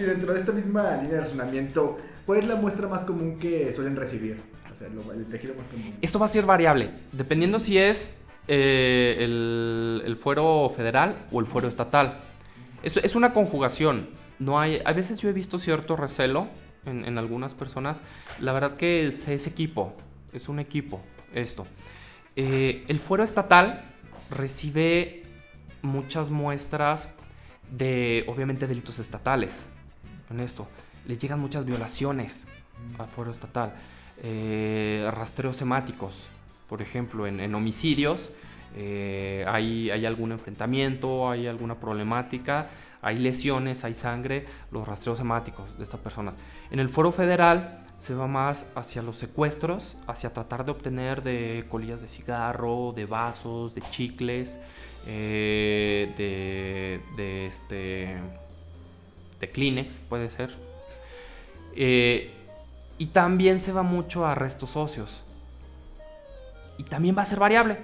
y 0.00 0.02
dentro 0.02 0.32
de 0.32 0.40
esta 0.40 0.52
misma 0.52 0.96
línea 1.02 1.16
de 1.16 1.20
razonamiento, 1.20 1.98
¿cuál 2.24 2.38
es 2.38 2.46
la 2.46 2.54
muestra 2.56 2.88
más 2.88 3.04
común 3.04 3.38
que 3.38 3.72
suelen 3.74 3.96
recibir? 3.96 4.55
Esto 6.02 6.18
va 6.18 6.26
a 6.26 6.28
ser 6.28 6.46
variable, 6.46 6.90
dependiendo 7.12 7.58
si 7.58 7.78
es 7.78 8.14
eh, 8.48 9.16
el, 9.20 10.16
fuero 10.20 10.72
federal 10.74 11.26
o 11.32 11.40
el 11.40 11.46
fuero 11.46 11.68
estatal. 11.68 12.20
Es, 12.82 12.96
es 12.96 13.14
una 13.14 13.32
conjugación. 13.32 14.08
no 14.38 14.60
hay, 14.60 14.80
a 14.84 14.92
veces 14.92 15.18
yo 15.18 15.28
he 15.28 15.32
visto 15.32 15.58
cierto 15.58 15.96
recelo 15.96 16.48
en, 16.86 17.18
algunas 17.18 17.54
personas. 17.54 18.02
La 18.40 18.52
verdad 18.52 18.76
que 18.76 19.08
es, 19.08 19.46
equipo, 19.46 19.94
es 20.32 20.48
un 20.48 20.58
equipo 20.58 21.02
esto. 21.34 21.66
Eh, 22.36 22.84
el 22.88 23.00
fuero 23.00 23.24
estatal 23.24 23.84
recibe 24.30 25.24
muchas 25.82 26.30
muestras 26.30 27.14
de, 27.70 28.24
obviamente, 28.28 28.66
delitos 28.66 28.98
estatales. 28.98 29.66
En 30.30 30.40
esto, 30.40 30.66
les 31.06 31.18
llegan 31.18 31.40
muchas 31.40 31.64
violaciones 31.64 32.46
al 32.98 33.08
fuero 33.08 33.30
estatal. 33.30 33.74
Eh, 34.22 35.08
rastreos 35.12 35.56
semáticos, 35.56 36.24
por 36.68 36.82
ejemplo, 36.82 37.26
en, 37.26 37.54
homicidios. 37.54 38.30
Eh, 38.76 39.44
hay, 39.48 40.04
algún 40.04 40.32
enfrentamiento, 40.32 41.30
hay 41.30 41.46
alguna 41.46 41.80
problemática 41.80 42.68
hay 43.06 43.18
lesiones, 43.18 43.84
hay 43.84 43.94
sangre, 43.94 44.46
los 44.72 44.86
rastreos 44.88 45.20
hemáticos 45.20 45.76
de 45.78 45.84
estas 45.84 46.00
personas. 46.00 46.34
En 46.72 46.80
el 46.80 46.88
foro 46.88 47.12
federal 47.12 47.84
se 47.98 48.14
va 48.14 48.26
más 48.26 48.66
hacia 48.74 49.00
los 49.00 49.16
secuestros, 49.16 49.96
hacia 50.08 50.32
tratar 50.32 50.64
de 50.64 50.72
obtener 50.72 51.22
de 51.22 51.64
colillas 51.68 52.00
de 52.00 52.08
cigarro, 52.08 52.92
de 52.96 53.06
vasos, 53.06 53.76
de 53.76 53.82
chicles, 53.82 54.58
eh, 55.06 56.12
de, 56.18 57.00
de, 57.16 57.46
este, 57.46 58.16
de 59.38 59.50
Kleenex, 59.50 60.00
puede 60.08 60.28
ser. 60.28 60.50
Eh, 61.76 62.32
y 62.98 63.06
también 63.06 63.60
se 63.60 63.72
va 63.72 63.82
mucho 63.82 64.26
a 64.26 64.34
restos 64.34 64.76
óseos. 64.76 65.22
Y 66.78 66.84
también 66.84 67.16
va 67.16 67.22
a 67.22 67.26
ser 67.26 67.38
variable. 67.38 67.78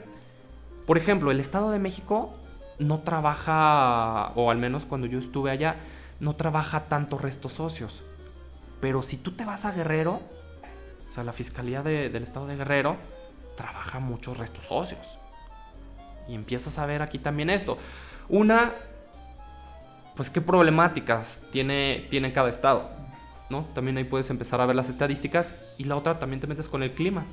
Por 0.87 0.99
ejemplo, 0.99 1.31
el 1.31 1.41
Estado 1.41 1.71
de 1.71 1.79
México 1.79 2.33
no 2.79 3.01
trabaja, 3.01 4.33
o 4.35 4.51
al 4.51 4.59
menos 4.59 4.85
cuando 4.85 5.07
yo 5.07 5.19
estuve 5.19 5.51
allá, 5.51 5.77
no 6.21 6.35
trabaja 6.37 6.85
tanto 6.89 7.19
restos 7.19 7.55
socios. 7.55 8.03
Pero 8.81 9.03
si 9.03 9.17
tú 9.17 9.33
te 9.33 9.45
vas 9.45 9.65
a 9.65 9.73
Guerrero, 9.73 10.21
o 11.09 11.13
sea, 11.13 11.25
la 11.25 11.33
Fiscalía 11.33 11.83
del 11.83 12.23
Estado 12.23 12.47
de 12.47 12.57
Guerrero 12.57 12.97
trabaja 13.57 14.01
muchos 14.01 14.39
restos 14.39 14.67
socios. 14.67 15.19
Y 16.29 16.35
empiezas 16.35 16.79
a 16.79 16.87
ver 16.87 17.03
aquí 17.03 17.19
también 17.19 17.51
esto. 17.51 17.77
Una, 18.29 18.73
pues 20.17 20.31
qué 20.31 20.41
problemáticas 20.41 21.45
tiene, 21.53 22.07
tiene 22.11 22.33
cada 22.33 22.49
estado. 22.49 22.91
¿No? 23.53 23.67
También 23.75 23.97
ahí 23.97 24.05
puedes 24.05 24.29
empezar 24.31 24.61
a 24.61 24.67
ver 24.67 24.75
las 24.75 24.89
estadísticas. 24.89 25.57
Y 25.79 25.85
la 25.85 25.95
otra, 25.95 26.19
también 26.19 26.41
te 26.41 26.49
metes 26.49 26.69
con 26.69 26.83
el 26.83 26.91
clima 26.91 27.25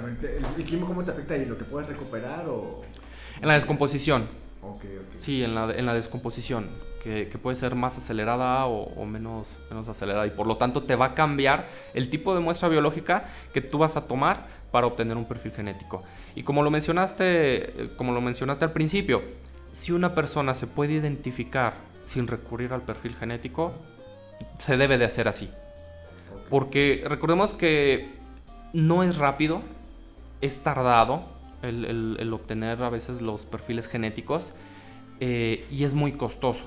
el, 0.00 0.64
clima 0.64 0.86
cómo 0.86 1.04
te 1.04 1.10
afecta 1.10 1.36
y 1.36 1.44
lo 1.46 1.58
que 1.58 1.64
puedes 1.64 1.88
recuperar 1.88 2.46
o...? 2.48 2.82
En 3.40 3.48
la 3.48 3.54
descomposición. 3.54 4.24
Okay, 4.62 4.96
okay. 4.96 5.20
Sí, 5.20 5.44
en 5.44 5.54
la, 5.54 5.70
en 5.72 5.84
la 5.84 5.92
descomposición, 5.92 6.70
que, 7.02 7.28
que, 7.28 7.36
puede 7.36 7.54
ser 7.54 7.74
más 7.74 7.98
acelerada 7.98 8.64
o, 8.64 8.94
o, 8.94 9.04
menos, 9.04 9.48
menos 9.68 9.88
acelerada 9.88 10.26
y 10.26 10.30
por 10.30 10.46
lo 10.46 10.56
tanto 10.56 10.82
te 10.82 10.96
va 10.96 11.06
a 11.06 11.14
cambiar 11.14 11.68
el 11.92 12.08
tipo 12.08 12.34
de 12.34 12.40
muestra 12.40 12.70
biológica 12.70 13.24
que 13.52 13.60
tú 13.60 13.76
vas 13.76 13.98
a 13.98 14.06
tomar 14.06 14.46
para 14.70 14.86
obtener 14.86 15.18
un 15.18 15.26
perfil 15.26 15.52
genético. 15.52 16.02
Y 16.34 16.44
como 16.44 16.62
lo 16.62 16.70
mencionaste, 16.70 17.90
como 17.98 18.12
lo 18.12 18.22
mencionaste 18.22 18.64
al 18.64 18.72
principio, 18.72 19.22
si 19.72 19.92
una 19.92 20.14
persona 20.14 20.54
se 20.54 20.66
puede 20.66 20.94
identificar 20.94 21.74
sin 22.04 22.26
recurrir 22.26 22.72
al 22.72 22.82
perfil 22.82 23.14
genético, 23.14 23.72
se 24.58 24.76
debe 24.76 24.98
de 24.98 25.04
hacer 25.04 25.28
así. 25.28 25.50
Porque 26.50 27.04
recordemos 27.08 27.54
que 27.54 28.14
no 28.72 29.02
es 29.02 29.16
rápido, 29.16 29.62
es 30.40 30.62
tardado 30.62 31.24
el, 31.62 32.30
obtener 32.32 32.82
a 32.82 32.90
veces 32.90 33.22
los 33.22 33.46
perfiles 33.46 33.88
genéticos 33.88 34.52
eh, 35.20 35.66
y 35.70 35.84
es 35.84 35.94
muy 35.94 36.12
costoso. 36.12 36.64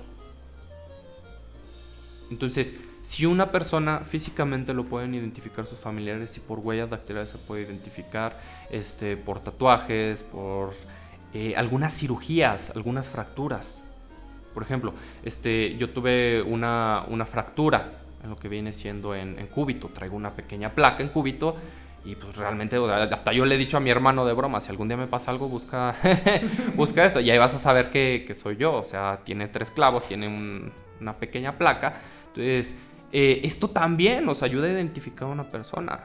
Entonces, 2.32 2.76
si 3.02 3.26
una 3.26 3.52
persona 3.52 4.02
físicamente 4.02 4.74
lo 4.74 4.86
pueden 4.86 5.16
identificar 5.16 5.66
sus 5.66 5.80
familiares 5.80 6.36
y 6.38 6.42
por 6.42 6.60
huellas 6.60 6.90
dactilares 6.90 7.30
se 7.30 7.38
puede 7.38 7.62
identificar 7.62 8.38
este, 8.70 9.16
por 9.16 9.40
tatuajes, 9.40 10.24
por 10.24 10.74
eh, 11.34 11.54
algunas 11.56 11.98
cirugías, 11.98 12.72
algunas 12.76 13.08
fracturas. 13.08 13.82
Por 14.58 14.64
ejemplo, 14.64 14.92
este, 15.24 15.78
yo 15.78 15.92
tuve 15.92 16.42
una, 16.42 17.06
fractura 17.30 17.92
en 18.24 18.32
lo 18.32 18.36
que 18.36 18.50
viene 18.50 18.74
siendo 18.74 19.14
en, 19.14 19.38
en 19.38 19.46
cúbito. 19.46 19.90
Traigo 19.90 20.16
una 20.16 20.32
pequeña 20.32 20.72
placa 20.72 21.04
en 21.04 21.10
cúbito 21.10 21.56
y 22.04 22.16
pues 22.16 22.36
realmente, 22.36 22.76
hasta 22.78 23.34
yo 23.34 23.46
le 23.46 23.54
he 23.54 23.58
dicho 23.60 23.78
a 23.78 23.80
mi 23.80 23.92
hermano 23.92 24.26
de 24.26 24.34
broma, 24.34 24.60
si 24.60 24.72
algún 24.72 24.88
día 24.88 24.98
me 24.98 25.06
pasa 25.06 25.30
algo, 25.30 25.48
busca, 25.48 25.94
busca 26.76 27.06
eso. 27.06 27.20
Y 27.20 27.30
ahí 27.30 27.38
vas 27.38 27.54
a 27.54 27.60
saber 27.60 27.92
que, 27.92 28.34
soy 28.34 28.58
yo. 28.58 28.74
O 28.74 28.84
sea, 28.84 29.20
tiene 29.24 29.48
tres 29.48 29.70
clavos, 29.70 30.08
tiene 30.08 30.28
una 31.00 31.14
pequeña 31.18 31.56
placa. 31.56 32.02
Entonces, 32.30 32.80
eh, 33.12 33.42
esto 33.44 33.70
también 33.70 34.26
nos 34.26 34.42
ayuda 34.42 34.66
a 34.66 34.72
identificar 34.72 35.28
a 35.28 35.32
una 35.32 35.50
persona. 35.50 36.00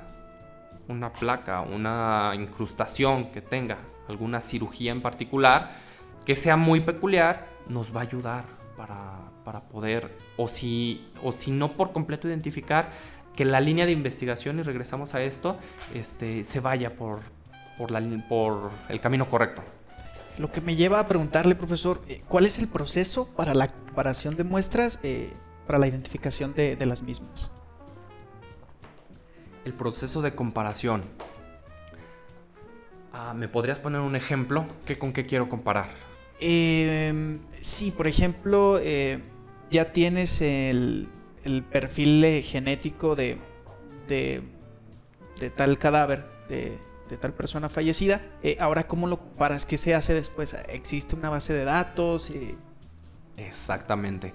Una 0.88 1.10
placa, 1.10 1.62
una 1.62 2.32
incrustación 2.34 3.30
que 3.30 3.40
tenga, 3.40 3.78
alguna 4.10 4.40
cirugía 4.40 4.92
en 4.92 5.00
particular, 5.00 5.70
que 6.26 6.36
sea 6.36 6.58
muy 6.58 6.80
peculiar, 6.80 7.51
nos 7.72 7.94
va 7.94 8.00
a 8.00 8.04
ayudar 8.04 8.44
para, 8.76 9.18
para 9.44 9.60
poder, 9.62 10.16
o 10.36 10.48
si, 10.48 11.08
o 11.22 11.32
si 11.32 11.50
no 11.50 11.76
por 11.76 11.92
completo 11.92 12.28
identificar, 12.28 12.90
que 13.36 13.44
la 13.44 13.60
línea 13.60 13.86
de 13.86 13.92
investigación, 13.92 14.58
y 14.58 14.62
regresamos 14.62 15.14
a 15.14 15.22
esto, 15.22 15.56
este, 15.94 16.44
se 16.44 16.60
vaya 16.60 16.96
por, 16.96 17.20
por, 17.78 17.90
la, 17.90 18.00
por 18.28 18.70
el 18.88 19.00
camino 19.00 19.28
correcto. 19.28 19.62
Lo 20.38 20.50
que 20.50 20.60
me 20.60 20.76
lleva 20.76 20.98
a 21.00 21.06
preguntarle, 21.06 21.54
profesor, 21.54 22.00
eh, 22.08 22.22
¿cuál 22.28 22.46
es 22.46 22.58
el 22.58 22.68
proceso 22.68 23.28
para 23.36 23.54
la 23.54 23.68
comparación 23.68 24.36
de 24.36 24.44
muestras, 24.44 24.98
eh, 25.02 25.32
para 25.66 25.78
la 25.78 25.86
identificación 25.86 26.54
de, 26.54 26.76
las 26.86 27.02
mismas? 27.02 27.52
El 29.64 29.74
proceso 29.74 30.22
de 30.22 30.34
comparación. 30.34 31.02
Ah, 33.12 33.34
¿Me 33.34 33.46
podrías 33.46 33.78
poner 33.78 34.00
un 34.00 34.16
ejemplo? 34.16 34.66
¿Qué, 34.86 34.98
¿Con 34.98 35.12
qué 35.12 35.26
quiero 35.26 35.48
comparar? 35.48 36.11
Em, 36.44 37.38
sí, 37.52 37.92
por 37.92 38.08
ejemplo, 38.08 38.76
eh, 38.80 39.22
ya 39.70 39.92
tienes 39.92 40.42
el, 40.42 41.08
el 41.44 41.62
perfil 41.62 42.24
eh, 42.24 42.42
genético 42.42 43.14
de, 43.14 43.38
de, 44.08 44.42
tal 45.54 45.78
cadáver, 45.78 46.26
de, 46.48 46.80
tal 47.20 47.32
persona 47.32 47.68
fallecida. 47.68 48.22
Eh, 48.42 48.56
ahora, 48.58 48.88
¿cómo 48.88 49.06
lo 49.06 49.20
comparas? 49.20 49.64
¿Qué 49.64 49.78
se 49.78 49.94
hace 49.94 50.14
después? 50.14 50.56
¿Existe 50.68 51.14
una 51.14 51.30
base 51.30 51.52
de 51.52 51.64
datos? 51.64 52.30
Eh, 52.30 52.56
Exactamente. 53.36 54.34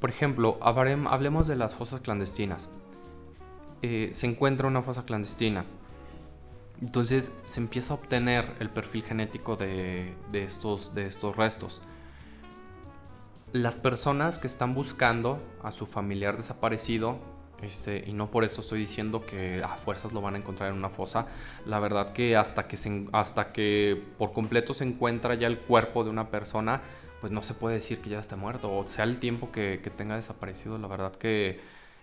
por 0.00 0.08
ejemplo, 0.08 0.58
hablemos 0.62 1.46
de 1.46 1.56
las 1.56 1.74
fosas 1.74 2.00
clandestinas. 2.00 2.70
se 3.82 4.26
encuentra 4.26 4.66
una 4.66 4.80
fosa 4.80 5.04
clandestina. 5.04 5.66
Entonces 6.80 7.32
se 7.44 7.60
empieza 7.60 7.94
a 7.94 7.96
obtener 7.96 8.54
el 8.60 8.70
perfil 8.70 9.02
genético 9.02 9.56
de, 9.56 10.14
estos, 10.32 10.94
de 10.94 11.06
estos 11.06 11.36
restos. 11.36 11.82
Las 13.52 13.78
personas 13.78 14.38
que 14.38 14.48
están 14.48 14.74
buscando 14.74 15.40
a 15.62 15.70
su 15.70 15.86
familiar 15.86 16.36
desaparecido, 16.36 17.18
este, 17.62 18.04
y 18.06 18.12
no 18.12 18.30
por 18.30 18.44
eso 18.44 18.60
estoy 18.60 18.80
diciendo 18.80 19.24
que 19.24 19.62
a 19.62 19.76
fuerzas 19.76 20.12
lo 20.12 20.20
van 20.20 20.34
a 20.34 20.38
encontrar 20.38 20.70
en 20.70 20.76
una 20.76 20.90
fosa, 20.90 21.28
la 21.64 21.78
verdad 21.78 22.12
que 22.12 22.36
hasta 22.36 22.66
que, 22.66 22.76
hasta 23.12 23.52
que 23.52 24.02
por 24.18 24.32
completo 24.32 24.74
se 24.74 24.84
encuentra 24.84 25.34
ya 25.36 25.46
el 25.46 25.58
cuerpo 25.60 26.02
de 26.02 26.10
una 26.10 26.30
persona, 26.30 26.82
pues 27.20 27.32
no 27.32 27.42
se 27.42 27.54
puede 27.54 27.76
decir 27.76 28.00
que 28.00 28.10
ya 28.10 28.18
esté 28.18 28.36
muerto, 28.36 28.76
o 28.76 28.86
sea 28.86 29.04
el 29.04 29.18
tiempo 29.18 29.50
que, 29.52 29.78
tenga 29.96 30.16
desaparecido, 30.16 30.76
la 30.78 30.88
verdad 30.88 31.12
que... 31.12 31.60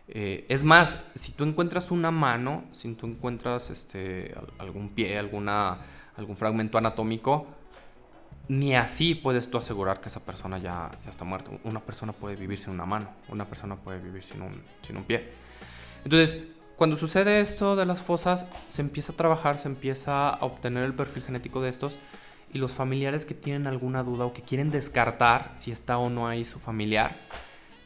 Eh, 0.08 0.45
es 0.49 0.64
más, 0.64 1.06
si 1.16 1.34
tú 1.34 1.43
encuentras 1.43 1.91
una 1.91 2.12
mano, 2.12 2.66
si 2.74 2.93
tú 2.95 3.08
encuentras 3.08 3.70
este, 3.70 4.36
algún 4.58 4.89
pie, 4.89 5.18
alguna, 5.18 5.80
algún 6.18 6.36
fragmento 6.36 6.78
anatómico, 6.78 7.47
ni 8.47 8.76
así 8.76 9.16
puedes 9.16 9.49
tú 9.49 9.58
asegurar 9.58 10.02
que 10.02 10.10
esa 10.10 10.26
persona 10.26 10.58
ya, 10.58 10.91
está 11.08 11.24
muerta. 11.24 11.52
Una 11.64 11.80
persona 11.80 12.12
puede 12.12 12.36
vivir 12.36 12.60
sin 12.60 12.72
una 12.72 12.86
mano, 12.86 13.10
una 13.30 13.45
persona 13.45 13.78
puede 13.78 13.99
vivir 13.99 14.24
sin 14.24 14.41
un, 14.41 14.62
sin 14.86 14.97
un 14.97 15.04
pie. 15.06 15.30
Entonces, 16.04 16.43
cuando 16.76 16.97
sucede 16.97 17.41
esto 17.41 17.76
de 17.76 17.86
las 17.86 18.02
fosas, 18.02 18.47
se 18.68 18.82
empieza 18.82 19.14
a 19.14 19.16
trabajar, 19.16 19.60
se 19.60 19.68
empieza 19.68 20.30
a 20.30 20.43
obtener 20.43 20.84
el 20.84 20.93
perfil 20.93 21.24
genético 21.24 21.62
de 21.62 21.70
estos 21.70 21.97
y 22.54 22.58
los 22.58 22.72
familiares 22.72 23.26
que 23.26 23.34
tienen 23.34 23.68
alguna 23.68 24.04
duda 24.04 24.26
o 24.26 24.34
que 24.34 24.41
quieren 24.41 24.72
descartar 24.72 25.54
si 25.56 25.72
está 25.72 25.97
o 25.97 26.10
no 26.10 26.28
ahí 26.28 26.43
su 26.43 26.60
familiar, 26.60 27.16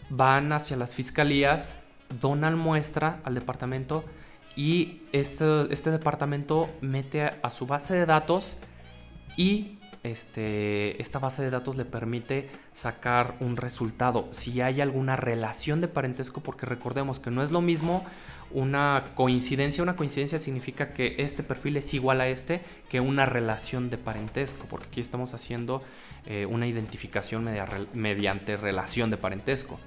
van 0.10 0.52
hacia 0.52 0.78
las 0.78 0.96
fiscalías, 0.96 1.84
donan 2.22 2.58
muestra 2.58 3.20
al 3.24 3.36
departamento 3.36 4.04
y 4.56 5.02
este, 5.12 5.72
este 5.72 5.92
departamento 5.92 6.70
mete 6.82 7.24
a 7.24 7.50
su 7.50 7.68
base 7.68 7.94
de 7.94 8.06
datos 8.06 8.60
y 9.36 9.80
este, 10.04 11.02
esta 11.02 11.18
base 11.18 11.42
de 11.42 11.50
datos 11.50 11.76
le 11.76 11.84
permite 11.84 12.50
sacar 12.74 13.36
un 13.40 13.58
resultado, 13.58 14.28
si 14.30 14.62
hay 14.62 14.80
alguna 14.80 15.16
relación 15.16 15.82
de 15.82 15.88
parentesco, 15.88 16.42
porque 16.42 16.68
recordemos 16.68 17.20
que 17.20 17.32
no 17.32 17.42
es 17.42 17.50
lo 17.52 17.60
mismo 17.60 18.06
una 18.52 19.04
coincidencia. 19.16 19.82
Una 19.82 19.96
coincidencia 19.96 20.38
significa 20.38 20.94
que 20.94 21.16
este 21.18 21.42
perfil 21.42 21.78
es 21.78 21.92
igual 21.96 22.22
a 22.22 22.28
este 22.28 22.62
que 22.88 23.00
una 23.00 23.26
relación 23.26 23.90
de 23.90 23.98
parentesco, 23.98 24.68
porque 24.70 24.88
aquí 24.88 25.02
estamos 25.02 25.34
haciendo 25.34 25.82
eh, 26.28 26.46
una 26.46 26.68
identificación 26.68 27.50
mediante 27.94 28.58
relación 28.58 29.10
de 29.10 29.18
parentesco 29.18 29.80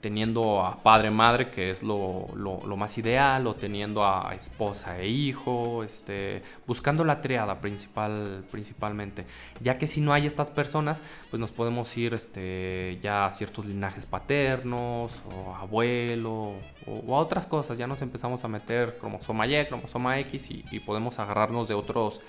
teniendo 0.00 0.64
a 0.64 0.80
padre 0.82 1.10
madre 1.10 1.50
que 1.50 1.70
es 1.70 1.82
lo, 1.82 2.28
más 2.76 2.96
ideal 2.98 3.46
o 3.46 3.54
teniendo 3.54 4.06
a 4.06 4.32
esposa 4.34 4.98
e 4.98 5.08
hijo 5.08 5.82
este 5.82 6.42
buscando 6.66 7.04
la 7.04 7.20
triada 7.20 7.58
principal 7.58 8.44
principalmente. 8.50 9.26
Ya 9.60 9.76
que 9.76 9.86
si 9.86 10.00
no 10.00 10.12
hay 10.12 10.26
estas 10.26 10.50
personas 10.50 11.02
pues 11.30 11.40
nos 11.40 11.50
podemos 11.50 11.96
ir 11.96 12.14
este 12.14 12.98
ya 13.02 13.26
a 13.26 13.32
ciertos 13.32 13.66
linajes 13.66 14.06
paternos 14.06 15.20
o 15.34 15.54
abuelo 15.54 16.54
o, 16.86 17.16
a 17.16 17.18
otras 17.18 17.46
cosas. 17.46 17.76
Ya 17.78 17.86
nos 17.86 18.00
empezamos 18.02 18.44
a 18.44 18.48
meter 18.48 18.98
cromosoma 18.98 19.46
Y 19.46 19.66
cromosoma 19.66 20.18
X 20.20 20.50
y, 20.50 20.80
podemos 20.80 21.18
agarrarnos 21.18 21.66
de 21.66 21.74
otros 21.74 22.20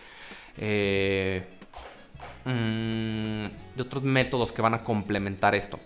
eh, 0.57 1.45
mm, 2.45 3.75
de 3.75 3.81
otros 3.81 4.03
métodos 4.03 4.51
que 4.51 4.61
van 4.61 4.73
a 4.73 4.83
complementar 4.83 5.53
esto 5.53 5.79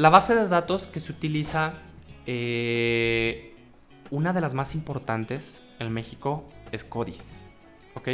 la 0.00 0.08
base 0.08 0.34
de 0.34 0.48
datos 0.48 0.86
que 0.86 0.98
se 0.98 1.12
utiliza, 1.12 1.74
eh, 2.24 3.54
una 4.10 4.32
de 4.32 4.40
las 4.40 4.54
más 4.54 4.74
importantes 4.74 5.60
en 5.78 5.92
México 5.92 6.46
es 6.72 6.84
CODIS. 6.84 7.44
¿Ok? 7.94 8.08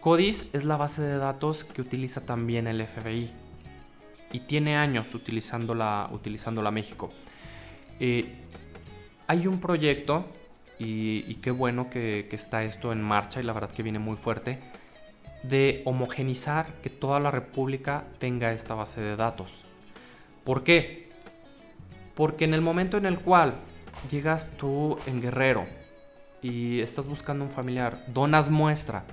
CODIS 0.00 0.48
es 0.54 0.64
la 0.64 0.78
base 0.78 1.02
de 1.02 1.18
datos 1.18 1.64
que 1.64 1.82
utiliza 1.82 2.24
también 2.24 2.66
el 2.66 2.82
FBI. 2.86 3.30
Y 4.32 4.40
tiene 4.40 4.78
años 4.78 5.14
utilizándola, 5.14 6.08
utilizándola 6.12 6.70
México. 6.70 7.10
Eh, 8.00 8.24
hay 9.26 9.46
un 9.46 9.60
proyecto, 9.60 10.24
y, 10.78 11.34
qué 11.42 11.50
bueno 11.50 11.90
que, 11.90 12.26
que 12.30 12.36
está 12.36 12.64
esto 12.64 12.90
en 12.90 13.02
marcha, 13.02 13.38
y 13.38 13.44
la 13.44 13.52
verdad 13.52 13.70
que 13.70 13.82
viene 13.82 13.98
muy 13.98 14.16
fuerte, 14.16 14.60
de 15.42 15.82
homogenizar 15.84 16.80
que 16.80 16.88
toda 16.88 17.20
la 17.20 17.30
República 17.30 18.04
tenga 18.18 18.50
esta 18.54 18.74
base 18.74 19.02
de 19.02 19.16
datos. 19.16 19.66
¿Por 20.44 20.64
qué? 20.64 21.10
Porque 22.14 22.44
en 22.44 22.54
el 22.54 22.60
momento 22.60 22.96
en 22.96 23.06
el 23.06 23.18
cual 23.18 23.56
llegas 24.10 24.52
tú 24.56 24.98
en 25.06 25.20
Guerrero 25.20 25.64
y 26.42 26.80
estás 26.80 27.06
buscando 27.08 27.44
un 27.44 27.50
familiar, 27.50 27.98
donas 28.08 28.50
muestra, 28.50 29.04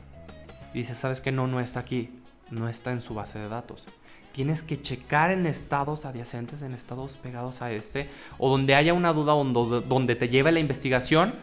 y 0.73 0.79
dices, 0.79 0.97
sabes 0.97 1.21
que 1.21 1.31
no, 1.31 1.47
no 1.47 1.59
está 1.59 1.79
aquí, 1.79 2.09
no 2.51 2.67
está 2.67 2.91
en 2.91 3.01
su 3.01 3.13
base 3.13 3.39
de 3.39 3.47
datos. 3.47 3.85
Tienes 4.31 4.63
que 4.63 4.81
checar 4.81 5.31
en 5.31 5.45
estados 5.45 6.05
adyacentes, 6.05 6.61
en 6.61 6.73
estados 6.73 7.15
pegados 7.15 7.61
a 7.61 7.71
este, 7.71 8.09
o 8.37 8.49
donde 8.49 8.75
haya 8.75 8.93
una 8.93 9.13
duda 9.13 9.33
donde, 9.33 9.81
donde 9.81 10.15
te 10.15 10.29
lleve 10.29 10.51
la 10.51 10.59
investigación 10.59 11.33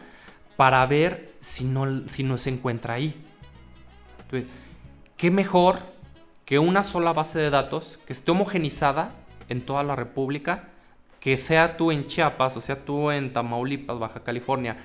para 0.55 0.85
ver 0.85 1.33
si 1.39 1.65
no, 1.65 2.07
si 2.07 2.23
no 2.23 2.37
se 2.37 2.49
encuentra 2.49 2.95
ahí. 2.95 3.15
Entonces, 4.23 4.49
¿qué 5.15 5.31
mejor 5.31 5.79
que 6.45 6.59
una 6.59 6.83
sola 6.83 7.13
base 7.13 7.39
de 7.39 7.49
datos 7.49 7.99
que 8.05 8.13
esté 8.13 8.31
homogenizada 8.31 9.11
en 9.49 9.61
toda 9.65 9.83
la 9.83 9.95
República? 9.95 10.69
que 11.19 11.37
sea 11.37 11.77
tú 11.77 11.91
en 11.91 12.07
Chiapas 12.07 12.57
o 12.57 12.61
sea 12.61 12.85
tú 12.85 13.11
en 13.11 13.33
Tamaulipas, 13.33 13.99
Baja 13.99 14.23
California, 14.23 14.77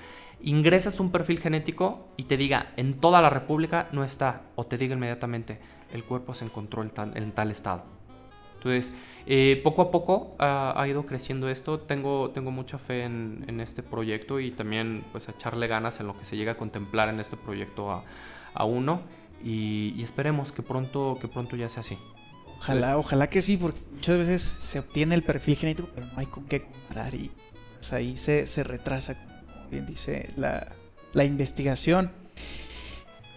ingreses 0.43 0.99
un 1.01 1.11
perfil 1.11 1.39
genético 1.39 2.09
y 2.17 2.25
te 2.25 2.37
diga 2.37 2.73
en 2.77 2.95
toda 2.95 3.21
la 3.21 3.31
República 3.31 3.89
no 3.93 4.05
está, 4.05 4.43
o 4.57 4.65
te 4.65 4.79
diga 4.79 4.95
inmediatamente 4.95 5.61
el 5.93 6.05
cuerpo 6.05 6.35
se 6.35 6.45
encontró 6.45 6.83
en 6.83 6.91
tal, 7.33 7.51
estado. 7.51 7.85
Entonces, 8.57 8.97
eh, 9.27 9.61
poco 9.63 9.83
a 9.83 9.91
poco 9.91 10.35
ha 10.39 10.85
ido 10.89 11.05
creciendo 11.05 11.49
esto. 11.51 11.81
Tengo, 11.81 12.31
tengo 12.31 12.51
mucha 12.51 12.79
fe 12.79 13.05
en, 13.05 13.61
este 13.61 13.83
proyecto 13.83 14.41
y 14.41 14.53
también 14.53 15.05
pues 15.13 15.29
a 15.29 15.33
echarle 15.33 15.67
ganas 15.67 16.01
en 16.01 16.07
lo 16.07 16.17
que 16.17 16.25
se 16.25 16.37
llega 16.37 16.53
a 16.53 16.57
contemplar 16.57 17.09
en 17.09 17.21
este 17.21 17.37
proyecto 17.37 17.91
a, 18.55 18.65
uno. 18.65 19.03
Y, 19.45 19.93
y, 19.97 20.03
esperemos 20.03 20.51
que 20.51 20.63
pronto, 20.63 21.19
que 21.21 21.29
pronto 21.29 21.57
ya 21.57 21.69
sea 21.69 21.81
así. 21.83 21.99
Ojalá, 22.63 22.97
ojalá 22.97 23.29
que 23.29 23.41
sí, 23.41 23.57
porque 23.57 23.81
muchas 23.93 24.19
veces 24.19 24.41
se 24.41 24.79
obtiene 24.79 25.17
el 25.17 25.25
perfil 25.25 25.57
genético, 25.57 25.89
pero 25.93 26.07
no 26.07 26.13
hay 26.17 26.27
con 26.27 26.45
qué 26.45 26.63
comparar 26.63 27.13
y 27.13 27.29
pues 27.75 27.93
ahí 27.93 28.17
se, 28.17 28.47
retrasa, 28.63 29.17
como 29.17 29.69
bien 29.69 29.85
dice, 29.85 30.31
la, 30.37 31.25
investigación. 31.25 32.13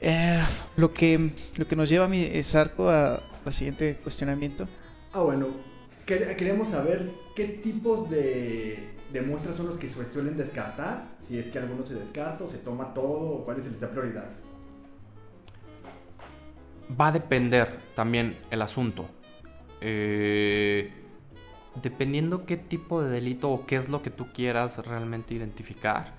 Eh, 0.01 0.43
lo, 0.78 0.93
que, 0.93 1.32
lo 1.57 1.67
que 1.67 1.76
nos 1.76 1.89
lleva 1.89 2.05
a 2.05 2.07
mi 2.07 2.28
Sarco 2.43 2.91
a 2.91 3.19
la 3.43 3.51
siguiente 3.51 3.95
cuestionamiento. 3.95 4.67
Ah, 5.11 5.21
bueno, 5.21 5.47
queremos 6.05 6.69
saber 6.69 7.11
qué 7.36 7.45
tipos 7.45 8.07
de, 8.11 8.91
de, 9.11 9.21
muestras 9.23 9.55
son 9.55 9.65
los 9.65 9.78
que 9.78 9.89
se 9.89 10.13
suelen 10.13 10.38
descartar, 10.38 11.15
si 11.19 11.39
es 11.39 11.47
que 11.47 11.57
alguno 11.57 11.84
se 11.84 11.95
descarta 11.95 12.43
o 12.43 12.47
se 12.47 12.59
toma 12.59 12.93
todo, 12.93 13.38
o 13.38 13.43
cuál 13.43 13.57
es 13.57 13.63
de 13.82 13.88
prioridad 13.88 14.45
va 16.89 17.07
a 17.07 17.11
depender 17.11 17.79
también 17.95 18.38
el 18.51 18.61
asunto. 18.61 19.09
Eh, 19.81 20.91
dependiendo 21.81 22.45
qué 22.45 22.57
tipo 22.57 23.01
de 23.01 23.09
delito 23.09 23.51
o 23.51 23.65
qué 23.65 23.75
es 23.75 23.89
lo 23.89 24.01
que 24.01 24.09
tú 24.09 24.27
quieras 24.33 24.86
realmente 24.86 25.33
identificar, 25.33 26.13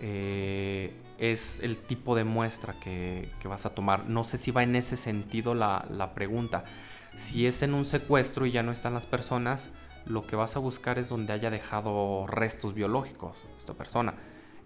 eh, 0.00 0.92
es 1.18 1.62
el 1.62 1.76
tipo 1.76 2.16
de 2.16 2.24
muestra 2.24 2.74
que, 2.80 3.28
vas 3.44 3.66
a 3.66 3.74
tomar. 3.74 4.08
No 4.08 4.24
sé 4.24 4.38
si 4.38 4.50
va 4.50 4.62
en 4.62 4.76
ese 4.76 4.96
sentido 4.96 5.54
la, 5.54 6.12
pregunta. 6.14 6.64
Si 7.16 7.46
es 7.46 7.62
en 7.62 7.74
un 7.74 7.84
secuestro 7.84 8.46
y 8.46 8.50
ya 8.50 8.62
no 8.62 8.72
están 8.72 8.94
las 8.94 9.06
personas, 9.06 9.70
lo 10.06 10.22
que 10.22 10.36
vas 10.36 10.56
a 10.56 10.58
buscar 10.58 10.98
es 10.98 11.08
donde 11.08 11.32
haya 11.32 11.50
dejado 11.50 12.26
restos 12.26 12.74
biológicos 12.74 13.38
esta 13.58 13.74
persona. 13.74 14.14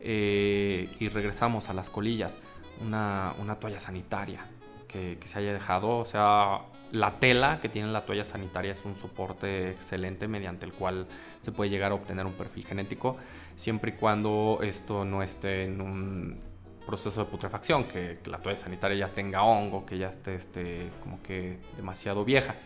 Eh, 0.01 0.89
y 0.99 1.09
regresamos 1.09 1.68
a 1.68 1.74
las 1.74 1.91
colillas, 1.91 2.39
una 2.80 3.57
toalla 3.61 3.80
sanitaria, 3.80 4.47
que, 4.89 5.18
se 5.24 5.39
haya 5.39 5.53
dejado. 5.53 5.99
O 5.99 6.07
sea, 6.07 6.62
la 6.91 7.20
tela 7.20 7.61
que 7.61 7.68
tiene 7.68 7.89
la 7.89 8.05
toalla 8.05 8.24
sanitaria 8.24 8.72
es 8.72 8.84
un 8.84 8.97
soporte 8.97 9.70
excelente 9.70 10.26
mediante 10.26 10.66
el 10.66 10.72
cual 10.72 11.07
se 11.41 11.53
puede 11.53 11.70
llegar 11.70 11.93
a 11.93 11.95
obtener 11.95 12.26
un 12.26 12.32
perfil 12.32 12.64
genético, 12.64 13.16
siempre 13.57 13.93
y 13.93 13.95
cuando 13.95 14.59
esto 14.62 15.05
no 15.05 15.22
esté 15.22 15.64
en 15.64 15.80
un 15.80 16.41
proceso 16.86 17.22
de 17.22 17.30
putrefacción, 17.30 17.84
que, 17.84 18.18
la 18.24 18.39
toalla 18.39 18.59
sanitaria 18.59 19.07
ya 19.07 19.14
tenga 19.14 19.43
hongo, 19.43 19.84
que 19.84 19.99
ya 19.99 20.09
esté 20.09 20.34
este, 20.34 20.91
como 21.03 21.22
que 21.22 21.59
demasiado 21.76 22.24
vieja. 22.24 22.57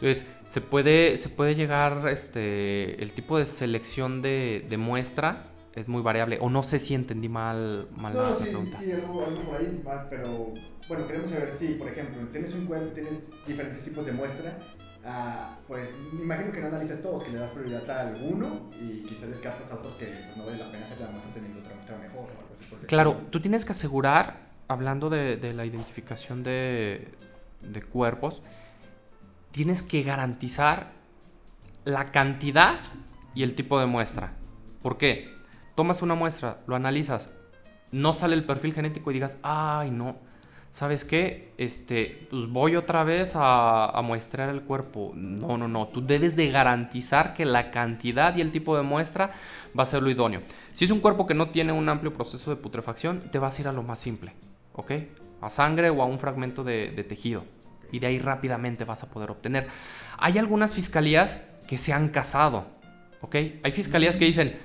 Entonces, 0.00 0.24
se 0.44 0.60
puede, 0.60 1.16
se 1.18 1.28
puede 1.28 1.54
llegar, 1.54 2.08
este, 2.08 3.02
el 3.02 3.12
tipo 3.12 3.36
de 3.36 3.44
selección 3.44 4.22
de, 4.22 4.64
de 4.68 4.76
muestra 4.78 5.44
es 5.74 5.88
muy 5.88 6.02
variable. 6.02 6.38
O 6.40 6.48
no 6.50 6.62
sé 6.62 6.78
si 6.78 6.94
entendí 6.94 7.28
mal, 7.28 7.88
mal 7.96 8.14
no, 8.14 8.22
la 8.22 8.34
sí, 8.36 8.44
pregunta. 8.44 8.78
Sí, 8.78 8.92
algo, 8.92 9.24
algo 9.24 9.40
por 9.42 9.56
ahí, 9.56 9.82
pero 10.08 10.54
bueno, 10.88 11.06
queremos 11.06 11.30
saber 11.30 11.54
si, 11.58 11.74
por 11.74 11.88
ejemplo, 11.88 12.22
tienes 12.32 12.54
un 12.54 12.66
cuento, 12.66 12.92
tienes 12.92 13.14
diferentes 13.46 13.84
tipos 13.84 14.06
de 14.06 14.12
muestra. 14.12 14.58
Uh, 15.04 15.54
pues 15.66 15.88
me 16.12 16.22
imagino 16.22 16.52
que 16.52 16.60
no 16.60 16.66
analizas 16.66 17.00
todos, 17.00 17.22
que 17.22 17.30
le 17.30 17.38
das 17.38 17.50
prioridad 17.52 17.88
a 17.88 18.08
alguno 18.08 18.68
y 18.80 19.02
quizás 19.02 19.28
descartas 19.28 19.70
a 19.70 19.76
otros 19.76 19.94
que 19.94 20.06
pues, 20.06 20.36
no 20.36 20.44
vale 20.44 20.58
la 20.58 20.70
pena 20.70 20.84
hacer 20.86 21.00
la 21.00 21.08
muestra 21.08 21.32
teniendo 21.34 21.60
otra 21.60 21.74
muestra 21.74 21.98
mejor. 21.98 22.24
O 22.24 22.40
algo 22.40 22.56
así 22.76 22.86
claro, 22.86 23.20
tú 23.30 23.40
tienes 23.40 23.64
que 23.64 23.72
asegurar, 23.72 24.48
hablando 24.66 25.08
de, 25.08 25.36
de 25.36 25.54
la 25.54 25.64
identificación 25.64 26.42
de, 26.42 27.08
de 27.62 27.82
cuerpos, 27.82 28.42
tienes 29.52 29.82
que 29.82 30.02
garantizar 30.02 30.88
la 31.84 32.06
cantidad 32.06 32.78
y 33.34 33.44
el 33.44 33.54
tipo 33.54 33.78
de 33.78 33.86
muestra. 33.86 34.32
¿Por 34.82 34.98
qué? 34.98 35.38
tomas 35.78 36.02
una 36.02 36.16
muestra, 36.16 36.58
lo 36.66 36.74
analizas, 36.74 37.30
no 37.92 38.12
sale 38.12 38.34
el 38.34 38.44
perfil 38.44 38.74
genético 38.74 39.12
y 39.12 39.14
digas, 39.14 39.38
ay, 39.44 39.92
no, 39.92 40.16
¿sabes 40.78 41.04
qué? 41.04 41.52
Este, 41.58 42.28
pues 42.30 42.48
voy 42.48 42.76
otra 42.76 43.02
vez 43.02 43.34
a, 43.34 43.86
a, 43.86 44.00
muestrear 44.00 44.48
el 44.48 44.62
cuerpo. 44.62 45.10
No, 45.16 45.58
no, 45.58 45.66
no. 45.66 45.88
Tú 45.88 46.06
debes 46.06 46.36
de 46.36 46.52
garantizar 46.52 47.34
que 47.34 47.44
la 47.44 47.72
cantidad 47.72 48.36
y 48.36 48.42
el 48.42 48.52
tipo 48.52 48.76
de 48.76 48.84
muestra 48.84 49.32
va 49.76 49.82
a 49.82 49.86
ser 49.86 50.04
lo 50.04 50.08
idóneo. 50.08 50.40
Si 50.72 50.84
es 50.84 50.92
un 50.92 51.00
cuerpo 51.00 51.26
que 51.26 51.34
no 51.34 51.50
tiene 51.50 51.72
un 51.72 51.88
amplio 51.88 52.12
proceso 52.12 52.50
de 52.50 52.56
putrefacción, 52.56 53.22
te 53.32 53.40
vas 53.40 53.58
a 53.58 53.62
ir 53.62 53.66
a 53.66 53.72
lo 53.72 53.82
más 53.82 53.98
simple, 53.98 54.34
¿ok? 54.72 54.92
A 55.40 55.48
sangre 55.48 55.90
o 55.90 56.00
a 56.00 56.06
un 56.06 56.20
fragmento 56.20 56.62
de, 56.62 56.92
de 56.92 57.02
tejido. 57.02 57.42
Y 57.90 57.98
de 57.98 58.06
ahí 58.06 58.20
rápidamente 58.20 58.84
vas 58.84 59.02
a 59.02 59.10
poder 59.10 59.32
obtener. 59.32 59.66
Hay 60.16 60.38
algunas 60.38 60.74
fiscalías 60.74 61.44
que 61.66 61.76
se 61.76 61.92
han 61.92 62.08
casado, 62.10 62.66
¿ok? 63.20 63.34
Hay 63.64 63.72
fiscalías 63.72 64.16
que 64.16 64.26
dicen, 64.26 64.56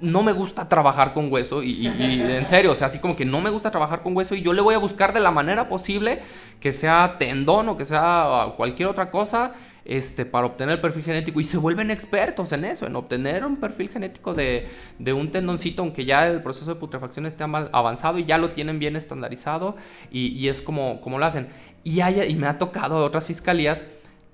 no 0.00 0.22
me 0.22 0.32
gusta 0.32 0.68
trabajar 0.68 1.12
con 1.12 1.32
hueso 1.32 1.62
y, 1.62 1.86
en 1.86 2.46
serio, 2.46 2.72
o 2.72 2.74
sea, 2.74 2.88
así 2.88 2.98
como 2.98 3.16
que 3.16 3.24
no 3.24 3.40
me 3.40 3.50
gusta 3.50 3.70
trabajar 3.70 4.02
con 4.02 4.16
hueso 4.16 4.34
y 4.34 4.42
yo 4.42 4.52
le 4.52 4.60
voy 4.60 4.74
a 4.74 4.78
buscar 4.78 5.12
de 5.12 5.20
la 5.20 5.30
manera 5.30 5.68
posible 5.68 6.20
que 6.60 6.72
sea 6.72 7.16
tendón 7.18 7.68
o 7.68 7.76
que 7.76 7.84
sea 7.84 8.54
cualquier 8.56 8.88
otra 8.88 9.10
cosa 9.10 9.52
este, 9.84 10.26
para 10.26 10.46
obtener 10.46 10.74
el 10.74 10.80
perfil 10.80 11.04
genético 11.04 11.40
y 11.40 11.44
se 11.44 11.56
vuelven 11.56 11.90
expertos 11.90 12.52
en 12.52 12.64
eso, 12.64 12.86
en 12.86 12.96
obtener 12.96 13.44
un 13.44 13.56
perfil 13.56 13.88
genético 13.88 14.34
de, 14.34 14.68
un 15.12 15.30
tendoncito, 15.30 15.82
aunque 15.82 16.04
ya 16.04 16.26
el 16.26 16.42
proceso 16.42 16.74
de 16.74 16.80
putrefacción 16.80 17.26
esté 17.26 17.44
avanzado 17.44 18.18
y 18.18 18.24
ya 18.24 18.36
lo 18.36 18.50
tienen 18.50 18.78
bien 18.78 18.96
estandarizado 18.96 19.76
y, 20.10 20.48
es 20.48 20.60
como, 20.60 21.00
como 21.00 21.18
lo 21.18 21.24
hacen. 21.24 21.48
Y, 21.84 22.02
y 22.02 22.34
me 22.34 22.48
ha 22.48 22.58
tocado 22.58 23.04
otras 23.04 23.24
fiscalías 23.24 23.84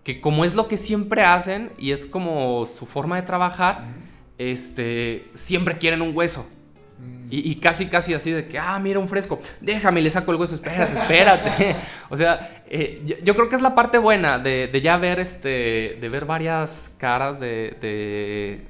que 0.03 0.21
como 0.21 0.45
es 0.45 0.55
lo 0.55 0.69
que 0.69 0.77
siempre 0.77 1.23
hacen 1.23 1.71
y 1.79 1.93
es 1.93 2.05
como 2.05 2.67
su 2.67 2.85
forma 2.85 3.17
de 3.17 3.23
trabajar, 3.23 3.85
este, 4.39 5.31
siempre 5.35 5.79
quieren 5.79 6.03
un 6.03 6.17
hueso. 6.17 6.49
Y, 7.31 7.57
casi, 7.57 7.87
casi 7.87 8.15
así 8.15 8.31
de 8.31 8.47
que, 8.47 8.59
ah, 8.59 8.79
mira 8.79 9.01
un 9.01 9.09
fresco, 9.09 9.41
déjame, 9.61 10.01
le 10.01 10.11
saco 10.11 10.31
el 10.31 10.39
hueso, 10.39 10.55
espérate, 10.55 10.93
espérate. 10.93 11.77
o 12.11 12.17
sea, 12.17 12.63
eh, 12.69 13.19
yo, 13.25 13.35
creo 13.35 13.49
que 13.49 13.57
es 13.57 13.63
la 13.63 13.75
parte 13.75 13.99
buena 13.99 14.39
de, 14.39 14.81
ya 14.81 14.97
ver, 14.99 15.19
este, 15.19 15.99
de 16.01 16.09
ver 16.09 16.27
varias 16.27 16.95
caras, 16.97 17.41
de, 17.41 17.77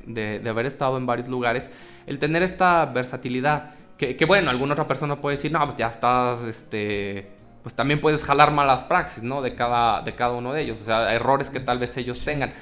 de, 0.07 0.41
de, 0.41 0.49
haber 0.49 0.65
estado 0.65 0.97
en 0.97 1.05
varios 1.05 1.29
lugares, 1.29 1.69
el 2.07 2.19
tener 2.19 2.43
esta 2.43 2.87
versatilidad. 2.87 3.75
Que, 3.99 4.17
que, 4.17 4.25
bueno, 4.25 4.51
alguna 4.51 4.73
otra 4.73 4.89
persona 4.89 5.21
puede 5.21 5.37
decir, 5.37 5.53
no, 5.53 5.63
pues 5.67 5.77
ya 5.77 5.89
estás, 5.89 6.41
este, 6.45 7.29
pues 7.63 7.75
también 7.75 8.01
puedes 8.01 8.25
jalar 8.25 8.51
malas 8.51 8.85
praxis, 8.85 9.23
¿no? 9.23 9.43
De 9.43 9.55
cada, 9.55 10.01
de 10.03 10.15
cada 10.15 10.33
uno 10.33 10.53
de 10.53 10.63
ellos, 10.63 10.81
o 10.81 10.85
sea, 10.85 11.13
errores 11.13 11.51
que 11.51 11.61
tal 11.61 11.79
vez 11.79 11.97
ellos 11.97 12.25
tengan. 12.25 12.53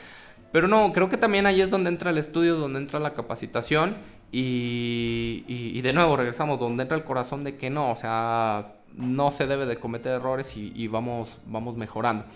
Pero 0.52 0.68
no, 0.68 0.92
creo 0.92 1.08
que 1.08 1.16
también 1.16 1.46
ahí 1.46 1.62
es 1.62 1.70
donde 1.70 1.88
entra 1.88 2.10
el 2.10 2.18
estudio, 2.18 2.56
donde 2.56 2.78
entra 2.78 3.00
la 3.00 3.14
capacitación 3.14 3.96
y, 4.30 5.80
de 5.80 5.92
nuevo 5.92 6.16
regresamos 6.16 6.60
donde 6.60 6.82
entra 6.82 6.96
el 6.96 7.04
corazón 7.04 7.42
de 7.42 7.56
que 7.56 7.70
no, 7.70 7.90
o 7.90 7.96
sea, 7.96 8.74
no 8.94 9.30
se 9.30 9.46
debe 9.46 9.66
de 9.66 9.76
cometer 9.76 10.12
errores 10.12 10.56
y, 10.56 10.86
vamos, 10.88 11.38
vamos 11.46 11.76
mejorando. 11.76 12.26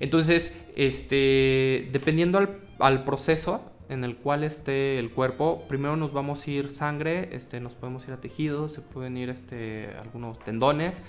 Entonces, 0.00 0.56
este, 0.74 1.88
dependiendo 1.92 2.44
al, 2.80 3.04
proceso 3.04 3.62
en 3.88 4.02
el 4.02 4.16
cual 4.16 4.42
esté 4.42 4.98
el 4.98 5.10
cuerpo, 5.10 5.64
primero 5.68 5.96
nos 5.96 6.12
vamos 6.12 6.46
a 6.46 6.50
ir 6.50 6.70
sangre, 6.70 7.28
este, 7.32 7.60
nos 7.60 7.74
podemos 7.74 8.06
ir 8.08 8.14
a 8.14 8.20
tejidos, 8.20 8.72
se 8.72 8.80
pueden 8.80 9.16
ir 9.16 9.30
este, 9.30 9.90
algunos 10.00 10.38
tendones. 10.40 11.02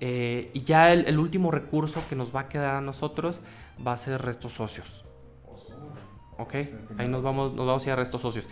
Eh, 0.00 0.50
y 0.52 0.64
ya 0.64 0.92
el, 0.92 1.06
el, 1.06 1.20
último 1.20 1.52
recurso 1.52 2.02
que 2.08 2.16
nos 2.16 2.34
va 2.34 2.40
a 2.40 2.48
quedar 2.48 2.74
a 2.74 2.80
nosotros 2.80 3.40
va 3.86 3.92
a 3.92 3.96
ser 3.96 4.20
restos 4.20 4.58
óseos. 4.58 5.03
Ok, 6.38 6.54
ahí 6.98 7.08
nos 7.08 7.22
vamos, 7.22 7.54
nos 7.54 7.66
vamos 7.66 7.84
a 7.84 7.88
ir 7.88 7.92
a 7.92 7.96
restos 7.96 8.24
óseos. 8.24 8.48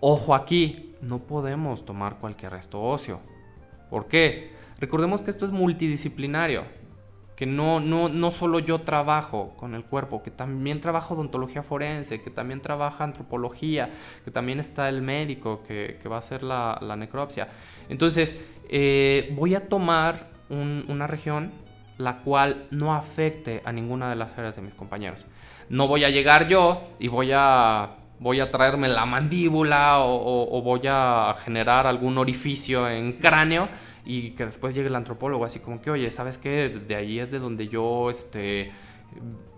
Ojo 0.00 0.34
aquí, 0.34 0.94
no 1.02 1.18
podemos 1.18 1.84
tomar 1.84 2.18
cualquier 2.18 2.52
resto 2.52 2.82
óseo. 2.82 3.20
¿Por 3.90 4.06
qué? 4.06 4.52
Recordemos 4.78 5.22
que 5.22 5.30
esto 5.30 5.44
es 5.44 5.52
multidisciplinario, 5.52 6.64
que 7.34 7.46
no, 7.46 7.80
no, 7.80 8.08
no 8.08 8.30
solo 8.30 8.58
yo 8.58 8.80
trabajo 8.80 9.54
con 9.56 9.74
el 9.74 9.84
cuerpo, 9.84 10.22
que 10.22 10.30
también 10.30 10.80
trabajo 10.80 11.14
odontología 11.14 11.62
forense, 11.62 12.22
que 12.22 12.30
también 12.30 12.60
trabaja 12.60 13.04
antropología, 13.04 13.90
que 14.24 14.30
también 14.30 14.58
está 14.58 14.88
el 14.88 15.02
médico 15.02 15.62
que, 15.62 15.98
va 16.10 16.16
a 16.16 16.20
hacer 16.20 16.42
la, 16.42 16.96
necropsia. 16.98 17.48
Entonces, 17.88 18.40
eh, 18.68 19.34
voy 19.36 19.54
a 19.54 19.68
tomar 19.68 20.30
una 20.48 21.06
región 21.06 21.50
la 21.98 22.18
cual 22.18 22.66
no 22.70 22.94
afecte 22.94 23.62
a 23.64 23.72
ninguna 23.72 24.08
de 24.08 24.16
las 24.16 24.36
áreas 24.38 24.56
de 24.56 24.62
mis 24.62 24.74
compañeros. 24.74 25.24
No 25.68 25.88
voy 25.88 26.04
a 26.04 26.10
llegar 26.10 26.48
yo 26.48 26.82
y 26.98 27.08
voy 27.08 27.30
a 27.34 27.96
voy 28.18 28.40
a 28.40 28.50
traerme 28.50 28.88
la 28.88 29.04
mandíbula 29.06 29.98
o, 30.00 30.62
voy 30.62 30.80
a 30.86 31.36
generar 31.44 31.86
algún 31.86 32.16
orificio 32.18 32.88
en 32.88 33.14
cráneo 33.14 33.68
y 34.04 34.30
que 34.30 34.46
después 34.46 34.74
llegue 34.74 34.88
el 34.88 34.94
antropólogo 34.94 35.44
así 35.44 35.58
como 35.60 35.82
que, 35.82 35.90
oye, 35.90 36.10
¿sabes 36.10 36.38
qué? 36.38 36.68
De 36.68 36.94
ahí 36.94 37.18
es 37.18 37.30
de 37.30 37.38
donde 37.38 37.68
yo 37.68 38.08
este, 38.08 38.72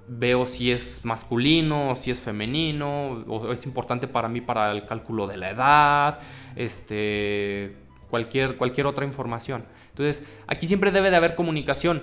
veo 0.09 0.47
si 0.47 0.73
es 0.73 1.05
masculino, 1.05 1.95
si 1.95 2.11
es 2.11 2.19
femenino, 2.19 3.25
o 3.29 3.53
es 3.53 3.65
importante 3.67 4.09
para 4.09 4.29
mí 4.29 4.41
para 4.41 4.73
el 4.73 4.87
cálculo 4.87 5.27
de 5.27 5.37
la 5.37 5.51
edad, 5.51 6.19
este, 6.57 7.77
cualquier, 8.11 8.57
cualquier 8.57 8.87
otra 8.87 9.05
información. 9.05 9.65
Entonces, 9.91 10.27
aquí 10.47 10.67
siempre 10.67 10.91
debe 10.91 11.11
de 11.11 11.17
haber 11.17 11.35
comunicación. 11.35 12.03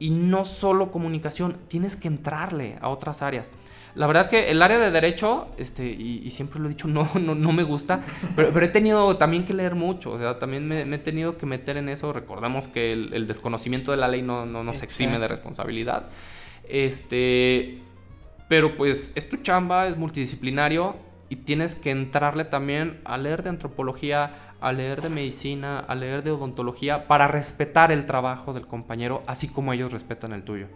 Y 0.00 0.10
no 0.10 0.44
solo 0.44 0.90
comunicación, 0.90 1.56
tienes 1.68 1.94
que 1.94 2.08
entrarle 2.08 2.76
a 2.80 2.88
otras 2.88 3.22
áreas. 3.22 3.52
La 3.94 4.06
verdad 4.06 4.28
que 4.28 4.50
el 4.50 4.62
área 4.62 4.78
de 4.78 4.90
derecho, 4.90 5.48
este, 5.58 5.86
y, 5.86 6.28
siempre 6.30 6.58
lo 6.58 6.66
he 6.66 6.70
dicho, 6.70 6.88
no, 6.88 7.08
no, 7.20 7.34
no 7.34 7.52
me 7.52 7.62
gusta, 7.62 8.02
pero, 8.34 8.60
he 8.60 8.68
tenido 8.68 9.16
también 9.16 9.44
que 9.44 9.54
leer 9.54 9.74
mucho, 9.74 10.12
o 10.12 10.18
sea, 10.18 10.38
también 10.38 10.66
me, 10.66 10.82
he 10.82 10.98
tenido 10.98 11.36
que 11.36 11.46
meter 11.46 11.76
en 11.76 11.88
eso. 11.88 12.12
Recordamos 12.12 12.66
que 12.66 12.92
el, 12.92 13.26
desconocimiento 13.26 13.92
de 13.92 13.96
la 13.98 14.08
ley 14.08 14.22
no, 14.22 14.46
no 14.46 14.64
nos 14.64 14.82
exime 14.82 15.18
de 15.18 15.28
responsabilidad. 15.28 16.08
Este, 16.68 17.78
pero 18.48 18.76
pues 18.76 19.12
es 19.16 19.28
tu 19.28 19.36
chamba, 19.38 19.86
es 19.86 19.96
multidisciplinario 19.96 20.96
y 21.28 21.36
tienes 21.36 21.76
que 21.76 21.92
entrarle 21.92 22.44
también 22.44 23.00
a 23.04 23.16
leer 23.16 23.44
de 23.44 23.50
antropología, 23.50 24.32
a 24.60 24.72
leer 24.72 25.02
de 25.02 25.08
medicina, 25.08 25.78
a 25.78 25.94
leer 25.94 26.22
de 26.22 26.30
odontología 26.30 27.06
para 27.06 27.28
respetar 27.28 27.92
el 27.92 28.06
trabajo 28.06 28.52
del 28.52 28.66
compañero, 28.66 29.22
así 29.26 29.48
como 29.48 29.72
ellos 29.72 29.92
respetan 29.92 30.32
el 30.32 30.44
tuyo. 30.44 30.68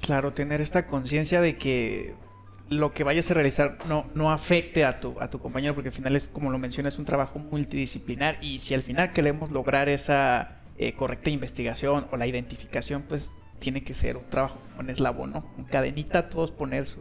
Claro, 0.00 0.32
tener 0.32 0.60
esta 0.60 0.86
conciencia 0.86 1.40
de 1.40 1.56
que 1.56 2.14
lo 2.68 2.92
que 2.92 3.04
vayas 3.04 3.30
a 3.30 3.34
realizar 3.34 3.78
no, 3.88 4.06
no 4.14 4.30
afecte 4.30 4.84
a 4.84 5.00
tu, 5.00 5.20
a 5.20 5.30
tu 5.30 5.38
compañero, 5.38 5.74
porque 5.74 5.88
al 5.88 5.94
final 5.94 6.16
es, 6.16 6.28
como 6.28 6.50
lo 6.50 6.58
mencionas, 6.58 6.98
un 6.98 7.04
trabajo 7.04 7.38
multidisciplinar 7.38 8.38
y 8.40 8.58
si 8.58 8.74
al 8.74 8.82
final 8.82 9.12
queremos 9.12 9.50
lograr 9.50 9.88
esa 9.88 10.60
eh, 10.78 10.92
correcta 10.92 11.30
investigación 11.30 12.06
o 12.10 12.16
la 12.16 12.26
identificación, 12.26 13.02
pues 13.02 13.32
tiene 13.58 13.82
que 13.82 13.94
ser 13.94 14.16
un 14.16 14.28
trabajo 14.28 14.58
con 14.76 14.90
eslabón, 14.90 15.32
¿no? 15.32 15.44
En 15.58 15.64
cadenita 15.64 16.28
todos 16.28 16.50
poner 16.50 16.86
su, 16.86 17.00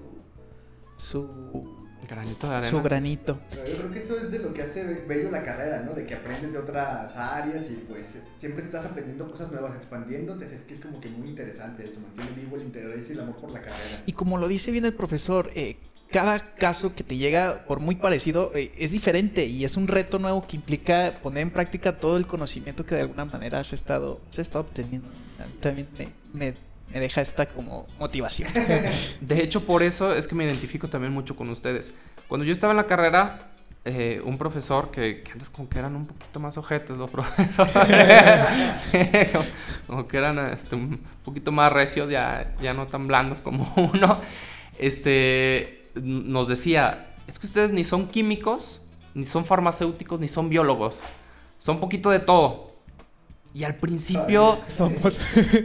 su 0.95 1.74
Granito 2.07 2.47
de 2.47 2.55
arena. 2.55 2.69
Su 2.69 2.81
granito. 2.81 3.39
Pero 3.51 3.67
yo 3.67 3.77
creo 3.77 3.91
que 3.91 3.99
eso 3.99 4.17
es 4.17 4.31
de 4.31 4.39
lo 4.39 4.53
que 4.53 4.61
hace 4.61 4.83
bello 4.83 5.31
la 5.31 5.43
carrera, 5.43 5.81
¿no? 5.81 5.93
De 5.93 6.05
que 6.05 6.15
aprendes 6.15 6.53
de 6.53 6.57
otras 6.57 7.15
áreas 7.15 7.65
y 7.69 7.73
pues 7.87 8.05
siempre 8.39 8.65
estás 8.65 8.85
aprendiendo 8.85 9.29
cosas 9.29 9.51
nuevas, 9.51 9.75
expandiéndote. 9.75 10.45
Es 10.45 10.61
que 10.61 10.75
es 10.75 10.81
como 10.81 10.99
que 11.01 11.09
muy 11.09 11.29
interesante 11.29 11.89
eso, 11.89 12.01
mantiene 12.01 12.41
vivo 12.41 12.55
el 12.55 12.63
interés 12.63 13.09
y 13.09 13.13
el 13.13 13.19
amor 13.19 13.35
por 13.37 13.51
la 13.51 13.61
carrera. 13.61 14.03
Y 14.05 14.13
como 14.13 14.37
lo 14.37 14.47
dice 14.47 14.71
bien 14.71 14.85
el 14.85 14.93
profesor, 14.93 15.49
eh, 15.55 15.77
cada 16.11 16.55
caso 16.55 16.95
que 16.95 17.03
te 17.03 17.17
llega, 17.17 17.65
por 17.65 17.79
muy 17.79 17.95
parecido, 17.95 18.51
eh, 18.55 18.71
es 18.77 18.91
diferente 18.91 19.45
y 19.45 19.65
es 19.65 19.75
un 19.75 19.87
reto 19.87 20.19
nuevo 20.19 20.45
que 20.45 20.55
implica 20.55 21.19
poner 21.21 21.43
en 21.43 21.49
práctica 21.49 21.99
todo 21.99 22.17
el 22.17 22.27
conocimiento 22.27 22.85
que 22.85 22.95
de 22.95 23.01
alguna 23.01 23.25
manera 23.25 23.59
has 23.59 23.73
estado, 23.73 24.21
has 24.29 24.39
estado 24.39 24.65
obteniendo. 24.65 25.07
También 25.59 25.87
me, 25.97 26.09
me 26.33 26.55
me 26.95 27.01
deja 27.01 27.19
esta 27.19 27.45
como 27.45 27.87
motivación. 27.99 28.49
De 29.19 29.43
hecho, 29.43 29.65
por 29.65 29.83
eso 29.83 30.15
es 30.15 30.29
que 30.29 30.33
me 30.33 30.45
identifico 30.45 30.87
también 30.87 31.11
mucho 31.11 31.35
con 31.35 31.49
ustedes. 31.49 31.91
Cuando 32.29 32.45
yo 32.45 32.53
estaba 32.53 32.71
en 32.71 32.77
la 32.77 32.87
carrera, 32.87 33.49
eh, 33.83 34.21
un 34.23 34.37
profesor 34.37 34.91
que, 34.91 35.21
antes 35.29 35.49
como 35.49 35.67
que 35.67 35.77
eran 35.77 35.93
un 35.97 36.05
poquito 36.05 36.39
más 36.39 36.57
ojetes 36.57 36.95
los 36.95 37.09
profesores, 37.11 38.47
como, 39.87 40.07
que 40.07 40.15
eran 40.15 40.39
este, 40.53 40.77
un 40.77 41.01
poquito 41.25 41.51
más 41.51 41.69
recios, 41.73 42.09
ya, 42.09 42.55
ya 42.61 42.73
no 42.73 42.87
tan 42.87 43.07
blandos 43.07 43.41
como 43.41 43.73
uno, 43.75 44.21
este, 44.79 45.87
nos 45.95 46.47
decía, 46.47 47.13
es 47.27 47.39
que 47.39 47.47
ustedes 47.47 47.73
ni 47.73 47.83
son 47.83 48.07
químicos, 48.07 48.79
ni 49.13 49.25
son 49.25 49.43
farmacéuticos, 49.45 50.21
ni 50.21 50.29
son 50.29 50.47
biólogos, 50.47 51.01
son 51.57 51.81
poquito 51.81 52.09
de 52.09 52.19
todo. 52.19 52.74
Y 53.55 53.63
al 53.63 53.75
principio. 53.75 54.59
Somos. 54.67 55.17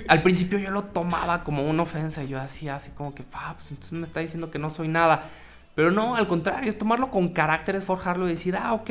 al 0.07 0.23
principio 0.23 0.61
yo 0.61 0.71
lo 0.71 0.85
tomaba 0.85 1.43
como 1.43 1.69
una 1.69 1.83
ofensa. 1.83 2.23
Y 2.23 2.29
yo 2.29 2.41
hacía 2.41 2.77
así 2.77 2.93
como 2.93 3.17
que, 3.17 3.25
ah, 3.33 3.55
pues 3.57 3.73
entonces 3.73 3.93
me 3.93 4.07
está 4.07 4.21
diciendo 4.21 4.49
que 4.49 4.61
no 4.61 4.71
soy 4.71 4.87
nada. 4.87 5.29
Pero 5.75 5.91
no, 5.91 6.15
al 6.15 6.29
contrario, 6.29 6.71
es 6.71 6.79
tomarlo 6.79 7.11
con 7.11 7.31
carácter, 7.31 7.75
es 7.75 7.85
forjarlo 7.85 8.29
y 8.29 8.31
decir, 8.31 8.55
ah, 8.57 8.75
ok, 8.75 8.91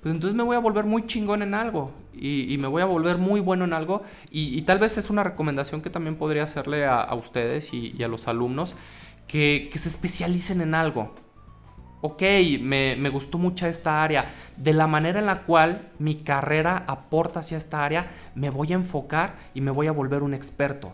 pues 0.00 0.14
entonces 0.14 0.34
me 0.34 0.44
voy 0.44 0.54
a 0.54 0.60
volver 0.60 0.84
muy 0.84 1.06
chingón 1.06 1.42
en 1.42 1.54
algo. 1.54 1.92
Y, 2.14 2.56
me 2.58 2.68
voy 2.68 2.82
a 2.82 2.84
volver 2.84 3.18
muy 3.18 3.40
bueno 3.40 3.64
en 3.64 3.72
algo. 3.72 4.04
Y, 4.30 4.62
tal 4.62 4.78
vez 4.78 4.96
es 4.96 5.10
una 5.10 5.24
recomendación 5.24 5.82
que 5.82 5.90
también 5.90 6.14
podría 6.14 6.44
hacerle 6.44 6.86
a, 6.86 7.12
ustedes 7.14 7.74
y, 7.74 8.00
a 8.04 8.06
los 8.06 8.28
alumnos 8.28 8.76
que, 9.26 9.68
que 9.72 9.78
se 9.78 9.88
especialicen 9.88 10.60
en 10.60 10.76
algo 10.76 11.12
ok, 12.00 12.22
me, 12.60 13.08
gustó 13.10 13.38
mucho 13.38 13.66
esta 13.66 14.02
área, 14.02 14.26
de 14.56 14.72
la 14.72 14.86
manera 14.86 15.18
en 15.18 15.26
la 15.26 15.42
cual 15.42 15.88
mi 15.98 16.16
carrera 16.16 16.84
aporta 16.86 17.40
hacia 17.40 17.56
esta 17.56 17.84
área, 17.84 18.10
me 18.34 18.50
voy 18.50 18.72
a 18.72 18.76
enfocar 18.76 19.36
y 19.54 19.60
me 19.60 19.70
voy 19.70 19.86
a 19.86 19.92
volver 19.92 20.22
un 20.22 20.34
experto 20.34 20.92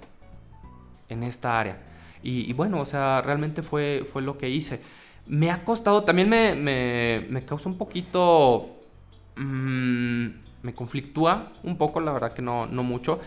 en 1.08 1.22
esta 1.22 1.58
área. 1.58 1.78
Y, 2.22 2.52
bueno, 2.52 2.80
o 2.80 2.86
sea, 2.86 3.20
realmente 3.20 3.62
fue, 3.62 4.06
fue 4.12 4.22
lo 4.22 4.38
que 4.38 4.48
hice. 4.48 4.80
Me 5.26 5.50
ha 5.50 5.64
costado, 5.64 6.04
también 6.04 6.28
me, 6.28 6.54
me, 6.54 7.44
causa 7.44 7.68
un 7.68 7.76
poquito, 7.76 8.80
mm, 9.36 10.26
me 10.62 10.74
conflictúa 10.74 11.52
un 11.64 11.76
poco, 11.76 12.00
la 12.00 12.12
verdad 12.12 12.32
que 12.32 12.42
no, 12.42 12.66
no 12.66 12.84
mucho, 12.84 13.18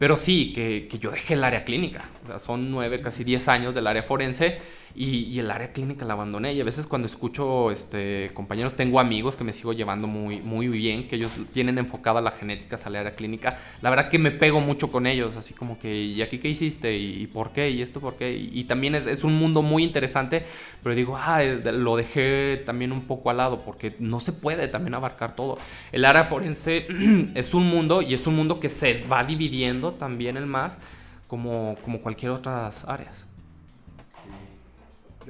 pero 0.00 0.16
sí, 0.16 0.54
que, 0.54 0.88
que 0.90 0.98
yo 0.98 1.10
dejé 1.10 1.34
el 1.34 1.44
área 1.44 1.62
clínica. 1.62 2.08
O 2.24 2.26
sea, 2.26 2.38
son 2.38 2.70
nueve, 2.70 3.02
casi 3.02 3.22
diez 3.22 3.48
años 3.48 3.74
del 3.74 3.86
área 3.86 4.02
forense 4.02 4.58
y, 4.94 5.38
el 5.38 5.50
área 5.50 5.72
clínica 5.72 6.04
la 6.04 6.14
abandoné. 6.14 6.52
Y 6.54 6.60
a 6.60 6.64
veces 6.64 6.86
cuando 6.86 7.06
escucho 7.06 7.70
este, 7.70 8.30
compañeros, 8.34 8.74
tengo 8.76 9.00
amigos 9.00 9.36
que 9.36 9.44
me 9.44 9.52
sigo 9.52 9.72
llevando 9.72 10.06
muy, 10.06 10.40
muy 10.40 10.68
bien, 10.68 11.08
que 11.08 11.16
ellos 11.16 11.32
tienen 11.52 11.78
enfocada 11.78 12.20
la 12.20 12.30
genética 12.30 12.78
el 12.84 12.96
área 12.96 13.14
clínica. 13.14 13.58
La 13.82 13.90
verdad 13.90 14.08
que 14.08 14.18
me 14.18 14.30
pego 14.30 14.60
mucho 14.60 14.90
con 14.90 15.06
ellos, 15.06 15.36
así 15.36 15.54
como 15.54 15.78
que, 15.78 16.02
¿y 16.02 16.22
aquí 16.22 16.38
qué 16.38 16.48
hiciste? 16.48 16.96
¿Y, 16.96 17.26
por 17.26 17.52
qué? 17.52 17.70
¿Y 17.70 17.82
esto 17.82 18.00
por 18.00 18.16
qué? 18.16 18.36
Y, 18.36 18.64
también 18.64 18.94
es, 18.94 19.06
es, 19.06 19.24
un 19.24 19.36
mundo 19.36 19.62
muy 19.62 19.84
interesante, 19.84 20.44
pero 20.82 20.94
digo, 20.94 21.16
ah, 21.16 21.42
lo 21.42 21.96
dejé 21.96 22.62
también 22.64 22.92
un 22.92 23.02
poco 23.02 23.30
al 23.30 23.36
lado, 23.36 23.62
porque 23.64 23.94
no 23.98 24.20
se 24.20 24.32
puede 24.32 24.68
también 24.68 24.94
abarcar 24.94 25.36
todo. 25.36 25.58
El 25.92 26.04
área 26.04 26.24
forense 26.24 26.86
es 27.34 27.54
un 27.54 27.66
mundo 27.66 28.02
y 28.02 28.14
es 28.14 28.26
un 28.26 28.36
mundo 28.36 28.58
que 28.60 28.68
se 28.68 29.04
va 29.04 29.24
dividiendo 29.24 29.89
también 29.94 30.36
el 30.36 30.46
más 30.46 30.78
como, 31.26 31.76
como 31.84 32.00
cualquier 32.00 32.32
otras 32.32 32.84
áreas 32.84 33.30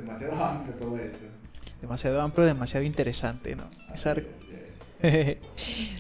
demasiado 0.01 0.45
amplio 0.45 0.75
todo 0.75 0.99
esto. 0.99 1.19
Demasiado 1.81 2.21
amplio, 2.21 2.47
demasiado 2.47 2.85
interesante, 2.85 3.57
¿no? 3.57 3.65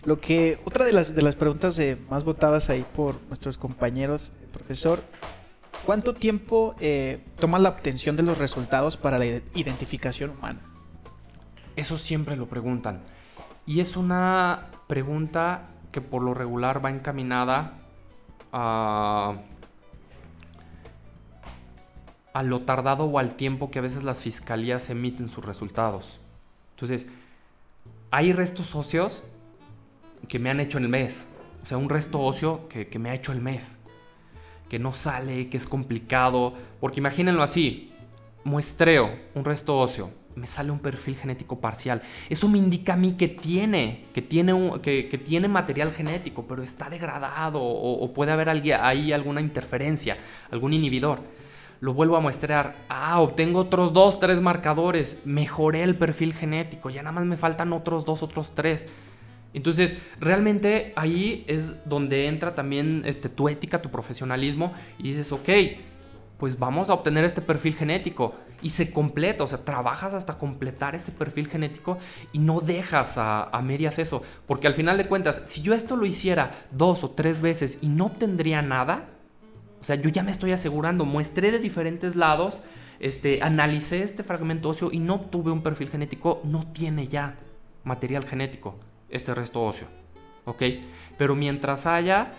Lo 0.04 0.20
que, 0.20 0.61
otra 0.64 0.84
de 0.84 0.92
las, 0.92 1.14
de 1.14 1.22
las 1.22 1.34
preguntas 1.36 1.78
eh, 1.78 1.96
más 2.11 2.24
votadas 2.24 2.68
ahí 2.68 2.84
por 2.94 3.20
nuestros 3.28 3.56
compañeros, 3.56 4.32
profesor, 4.52 5.02
¿cuánto 5.86 6.12
tiempo 6.14 6.76
eh, 6.80 7.24
toma 7.38 7.58
la 7.58 7.70
obtención 7.70 8.16
de 8.16 8.22
los 8.22 8.36
resultados 8.36 8.98
para 8.98 9.18
la 9.18 9.24
identificación 9.24 10.30
humana? 10.30 10.61
Eso 11.76 11.96
siempre 11.96 12.36
lo 12.36 12.46
preguntan. 12.46 13.00
Y 13.64 13.80
es 13.80 13.96
una 13.96 14.66
pregunta 14.86 15.70
que 15.92 16.02
por 16.02 16.22
lo 16.22 16.34
regular 16.34 16.84
va 16.84 16.90
encaminada 16.90 17.78
a, 18.53 19.34
a 22.32 22.42
lo 22.42 22.61
tardado 22.61 23.05
o 23.05 23.18
al 23.18 23.36
tiempo 23.36 23.70
que 23.70 23.78
a 23.78 23.82
veces 23.82 24.03
las 24.03 24.20
fiscalías 24.20 24.90
emiten 24.90 25.28
sus 25.28 25.44
resultados. 25.44 26.18
Entonces, 26.72 27.07
hay 28.11 28.32
restos 28.32 28.74
óseos 28.74 29.22
que 30.28 30.38
me 30.38 30.51
han 30.51 30.61
hecho 30.61 30.78
el 30.78 30.88
mes. 30.88 31.24
O 31.62 31.66
sea, 31.66 31.78
un 31.78 31.88
resto 31.88 32.20
óseo 32.20 32.68
que, 32.68 32.88
que 32.88 32.98
me 32.98 33.11
ha 33.11 33.14
hecho 33.14 33.32
el 33.32 33.40
mes. 33.40 33.76
Que 34.68 34.78
no 34.78 34.94
sale, 34.94 35.48
que 35.48 35.57
es 35.57 35.66
complicado. 35.66 36.55
Porque 36.80 37.01
imagínenlo 37.01 37.42
así. 37.42 37.92
Muestreo 38.44 39.11
un 39.34 39.44
resto 39.44 39.78
óseo 39.78 40.20
me 40.41 40.47
sale 40.47 40.70
un 40.70 40.78
perfil 40.78 41.16
genético 41.16 41.61
parcial. 41.61 42.01
Eso 42.28 42.49
me 42.49 42.59
indica 42.59 42.95
a 42.95 42.97
mí 42.97 43.12
que 43.12 43.28
tiene, 43.28 44.07
que 44.14 44.22
tiene, 44.22 44.80
que, 44.82 45.22
tiene 45.22 45.49
material 45.49 45.93
genético, 45.93 46.47
pero 46.49 46.62
está 46.62 46.88
degradado 46.88 47.61
o, 47.62 48.12
puede 48.14 48.32
haber 48.32 48.49
ahí 48.49 49.12
alguna 49.12 49.41
interferencia, 49.41 50.16
algún 50.51 50.72
inhibidor. 50.72 51.20
Lo 51.80 51.95
vuelvo 51.95 52.16
a 52.16 52.20
muestrear. 52.20 52.74
Ah, 52.88 53.20
obtengo 53.20 53.61
otros 53.61 53.93
dos, 53.93 54.20
tres 54.20 54.41
marcadores. 54.41 55.18
Mejoré 55.24 55.82
el 55.82 55.97
perfil 55.97 56.34
genético. 56.34 56.91
Ya 56.91 57.03
nada 57.03 57.12
más 57.12 57.24
me 57.24 57.38
faltan 57.38 57.72
otros 57.72 58.05
dos, 58.05 58.22
otros 58.22 58.55
tres. 58.55 58.86
Entonces, 59.55 60.03
realmente 60.20 60.93
ahí 60.95 61.45
es 61.49 61.88
donde 61.88 62.26
entra 62.26 62.55
también 62.55 63.03
este, 63.07 63.28
tu 63.30 63.49
ética, 63.49 63.80
tu 63.80 63.91
profesionalismo. 63.91 64.74
Y 64.99 65.05
dices, 65.05 65.32
ok, 65.32 65.49
pues 66.41 66.59
vamos 66.59 66.88
a 66.88 66.95
obtener 66.95 67.22
este 67.26 67.43
perfil 67.43 67.76
genético 67.76 68.34
y 68.62 68.70
se 68.70 68.95
completa, 68.95 69.45
o 69.45 69.47
sea, 69.47 69.62
trabajas 69.62 70.14
hasta 70.14 70.38
completar 70.38 70.95
ese 70.95 71.12
perfil 71.12 71.49
genético 71.49 71.99
y 72.32 72.38
no 72.38 72.61
dejas 72.61 73.18
a, 73.18 73.61
medias 73.62 73.99
eso, 73.99 74.22
porque 74.47 74.66
al 74.66 74.72
final 74.72 74.97
de 74.97 75.07
cuentas, 75.07 75.43
si 75.45 75.61
yo 75.61 75.74
esto 75.74 75.97
lo 75.97 76.07
hiciera 76.07 76.53
dos 76.70 77.05
o 77.05 77.11
tres 77.11 77.43
veces 77.43 77.76
y 77.82 77.88
no 77.88 78.07
obtendría 78.07 78.62
nada, 78.62 79.11
o 79.82 79.84
sea, 79.84 79.97
yo 79.97 80.09
ya 80.09 80.22
me 80.22 80.30
estoy 80.30 80.53
asegurando, 80.53 81.05
muestré 81.05 81.51
de 81.51 81.59
diferentes 81.59 82.16
lados, 82.16 82.62
este, 83.01 83.43
analicé 83.43 84.03
este 84.03 84.22
fragmento 84.22 84.70
óseo 84.70 84.91
y 84.91 84.99
no 84.99 85.16
obtuve 85.16 85.51
un 85.51 85.62
perfil 85.62 85.91
genético, 85.91 86.41
no 86.43 86.66
tiene 86.72 87.07
ya 87.07 87.36
material 87.84 88.24
genético 88.24 88.76
este 89.11 89.34
resto 89.34 89.61
óseo, 89.62 89.88
¿ok? 90.47 90.62
Pero 91.18 91.36
mientras 91.36 91.84
haya 91.84 92.32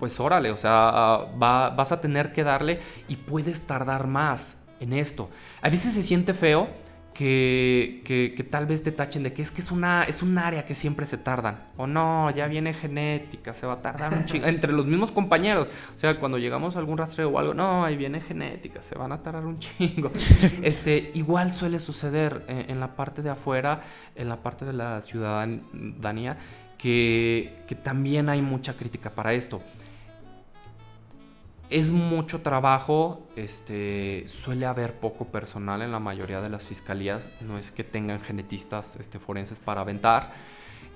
pues 0.00 0.18
órale, 0.18 0.50
o 0.50 0.56
sea, 0.56 1.28
vas 1.36 1.92
a 1.92 2.00
tener 2.00 2.32
que 2.32 2.42
darle 2.42 2.80
y 3.06 3.16
puedes 3.16 3.66
tardar 3.66 4.06
más 4.06 4.56
en 4.80 4.94
esto. 4.94 5.30
A 5.60 5.68
veces 5.68 5.94
se 5.94 6.02
siente 6.02 6.34
feo 6.34 6.68
que, 7.12 8.02
que, 8.06 8.44
tal 8.44 8.64
vez 8.64 8.82
te 8.82 8.92
tachen 8.92 9.22
de 9.22 9.34
que 9.34 9.42
es 9.42 9.50
que 9.50 9.60
es, 9.60 9.70
una, 9.70 10.04
es 10.04 10.22
un 10.22 10.38
área 10.38 10.64
que 10.64 10.72
siempre 10.72 11.04
se 11.04 11.18
tardan. 11.18 11.64
O 11.76 11.86
no, 11.86 12.30
ya 12.30 12.46
viene 12.46 12.72
genética, 12.72 13.52
se 13.52 13.66
va 13.66 13.74
a 13.74 13.82
tardar 13.82 14.14
un 14.14 14.24
chingo. 14.24 14.46
Entre 14.48 14.72
los 14.72 14.86
mismos 14.86 15.12
compañeros. 15.12 15.68
O 15.94 15.98
sea, 15.98 16.18
cuando 16.18 16.38
llegamos 16.38 16.76
a 16.76 16.78
algún 16.78 16.96
rastreo 16.96 17.28
o 17.28 17.38
algo, 17.38 17.52
no, 17.52 17.84
ahí 17.84 17.98
viene 17.98 18.22
genética, 18.22 18.82
se 18.82 18.96
van 18.96 19.12
a 19.12 19.22
tardar 19.22 19.44
un 19.44 19.58
chingo. 19.58 20.10
Este, 20.62 21.10
igual 21.14 21.52
suele 21.52 21.78
suceder 21.78 22.44
en, 22.48 22.70
en 22.70 22.80
la 22.80 22.96
parte 22.96 23.20
de 23.20 23.28
afuera, 23.28 23.82
en 24.14 24.28
la 24.30 24.36
parte 24.36 24.64
de 24.64 24.72
la 24.72 25.02
ciudadanía, 25.02 26.38
que, 26.78 27.64
que 27.68 27.74
también 27.74 28.30
hay 28.30 28.40
mucha 28.40 28.74
crítica 28.74 29.10
para 29.10 29.34
esto 29.34 29.60
es 31.70 31.90
mucho 31.90 32.42
trabajo, 32.42 33.28
este, 33.36 34.24
suele 34.26 34.66
haber 34.66 34.98
poco 34.98 35.26
personal 35.26 35.82
en 35.82 35.92
la 35.92 36.00
mayoría 36.00 36.40
de 36.40 36.50
las 36.50 36.64
fiscalías, 36.64 37.28
no 37.40 37.58
es 37.58 37.70
que 37.70 37.84
tengan 37.84 38.20
genetistas 38.20 38.96
este, 38.96 39.20
forenses 39.20 39.60
para 39.60 39.80
aventar. 39.80 40.32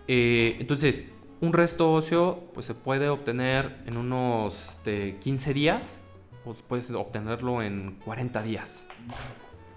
Eh, 0.09 0.57
entonces, 0.59 1.09
un 1.41 1.53
resto 1.53 1.93
óseo 1.93 2.51
pues, 2.55 2.67
se 2.67 2.75
puede 2.75 3.09
obtener 3.09 3.83
en 3.87 3.97
unos 3.97 4.71
este, 4.71 5.17
15 5.19 5.55
días 5.55 5.99
o 6.45 6.55
puedes 6.55 6.91
obtenerlo 6.91 7.63
en 7.63 7.99
40 8.05 8.43
días. 8.43 8.85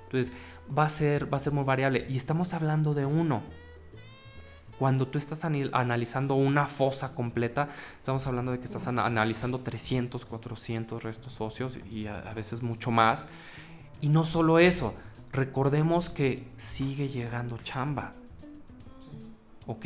Entonces, 0.05 0.33
va 0.75 0.85
a, 0.85 0.89
ser, 0.89 1.31
va 1.31 1.37
a 1.37 1.39
ser 1.39 1.53
muy 1.53 1.63
variable. 1.63 2.07
Y 2.09 2.17
estamos 2.17 2.53
hablando 2.53 2.93
de 2.93 3.05
uno. 3.05 3.43
Cuando 4.79 5.07
tú 5.07 5.17
estás 5.17 5.43
analizando 5.43 6.35
una 6.35 6.67
fosa 6.67 7.15
completa, 7.15 7.69
estamos 7.97 8.27
hablando 8.27 8.51
de 8.51 8.59
que 8.59 8.65
estás 8.65 8.87
analizando 8.87 9.59
300, 9.59 10.23
400 10.25 11.01
restos 11.01 11.41
óseos 11.41 11.79
y 11.91 12.05
a, 12.05 12.33
veces 12.35 12.61
mucho 12.61 12.91
más. 12.91 13.27
Y 14.01 14.09
no 14.09 14.23
solo 14.23 14.59
eso, 14.59 14.93
recordemos 15.31 16.09
que 16.09 16.47
sigue 16.57 17.09
llegando 17.09 17.57
chamba. 17.63 18.13
¿Ok? 19.65 19.85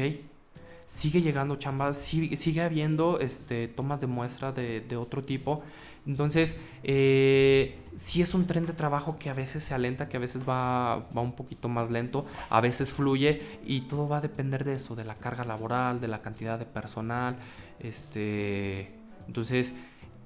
Sigue 0.86 1.22
llegando 1.22 1.56
chamba, 1.56 1.94
sigue, 1.94 2.62
habiendo 2.62 3.20
este, 3.22 3.70
tomas 3.70 4.02
de 4.02 4.08
muestra 4.08 4.52
de 4.52 4.98
otro 4.98 5.24
tipo. 5.24 5.64
Entonces, 6.06 6.60
eh, 6.84 7.78
sí 7.95 8.22
es 8.22 8.34
un 8.34 8.47
tren 8.47 8.66
de 8.66 8.74
trabajo 8.74 9.18
que 9.20 9.30
a 9.30 9.34
veces 9.34 9.64
se 9.64 9.74
alenta, 9.74 10.10
que 10.10 10.18
a 10.18 10.20
veces 10.20 10.47
va, 10.47 11.08
va 11.16 11.22
un 11.22 11.34
poquito 11.34 11.70
más 11.70 11.89
lento, 11.89 12.26
a 12.49 12.62
veces 12.62 12.91
fluye 12.91 13.41
y 13.66 13.82
todo 13.82 14.08
va 14.08 14.18
a 14.18 14.22
depender 14.22 14.64
de 14.64 14.74
eso, 14.74 14.95
de 14.95 15.06
la 15.06 15.16
carga 15.16 15.43
laboral, 15.43 16.02
de 16.02 16.08
la 16.08 16.22
cantidad 16.22 16.58
de 16.58 16.66
personal. 16.66 17.38
Este, 17.80 18.91
entonces, 19.28 19.74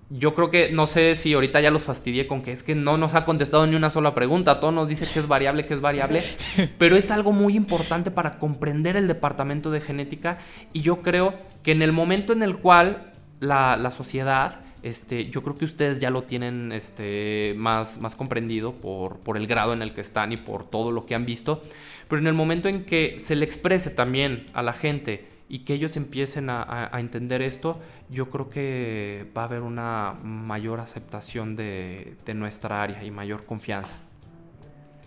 yo 0.09 0.35
creo 0.35 0.51
que 0.51 0.71
no 0.71 0.85
sé 0.85 1.15
si 1.15 1.33
ahorita 1.33 1.61
ya 1.61 1.71
los 1.71 1.81
fastidié 1.81 2.27
con 2.27 2.43
que 2.43 2.51
es 2.51 2.61
que 2.61 2.75
no 2.75 2.97
nos 2.97 3.15
ha 3.15 3.25
contestado 3.25 3.65
ni 3.65 3.75
una 3.75 3.89
sola 3.89 4.13
pregunta, 4.13 4.59
todo 4.59 4.71
nos 4.71 4.87
dice 4.87 5.07
que 5.11 5.19
es 5.19 5.27
variable, 5.27 5.65
que 5.65 5.73
es 5.73 5.81
variable, 5.81 6.21
pero 6.77 6.95
es 6.95 7.09
algo 7.09 7.31
muy 7.31 7.55
importante 7.55 8.11
para 8.11 8.37
comprender 8.37 8.97
el 8.97 9.07
departamento 9.07 9.71
de 9.71 9.81
genética 9.81 10.37
y 10.73 10.81
yo 10.81 11.01
creo 11.01 11.33
que 11.63 11.71
en 11.71 11.81
el 11.81 11.91
momento 11.91 12.33
en 12.33 12.43
el 12.43 12.57
cual 12.57 13.11
la, 13.39 13.77
la 13.77 13.89
sociedad 13.89 14.64
este, 14.85 15.31
yo 15.31 15.41
creo 15.41 15.55
que 15.55 15.65
ustedes 15.65 15.97
ya 15.99 16.11
lo 16.11 16.25
tienen 16.25 16.71
este, 16.71 17.55
más, 17.57 17.99
más 17.99 18.15
comprendido 18.15 18.73
por, 18.73 19.17
por 19.17 19.35
el 19.35 19.47
grado 19.47 19.73
en 19.73 19.81
el 19.81 19.95
que 19.95 20.01
están 20.01 20.31
y 20.31 20.37
por 20.37 20.69
todo 20.69 20.91
lo 20.91 21.07
que 21.07 21.15
han 21.15 21.25
visto. 21.25 21.63
Pero 22.07 22.21
en 22.21 22.27
el 22.27 22.35
momento 22.35 22.69
en 22.69 22.85
que 22.85 23.17
se 23.17 23.35
le 23.35 23.45
exprese 23.45 23.89
también 23.89 24.45
a 24.53 24.61
la 24.61 24.73
gente 24.73 25.25
y 25.49 25.59
que 25.59 25.73
ellos 25.73 25.97
empiecen 25.97 26.51
a, 26.51 26.91
entender 26.99 27.41
esto, 27.41 27.79
yo 28.11 28.29
creo 28.29 28.51
que 28.51 29.25
va 29.35 29.41
a 29.41 29.45
haber 29.45 29.61
una 29.61 30.13
mayor 30.23 30.79
aceptación 30.79 31.55
de, 31.55 32.13
de, 32.23 32.35
nuestra 32.35 32.83
área 32.83 33.03
y 33.03 33.09
mayor 33.09 33.43
confianza. 33.43 33.95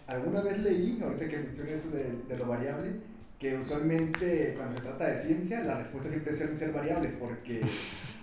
Alguna 0.09 0.41
vez 0.41 0.65
leí, 0.65 0.99
ahorita 1.01 1.29
que 1.29 1.39
mencioné 1.39 1.75
eso 1.75 1.91
de, 1.91 2.17
de 2.29 2.37
lo 2.37 2.47
variable, 2.47 2.97
que 3.39 3.57
usualmente 3.57 4.55
cuando 4.57 4.77
se 4.77 4.83
trata 4.83 5.07
de 5.09 5.23
ciencia, 5.23 5.61
las 5.61 5.79
respuestas 5.79 6.11
siempre 6.11 6.37
suelen 6.37 6.59
ser 6.59 6.73
variables 6.73 7.13
porque, 7.21 7.61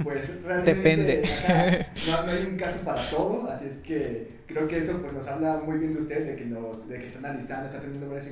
pues, 0.03 0.41
realmente 0.43 0.75
Depende. 0.75 1.21
no, 2.07 2.31
hay 2.31 2.45
un 2.45 2.57
caso 2.57 2.83
para 2.83 3.01
todo, 3.09 3.49
así 3.49 3.65
es 3.67 3.77
que 3.77 4.41
creo 4.45 4.67
que 4.67 4.79
eso 4.79 4.99
pues 5.01 5.13
nos 5.13 5.25
habla 5.27 5.61
muy 5.65 5.77
bien 5.77 5.93
de 5.93 6.01
ustedes, 6.01 6.27
de 6.27 6.35
que, 6.35 6.45
nos, 6.45 6.87
de 6.89 6.99
que 6.99 7.07
está 7.07 7.19
analizando, 7.19 7.67
está 7.67 7.79
teniendo 7.79 8.09
varias 8.09 8.27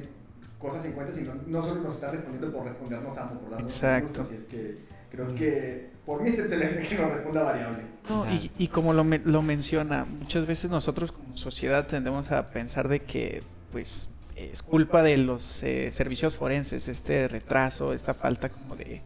cosas 0.60 0.84
en 0.84 0.92
cuenta, 0.92 1.14
sino 1.14 1.34
no 1.48 1.64
solo 1.64 1.82
nos 1.82 1.96
está 1.96 2.12
respondiendo 2.12 2.52
por 2.52 2.66
respondernos 2.66 3.18
ambos, 3.18 3.40
por 3.40 3.52
darnos 3.52 3.74
Exacto. 3.74 4.24
así 4.24 4.36
es 4.36 4.44
que 4.44 4.76
creo 5.10 5.34
que 5.36 5.90
por 6.06 6.22
mí 6.22 6.32
es 6.32 6.40
excelente 6.40 6.82
que 6.82 6.98
nos 6.98 7.14
responda 7.14 7.44
variable. 7.44 7.84
No, 8.10 8.30
y, 8.30 8.52
y 8.58 8.68
como 8.68 8.92
lo, 8.92 9.06
lo 9.06 9.42
menciona, 9.42 10.04
muchas 10.04 10.46
veces 10.46 10.70
nosotros 10.70 11.14
como 11.14 11.38
sociedad 11.38 11.88
tendemos 11.88 12.30
a 12.32 12.48
pensar 12.48 12.90
de 12.90 13.00
que, 13.00 13.42
pues, 13.72 14.13
es 14.52 14.62
culpa 14.62 15.02
de 15.04 15.18
los 15.18 15.64
eh, 15.64 15.92
servicios 15.92 16.36
forenses, 16.36 16.88
este 16.88 17.28
retraso, 17.28 17.94
esta 17.94 18.14
falta 18.14 18.50
como 18.50 18.76
de, 18.76 19.02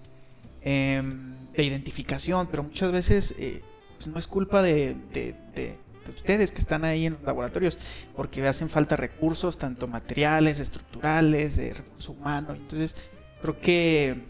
em, 0.62 1.36
de 1.54 1.64
identificación, 1.64 2.48
pero 2.48 2.64
muchas 2.64 2.92
veces 2.92 3.36
eh, 3.38 3.62
pues 3.96 4.08
no 4.08 4.20
es 4.20 4.28
culpa 4.28 4.62
de, 4.62 4.96
de, 5.14 5.78
ustedes 6.14 6.54
que 6.54 6.60
están 6.60 6.86
ahí 6.86 7.06
en 7.06 7.14
los 7.14 7.24
laboratorios, 7.24 7.78
porque 8.16 8.46
hacen 8.48 8.70
falta 8.70 8.96
recursos, 8.96 9.58
tanto 9.58 9.88
materiales, 9.88 10.60
estructurales, 10.60 11.58
de 11.58 11.74
recurso 11.74 12.14
humano. 12.14 12.54
Entonces, 12.54 12.96
creo 13.42 13.60
que 13.60 14.24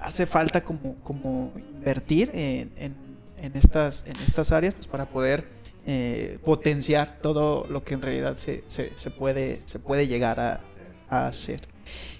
hace 0.00 0.26
falta 0.26 0.62
como, 0.62 0.96
como 0.96 1.52
invertir 1.56 2.30
en, 2.34 2.70
en, 2.76 3.56
estas, 3.56 4.04
en 4.06 4.16
estas 4.16 4.52
áreas 4.52 4.74
pues, 4.74 4.86
para 4.88 5.06
poder 5.06 5.55
eh, 5.88 6.40
potenciar 6.44 7.20
todo 7.22 7.64
lo 7.70 7.80
que 7.84 7.94
en 7.94 8.02
realidad 8.02 8.36
se, 8.36 8.64
se, 8.66 9.10
puede, 9.12 9.62
se 9.66 9.78
puede 9.78 10.08
llegar 10.08 10.40
a, 10.40 10.60
hacer. 11.08 11.60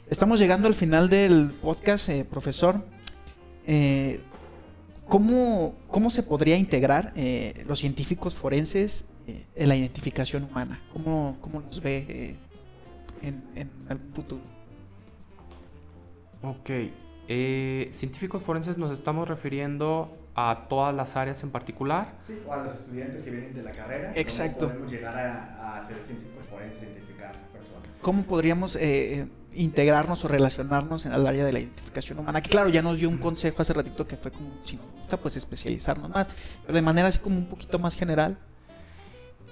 Estamos 0.08 0.38
llegando 0.38 0.68
al 0.68 0.74
final 0.74 1.08
del 1.08 1.50
podcast, 1.50 2.08
eh, 2.08 2.24
profesor. 2.24 2.84
Eh, 3.66 4.20
¿cómo, 5.08 5.74
¿cómo, 5.88 6.10
se 6.10 6.22
podría 6.22 6.56
integrar 6.56 7.12
los 7.66 7.80
científicos 7.80 8.36
forenses 8.36 9.06
en 9.56 9.68
la 9.68 9.74
identificación 9.74 10.44
humana? 10.44 10.80
¿Cómo, 10.92 11.36
cómo 11.40 11.60
los 11.60 11.82
ve 11.82 12.36
en, 13.20 13.42
en, 13.56 13.68
el 13.88 13.98
futuro? 14.14 14.42
Ok, 16.40 16.70
científicos 17.90 18.40
forenses 18.42 18.78
nos 18.78 18.92
estamos 18.92 19.26
refiriendo 19.26 20.16
a 20.38 20.66
todas 20.68 20.94
las 20.94 21.16
áreas 21.16 21.42
en 21.42 21.50
particular. 21.50 22.12
Sí, 22.26 22.38
o 22.46 22.52
a 22.52 22.58
los 22.58 22.74
estudiantes 22.74 23.22
que 23.22 23.30
vienen 23.30 23.54
de 23.54 23.62
la 23.62 23.70
carrera. 23.70 24.12
Exacto. 24.14 24.66
¿Cómo 24.66 24.70
podemos 24.72 24.92
llegar 24.92 25.16
a, 25.16 25.78
a 25.78 25.88
ser 25.88 25.96
científicos 26.04 26.44
forenses, 26.50 26.82
identificar 26.82 27.32
personas? 27.52 27.88
¿Cómo 28.02 28.22
podríamos 28.24 28.76
eh, 28.76 29.30
integrarnos 29.54 30.26
o 30.26 30.28
relacionarnos 30.28 31.06
en 31.06 31.14
el 31.14 31.26
área 31.26 31.42
de 31.42 31.54
la 31.54 31.60
identificación 31.60 32.18
humana? 32.18 32.42
Que 32.42 32.50
claro, 32.50 32.68
ya 32.68 32.82
nos 32.82 32.98
dio 32.98 33.08
un 33.08 33.16
consejo 33.16 33.62
hace 33.62 33.72
ratito 33.72 34.06
que 34.06 34.18
fue 34.18 34.30
como, 34.30 34.50
si 34.62 34.76
nos 34.76 34.84
gusta, 34.98 35.16
pues 35.16 35.38
especializarnos 35.38 36.10
más, 36.10 36.28
pero 36.62 36.74
de 36.74 36.82
manera 36.82 37.08
así 37.08 37.18
como 37.18 37.38
un 37.38 37.46
poquito 37.46 37.78
más 37.78 37.96
general. 37.96 38.36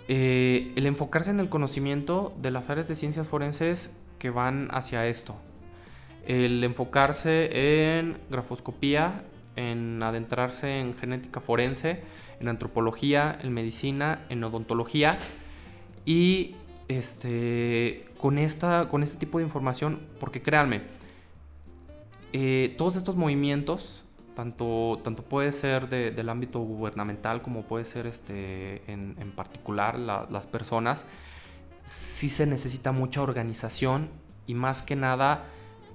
Eh, 0.06 0.70
el 0.76 0.84
enfocarse 0.84 1.30
en 1.30 1.40
el 1.40 1.48
conocimiento 1.48 2.36
de 2.42 2.50
las 2.50 2.68
áreas 2.68 2.88
de 2.88 2.94
ciencias 2.94 3.26
forenses 3.26 3.90
que 4.18 4.28
van 4.28 4.68
hacia 4.70 5.06
esto. 5.06 5.34
El 6.26 6.62
enfocarse 6.62 7.98
en 7.98 8.18
grafoscopía, 8.30 9.24
en 9.56 10.02
adentrarse 10.02 10.80
en 10.80 10.94
genética 10.94 11.40
forense, 11.40 12.02
en 12.40 12.48
antropología, 12.48 13.38
en 13.40 13.52
medicina, 13.52 14.24
en 14.28 14.42
odontología. 14.44 15.18
Y 16.04 16.56
este, 16.88 18.06
con, 18.18 18.38
esta, 18.38 18.88
con 18.88 19.02
este 19.02 19.18
tipo 19.18 19.38
de 19.38 19.44
información, 19.44 20.00
porque 20.20 20.42
créanme, 20.42 20.82
eh, 22.32 22.74
todos 22.76 22.96
estos 22.96 23.16
movimientos, 23.16 24.04
tanto, 24.34 25.00
tanto 25.04 25.22
puede 25.22 25.52
ser 25.52 25.88
del 25.88 26.28
ámbito 26.28 26.58
gubernamental 26.60 27.42
como 27.42 27.62
puede 27.62 27.84
ser 27.84 28.06
este, 28.06 28.82
en, 28.90 29.32
particular 29.36 29.98
las 29.98 30.46
personas, 30.46 31.06
sí 31.84 32.28
se 32.28 32.46
necesita 32.46 32.90
mucha 32.92 33.22
organización 33.22 34.08
y 34.46 34.54
más 34.54 34.82
que 34.82 34.96
nada 34.96 35.44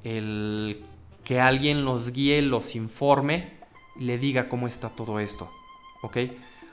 el 0.04 0.86
que 1.30 1.40
alguien 1.40 1.86
los 1.86 2.12
guíe, 2.12 2.42
los 2.42 2.76
informe, 2.76 3.52
le 4.00 4.18
diga 4.18 4.50
cómo 4.50 4.66
está 4.66 4.90
todo 4.90 5.20
esto. 5.20 5.48
¿Ok? 6.02 6.18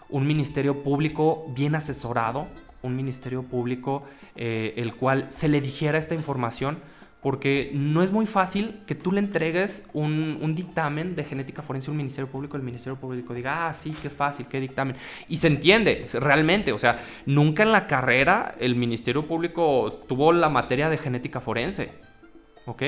Un 0.09 0.27
ministerio 0.27 0.83
público 0.83 1.45
bien 1.55 1.75
asesorado, 1.75 2.47
un 2.81 2.97
ministerio 2.97 3.43
público 3.43 4.05
eh, 4.35 4.73
el 4.79 4.95
cual 4.95 5.27
se 5.31 5.51
le 5.51 5.61
dijera 5.61 5.99
esta 5.99 6.15
información, 6.15 6.79
porque 7.21 7.71
no 7.75 8.03
es 8.03 8.11
muy 8.13 8.25
fácil 8.25 8.81
que 8.87 8.95
tú 8.95 9.13
le 9.13 9.21
entregues 9.21 9.87
un, 9.93 10.55
dictamen 10.55 11.15
de 11.17 11.25
genética 11.25 11.61
forense 11.61 11.91
a 11.91 11.93
un 11.93 11.99
ministerio 11.99 12.31
público, 12.31 12.57
el 12.57 12.63
ministerio 12.63 12.99
público 12.99 13.35
diga, 13.35 13.69
ah, 13.69 13.75
sí, 13.75 13.95
qué 14.01 14.09
fácil, 14.09 14.47
qué 14.47 14.59
dictamen. 14.59 14.97
Y 15.29 15.37
se 15.37 15.49
entiende, 15.49 16.07
realmente, 16.15 16.73
o 16.73 16.79
sea, 16.79 16.99
nunca 17.27 17.63
en 17.63 17.73
la 17.73 17.87
carrera 17.87 18.55
el 18.59 18.75
ministerio 18.75 19.27
público 19.27 20.03
tuvo 20.09 20.33
la 20.33 20.49
materia 20.49 20.89
de 20.89 20.97
genética 20.97 21.43
forense, 21.43 21.93
¿ok? 22.65 22.83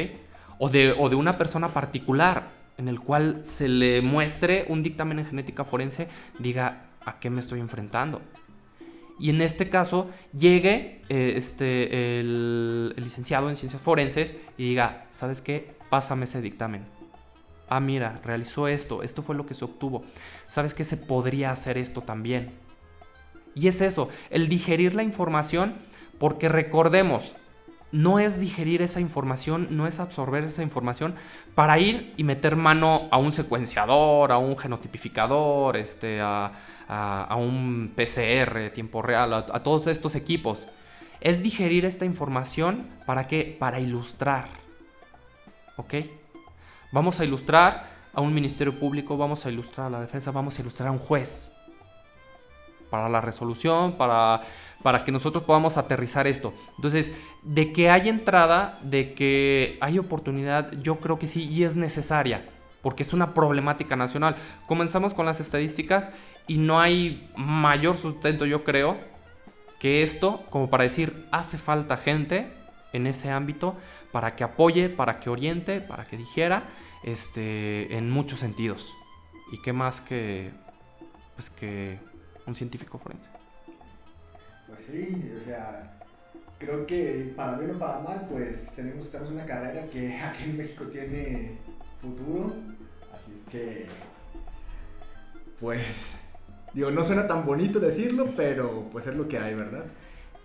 O 0.58 0.68
de, 0.68 0.92
una 0.92 1.38
persona 1.38 1.68
particular 1.68 2.50
en 2.76 2.88
el 2.88 3.00
cual 3.00 3.40
se 3.42 3.68
le 3.68 4.02
muestre 4.02 4.66
un 4.68 4.82
dictamen 4.82 5.18
en 5.18 5.26
genética 5.26 5.64
forense, 5.64 6.08
diga 6.38 6.86
a 7.04 7.18
qué 7.18 7.30
me 7.30 7.40
estoy 7.40 7.60
enfrentando. 7.60 8.20
Y 9.18 9.30
en 9.30 9.40
este 9.40 9.68
caso 9.68 10.08
llegue 10.32 11.02
eh, 11.08 11.34
este, 11.36 12.20
el, 12.20 12.94
licenciado 12.96 13.48
en 13.48 13.56
ciencias 13.56 13.82
forenses 13.82 14.36
y 14.56 14.68
diga, 14.68 15.06
¿sabes 15.10 15.40
qué? 15.40 15.74
Pásame 15.90 16.24
ese 16.24 16.40
dictamen. 16.40 16.86
Ah, 17.68 17.80
mira, 17.80 18.14
realizó 18.24 18.68
esto, 18.68 19.02
esto 19.02 19.22
fue 19.22 19.34
lo 19.34 19.44
que 19.44 19.54
se 19.54 19.64
obtuvo. 19.64 20.04
¿Sabes 20.46 20.72
qué? 20.72 20.84
Se 20.84 20.96
podría 20.96 21.50
hacer 21.50 21.78
esto 21.78 22.02
también. 22.02 22.52
Y 23.54 23.66
es 23.66 23.80
eso, 23.80 24.08
el 24.30 24.48
digerir 24.48 24.94
la 24.94 25.02
información, 25.02 25.74
porque 26.18 26.48
recordemos, 26.48 27.34
no 27.90 28.18
es 28.18 28.38
digerir 28.38 28.82
esa 28.82 29.00
información, 29.00 29.68
no 29.70 29.86
es 29.86 29.98
absorber 29.98 30.44
esa 30.44 30.62
información 30.62 31.14
para 31.54 31.78
ir 31.78 32.12
y 32.16 32.24
meter 32.24 32.56
mano 32.56 33.08
a 33.10 33.18
un 33.18 33.32
secuenciador, 33.32 34.32
a 34.32 34.38
un 34.38 34.56
genotipificador, 34.58 35.76
este, 35.76 36.20
a, 36.20 36.52
un 37.38 37.92
PCR 37.94 38.70
tiempo 38.72 39.02
real, 39.02 39.32
a, 39.32 39.38
a, 39.38 39.62
todos 39.62 39.86
estos 39.86 40.14
equipos. 40.14 40.66
Es 41.20 41.42
digerir 41.42 41.84
esta 41.84 42.04
información 42.04 42.86
para 43.06 43.26
qué? 43.26 43.56
Para 43.58 43.80
ilustrar. 43.80 44.48
¿Ok? 45.76 45.94
Vamos 46.92 47.20
a 47.20 47.24
ilustrar 47.24 47.86
a 48.12 48.20
un 48.20 48.32
ministerio 48.34 48.78
público, 48.78 49.16
vamos 49.16 49.44
a 49.46 49.50
ilustrar 49.50 49.88
a 49.88 49.90
la 49.90 50.00
defensa, 50.00 50.30
vamos 50.30 50.58
a 50.58 50.62
ilustrar 50.62 50.88
a 50.88 50.92
un 50.92 50.98
juez. 50.98 51.52
Para 52.90 53.08
la 53.08 53.20
resolución, 53.20 53.96
para 53.96 54.42
para 54.82 55.04
que 55.04 55.12
nosotros 55.12 55.44
podamos 55.44 55.76
aterrizar 55.76 56.26
esto. 56.26 56.54
Entonces, 56.76 57.16
de 57.42 57.72
que 57.72 57.90
hay 57.90 58.08
entrada, 58.08 58.78
de 58.82 59.14
que 59.14 59.78
hay 59.80 59.98
oportunidad, 59.98 60.72
yo 60.80 61.00
creo 61.00 61.18
que 61.18 61.26
sí 61.26 61.48
y 61.48 61.64
es 61.64 61.76
necesaria, 61.76 62.48
porque 62.82 63.02
es 63.02 63.12
una 63.12 63.34
problemática 63.34 63.96
nacional. 63.96 64.36
Comenzamos 64.66 65.14
con 65.14 65.26
las 65.26 65.40
estadísticas 65.40 66.10
y 66.46 66.58
no 66.58 66.80
hay 66.80 67.30
mayor 67.36 67.98
sustento, 67.98 68.46
yo 68.46 68.64
creo, 68.64 68.96
que 69.80 70.02
esto, 70.02 70.44
como 70.50 70.70
para 70.70 70.84
decir, 70.84 71.26
hace 71.30 71.56
falta 71.56 71.96
gente 71.96 72.52
en 72.92 73.06
ese 73.06 73.30
ámbito 73.30 73.76
para 74.10 74.34
que 74.34 74.42
apoye, 74.42 74.88
para 74.88 75.20
que 75.20 75.30
oriente, 75.30 75.80
para 75.80 76.04
que 76.04 76.16
dijera, 76.16 76.64
este, 77.04 77.96
en 77.96 78.10
muchos 78.10 78.40
sentidos. 78.40 78.92
Y 79.52 79.62
qué 79.62 79.72
más 79.72 80.00
que, 80.00 80.50
pues 81.36 81.48
que 81.50 82.00
un 82.48 82.54
científico 82.56 82.98
forense. 82.98 83.28
Pues 84.66 84.80
sí, 84.90 85.32
o 85.36 85.40
sea, 85.40 85.98
creo 86.58 86.86
que 86.86 87.32
para 87.36 87.58
bien 87.58 87.76
o 87.76 87.78
para 87.78 88.00
mal, 88.00 88.26
pues 88.30 88.72
tenemos, 88.74 89.06
estamos 89.06 89.30
una 89.30 89.44
carrera 89.44 89.88
que 89.88 90.16
aquí 90.22 90.44
en 90.44 90.56
México 90.56 90.84
tiene 90.86 91.58
futuro. 92.00 92.54
Así 93.12 93.32
es 93.36 93.52
que, 93.52 93.86
pues, 95.60 96.18
digo, 96.74 96.90
no 96.90 97.04
suena 97.04 97.26
tan 97.26 97.44
bonito 97.46 97.78
decirlo, 97.78 98.32
pero 98.36 98.88
pues 98.90 99.06
es 99.06 99.16
lo 99.16 99.28
que 99.28 99.38
hay, 99.38 99.54
¿verdad? 99.54 99.84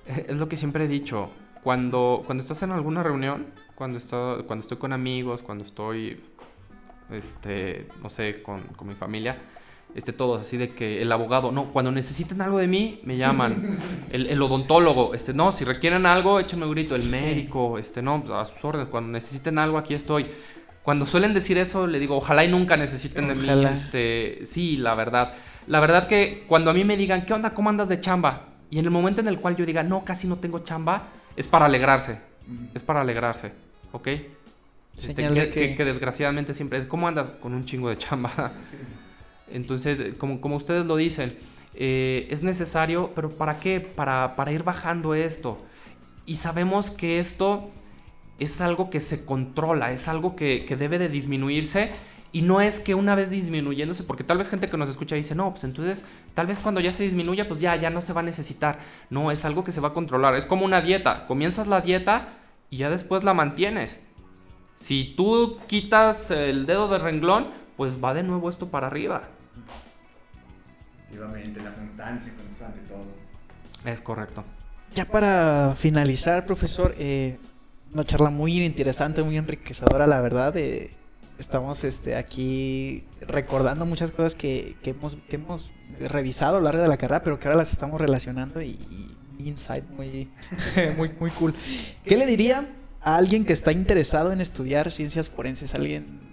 Es 0.28 0.36
lo 0.36 0.50
que 0.50 0.58
siempre 0.58 0.84
he 0.84 0.88
dicho. 0.88 1.30
Cuando, 1.64 2.24
cuando 2.26 2.42
estás 2.42 2.62
en 2.64 2.72
alguna 2.72 3.04
reunión, 3.04 3.48
cuando, 3.76 3.98
cuando 4.46 4.62
estoy 4.62 4.78
con 4.78 4.92
amigos, 4.92 5.42
cuando 5.42 5.64
estoy, 5.64 6.22
este, 7.10 7.88
no 8.02 8.10
sé, 8.10 8.44
con, 8.44 8.64
con 8.76 8.90
mi 8.90 8.96
familia, 8.96 9.38
este, 9.96 10.12
todos, 10.12 10.42
así 10.42 10.58
de 10.58 10.72
que 10.72 11.02
el 11.02 11.12
abogado, 11.12 11.52
no, 11.52 11.66
cuando 11.66 11.92
necesiten 11.92 12.42
algo 12.42 12.58
de 12.58 12.68
mí, 12.68 13.00
me 13.04 13.18
llaman. 13.18 13.78
El, 14.12 14.42
odontólogo, 14.42 15.14
este, 15.14 15.34
no, 15.34 15.52
si 15.52 15.66
requieren 15.66 16.06
algo, 16.06 16.40
échenme 16.40 16.66
un 16.66 16.72
grito. 16.72 16.96
El 16.96 17.06
médico, 17.10 17.78
este, 17.78 18.02
no, 18.02 18.24
a 18.34 18.46
sus 18.46 18.64
órdenes, 18.66 18.90
cuando 18.90 19.12
necesiten 19.12 19.60
algo, 19.60 19.78
aquí 19.78 19.94
estoy. 19.94 20.26
Cuando 20.82 21.06
suelen 21.06 21.34
decir 21.34 21.58
eso, 21.58 21.88
le 21.88 22.00
digo, 22.00 22.18
ojalá 22.18 22.44
y 22.44 22.50
nunca 22.50 22.76
necesiten 22.76 23.28
de 23.28 23.36
mí, 23.36 23.48
este, 23.66 24.42
sí, 24.46 24.78
la 24.78 24.96
verdad. 24.96 25.34
La 25.68 25.80
verdad 25.80 26.08
que 26.08 26.44
cuando 26.48 26.72
a 26.72 26.74
mí 26.74 26.84
me 26.84 26.98
digan, 26.98 27.26
¿qué 27.26 27.34
onda? 27.34 27.52
¿Cómo 27.52 27.70
andas 27.70 27.88
de 27.88 28.02
chamba? 28.02 28.48
Y 28.70 28.80
en 28.80 28.86
el 28.86 28.92
momento 28.92 29.22
en 29.22 29.28
el 29.28 29.40
cual 29.40 29.56
yo 29.56 29.66
diga, 29.66 29.84
no, 29.84 30.04
casi 30.04 30.28
no 30.28 30.38
tengo 30.38 30.60
chamba, 30.60 31.10
es 31.38 31.48
para 31.48 31.66
alegrarse. 31.66 32.20
Es 32.74 32.84
para 32.84 33.02
alegrarse, 33.02 33.54
¿ok? 33.92 34.08
Este, 34.98 35.50
que, 35.50 35.76
que, 35.76 35.86
desgraciadamente 35.86 36.54
siempre 36.54 36.80
es, 36.80 36.86
¿cómo 36.86 37.08
andas? 37.08 37.28
Con 37.42 37.54
un 37.54 37.66
chingo 37.66 37.90
de 37.90 37.98
chamba. 37.98 38.52
Entonces, 39.54 40.00
eh, 40.00 40.14
como, 40.18 40.42
como 40.42 40.58
ustedes 40.58 40.86
lo 40.86 40.98
dicen, 40.98 41.38
eh, 41.76 42.28
es 42.30 42.44
necesario, 42.44 43.12
pero 43.16 43.30
¿para 43.30 43.60
qué? 43.60 43.80
Para, 43.80 44.36
para 44.36 44.52
ir 44.52 44.64
bajando 44.64 45.14
esto. 45.14 45.60
Y 46.26 46.36
sabemos 46.36 46.92
que 46.92 47.20
esto 47.20 47.70
es 48.40 48.62
algo 48.62 48.90
que 48.90 49.00
se 49.00 49.26
controla, 49.26 49.92
es 49.92 50.08
algo 50.08 50.36
que, 50.36 50.66
que, 50.66 50.76
debe 50.76 51.00
de 51.00 51.08
disminuirse. 51.10 51.92
Y 52.32 52.42
no 52.42 52.62
es 52.62 52.80
que 52.80 52.96
una 52.96 53.14
vez 53.14 53.30
disminuyéndose, 53.30 54.04
porque 54.04 54.24
tal 54.24 54.40
vez 54.40 54.50
gente 54.50 54.68
que 54.68 54.76
nos 54.76 54.90
escucha 54.90 55.16
dice, 55.16 55.36
no, 55.36 55.52
pues 55.52 55.66
entonces 55.66 56.04
tal 56.34 56.48
vez 56.48 56.58
cuando 56.58 56.82
ya 56.82 56.92
se 56.92 57.04
disminuya, 57.04 57.48
pues 57.48 57.60
ya, 57.60 57.76
ya 57.76 57.92
no 57.92 58.02
se 58.02 58.12
va 58.12 58.22
a 58.22 58.24
necesitar. 58.24 58.80
No, 59.12 59.30
es 59.30 59.46
algo 59.46 59.64
que 59.64 59.72
se 59.72 59.82
va 59.82 59.90
a 59.90 59.94
controlar. 59.94 60.36
Es 60.36 60.48
como 60.48 60.66
una 60.66 60.82
dieta. 60.82 61.28
Comienzas 61.28 61.68
la 61.68 61.82
dieta 61.82 62.30
y 62.72 62.78
ya 62.78 62.90
después 62.90 63.24
la 63.24 63.36
mantienes. 63.36 64.00
Si 64.76 65.14
tú 65.16 65.60
quitas 65.68 66.32
el 66.32 66.66
dedo 66.66 66.88
de 66.88 66.98
renglón, 66.98 67.48
pues 67.78 68.04
va 68.04 68.16
de 68.16 68.24
nuevo 68.24 68.50
esto 68.50 68.70
para 68.70 68.88
arriba 68.88 69.30
la 71.64 71.74
constancia 71.74 72.34
constante, 72.36 72.80
todo. 72.88 73.06
Es 73.86 74.02
correcto. 74.02 74.44
Ya 74.96 75.06
para 75.06 75.74
finalizar, 75.76 76.46
profesor, 76.46 76.94
eh, 76.98 77.38
una 77.94 78.04
charla 78.04 78.30
muy 78.30 78.64
interesante, 78.64 79.24
muy 79.24 79.38
enriquecedora, 79.38 80.08
la 80.08 80.22
verdad. 80.22 80.56
Eh, 80.58 80.92
estamos 81.40 81.84
este, 81.84 82.16
aquí 82.16 83.04
recordando 83.22 83.86
muchas 83.86 84.12
cosas 84.12 84.36
que, 84.36 84.76
hemos, 84.84 85.18
hemos 85.30 85.72
revisado 86.00 86.58
a 86.58 86.60
lo 86.60 86.66
largo 86.66 86.82
de 86.82 86.88
la 86.88 86.98
carrera, 86.98 87.22
pero 87.24 87.40
que 87.40 87.48
ahora 87.48 87.58
las 87.58 87.72
estamos 87.72 88.00
relacionando 88.00 88.62
y, 88.62 88.78
insight 89.40 89.84
muy, 89.90 90.32
muy, 90.98 91.12
muy 91.20 91.32
cool. 91.32 91.54
¿Qué 92.06 92.16
le 92.16 92.26
diría 92.26 92.66
a 93.02 93.18
alguien 93.18 93.44
que 93.44 93.52
está 93.52 93.72
interesado 93.72 94.32
en 94.32 94.40
estudiar 94.40 94.90
ciencias 94.90 95.30
forenses? 95.30 95.74
Alguien 95.76 96.33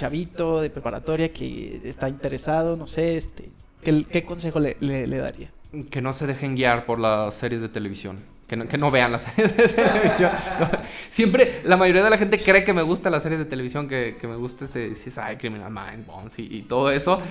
chavito 0.00 0.62
de 0.62 0.70
preparatoria 0.70 1.30
que 1.30 1.82
está 1.84 2.08
interesado, 2.08 2.74
no 2.74 2.86
sé, 2.86 3.18
este, 3.18 3.50
¿qué, 3.82 4.24
consejo 4.24 4.58
le, 4.58 5.06
daría? 5.18 5.50
Que 5.90 6.00
no 6.00 6.14
se 6.14 6.26
dejen 6.26 6.54
guiar 6.54 6.86
por 6.86 6.98
las 6.98 7.34
series 7.34 7.60
de 7.60 7.68
televisión. 7.68 8.16
Que 8.50 8.56
no, 8.56 8.66
que 8.66 8.76
no 8.76 8.90
vean 8.90 9.12
las 9.12 9.22
series 9.36 9.56
de 9.56 9.68
televisión. 9.68 10.30
Siempre, 11.08 11.60
la 11.62 11.76
mayoría 11.76 12.02
de 12.02 12.10
la 12.10 12.18
gente 12.18 12.42
cree 12.42 12.64
que 12.64 12.72
me 12.72 12.82
gustan 12.82 13.12
las 13.12 13.22
series 13.22 13.38
de 13.38 13.44
televisión, 13.44 13.86
que, 13.86 14.16
que 14.20 14.26
me 14.26 14.34
gusta 14.34 14.64
este 14.64 14.92
CSI, 14.92 15.36
Criminal 15.38 15.70
Mind, 15.70 16.04
Bones 16.04 16.36
y, 16.40 16.56
y, 16.56 16.62
todo 16.62 16.90
eso. 16.90 17.22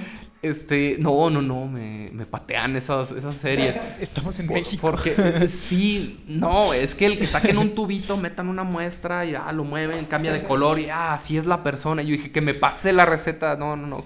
Este, 0.41 0.95
no, 0.97 1.29
no, 1.29 1.41
no, 1.41 1.65
me, 1.65 2.09
me 2.13 2.25
patean 2.25 2.77
esas, 2.77 3.11
esas 3.11 3.35
series. 3.35 3.75
Estamos 3.99 4.39
en 4.39 4.47
Por- 4.47 4.55
México. 4.55 4.79
Porque 4.79 5.47
sí, 5.49 6.23
no, 6.25 6.73
es 6.73 6.95
que 6.95 7.07
el 7.07 7.19
que 7.19 7.27
saquen 7.27 7.57
un 7.57 7.75
tubito, 7.75 8.15
metan 8.15 8.47
una 8.47 8.63
muestra 8.63 9.25
y 9.25 9.35
ah, 9.35 9.51
lo 9.51 9.65
mueven, 9.65 10.05
cambia 10.05 10.31
de 10.31 10.43
color 10.43 10.79
y 10.79 10.89
ah, 10.89 11.15
así 11.15 11.37
es 11.37 11.45
la 11.45 11.63
persona. 11.63 12.01
Y 12.01 12.07
yo 12.07 12.11
dije 12.13 12.31
que 12.31 12.39
me 12.39 12.53
pasé 12.53 12.93
la 12.93 13.05
receta. 13.05 13.57
No, 13.57 13.75
no, 13.75 13.87
no. 13.87 14.05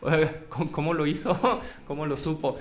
¿Cómo, 0.50 0.70
cómo 0.70 0.92
lo 0.92 1.06
hizo? 1.06 1.62
¿Cómo 1.86 2.04
lo 2.04 2.18
supo? 2.18 2.58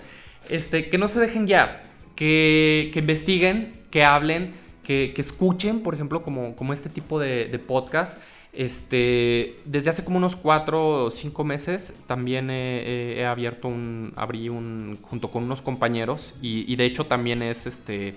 Este, 0.48 0.88
que 0.90 0.98
no 0.98 1.10
se 1.10 1.20
dejen 1.20 1.46
guiar, 1.46 1.84
que, 2.20 2.92
investiguen, 2.96 3.72
que 3.90 4.04
hablen, 4.04 4.54
que, 4.84 5.14
escuchen, 5.16 5.80
por 5.80 5.94
ejemplo, 5.94 6.22
como, 6.22 6.74
este 6.74 6.90
tipo 6.90 7.18
de, 7.18 7.60
podcast. 7.66 8.20
Este, 8.52 9.56
desde 9.64 9.92
hace 9.92 10.04
como 10.04 10.18
unos 10.18 10.36
cuatro 10.36 11.06
o 11.06 11.12
cinco 11.12 11.44
meses 11.44 11.96
también 12.08 12.50
he, 12.50 13.24
abierto 13.26 13.68
un, 13.68 14.12
abrí 14.16 14.50
un, 14.50 14.98
junto 15.04 15.30
con 15.30 15.44
unos 15.44 15.62
compañeros 15.62 16.34
y, 16.42 16.66
y 16.72 16.76
de 16.76 16.86
hecho 16.86 17.06
también 17.06 17.44
es 17.44 17.68
este, 17.68 18.16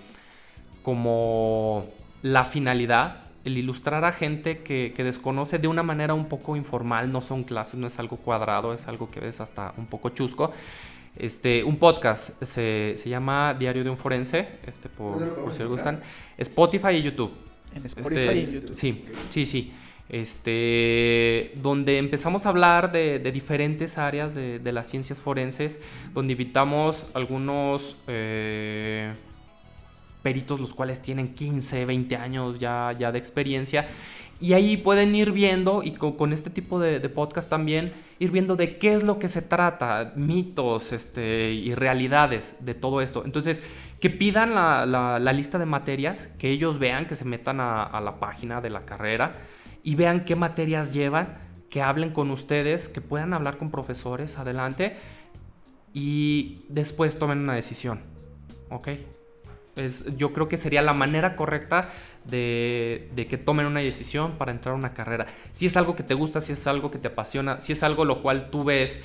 como 0.82 1.84
la 2.22 2.46
finalidad, 2.46 3.24
el 3.44 3.58
ilustrar 3.58 4.04
a 4.06 4.12
gente 4.12 4.62
que, 4.62 4.94
que 4.96 5.04
desconoce 5.04 5.58
de 5.58 5.68
una 5.68 5.82
manera 5.82 6.14
un 6.14 6.26
poco 6.26 6.56
informal, 6.56 7.12
no 7.12 7.20
son 7.20 7.44
clases, 7.44 7.74
no 7.78 7.86
es 7.86 7.98
algo 7.98 8.16
cuadrado, 8.16 8.72
es 8.72 8.88
algo 8.88 9.10
que 9.10 9.20
ves 9.20 9.40
hasta 9.40 9.74
un 9.76 9.86
poco 9.86 10.08
chusco. 10.08 10.50
Este, 11.16 11.62
un 11.62 11.76
podcast 11.76 12.42
se, 12.42 12.94
se 12.96 13.08
llama 13.08 13.54
Diario 13.54 13.84
de 13.84 13.90
un 13.90 13.98
Forense, 13.98 14.48
este, 14.66 14.88
por, 14.88 15.18
¿Dónde 15.18 15.26
lo 15.26 15.44
por 15.44 15.54
si 15.54 15.62
gustan. 15.64 16.00
Spotify 16.38 16.92
y 16.94 17.02
YouTube. 17.02 17.30
En 17.74 17.84
Spotify 17.84 18.20
Este, 18.20 18.34
y 18.34 18.44
en 18.44 18.52
YouTube. 18.52 18.74
Sí, 18.74 19.04
sí, 19.30 19.46
sí. 19.46 19.72
Este, 20.08 21.52
donde 21.56 21.96
empezamos 21.98 22.44
a 22.44 22.50
hablar 22.50 22.92
de, 22.92 23.18
de 23.18 23.32
diferentes 23.32 23.98
áreas 23.98 24.34
de, 24.34 24.58
de 24.58 24.72
las 24.72 24.88
ciencias 24.88 25.18
forenses, 25.20 25.80
donde 26.12 26.32
invitamos 26.32 27.10
algunos 27.14 27.96
eh, 28.08 29.12
peritos, 30.22 30.60
los 30.60 30.74
cuales 30.74 31.00
tienen 31.00 31.32
15, 31.32 31.86
20 31.86 32.16
años 32.16 32.58
ya, 32.58 32.92
ya 32.98 33.12
de 33.12 33.18
experiencia. 33.18 33.86
Y 34.40 34.54
ahí 34.54 34.76
pueden 34.76 35.14
ir 35.14 35.30
viendo, 35.30 35.82
y 35.82 35.92
con, 35.92 36.12
con 36.12 36.32
este 36.32 36.50
tipo 36.50 36.80
de, 36.80 36.98
de 37.00 37.08
podcast 37.08 37.48
también, 37.48 37.92
ir 38.22 38.30
viendo 38.30 38.54
de 38.56 38.78
qué 38.78 38.94
es 38.94 39.02
lo 39.02 39.18
que 39.18 39.28
se 39.28 39.42
trata, 39.42 40.12
mitos 40.14 40.92
este, 40.92 41.50
y 41.52 41.74
realidades 41.74 42.54
de 42.60 42.74
todo 42.74 43.00
esto. 43.00 43.24
Entonces, 43.24 43.60
que 44.00 44.10
pidan 44.10 44.54
la, 44.54 44.86
la- 44.86 45.32
lista 45.32 45.58
de 45.58 45.66
materias, 45.66 46.28
que 46.38 46.50
ellos 46.50 46.78
vean, 46.78 47.06
que 47.06 47.14
se 47.16 47.24
metan 47.24 47.58
a, 47.60 47.82
a 47.82 48.00
la 48.00 48.20
página 48.20 48.60
de 48.60 48.70
la 48.70 48.82
carrera 48.82 49.32
y 49.82 49.96
vean 49.96 50.24
qué 50.24 50.36
materias 50.36 50.92
llevan, 50.92 51.36
que 51.68 51.82
hablen 51.82 52.10
con 52.12 52.30
ustedes, 52.30 52.88
que 52.88 53.00
puedan 53.00 53.32
hablar 53.34 53.58
con 53.58 53.70
profesores 53.70 54.38
adelante 54.38 54.96
y 55.92 56.60
después 56.68 57.18
tomen 57.18 57.38
una 57.38 57.54
decisión. 57.54 58.00
¿Ok? 58.70 58.88
Es, 59.74 60.16
yo 60.16 60.32
creo 60.32 60.48
que 60.48 60.58
sería 60.58 60.82
la 60.82 60.92
manera 60.92 61.34
correcta 61.34 61.88
de, 62.24 63.10
de 63.14 63.26
que 63.26 63.38
tomen 63.38 63.66
una 63.66 63.80
decisión 63.80 64.38
para 64.38 64.52
entrar 64.52 64.74
a 64.74 64.78
una 64.78 64.94
carrera. 64.94 65.26
Si 65.52 65.66
es 65.66 65.76
algo 65.76 65.96
que 65.96 66.02
te 66.02 66.14
gusta, 66.14 66.40
si 66.40 66.52
es 66.52 66.66
algo 66.66 66.90
que 66.90 66.98
te 66.98 67.08
apasiona, 67.08 67.60
si 67.60 67.72
es 67.72 67.82
algo 67.82 68.04
lo 68.04 68.22
cual 68.22 68.50
tú 68.50 68.64
ves, 68.64 69.02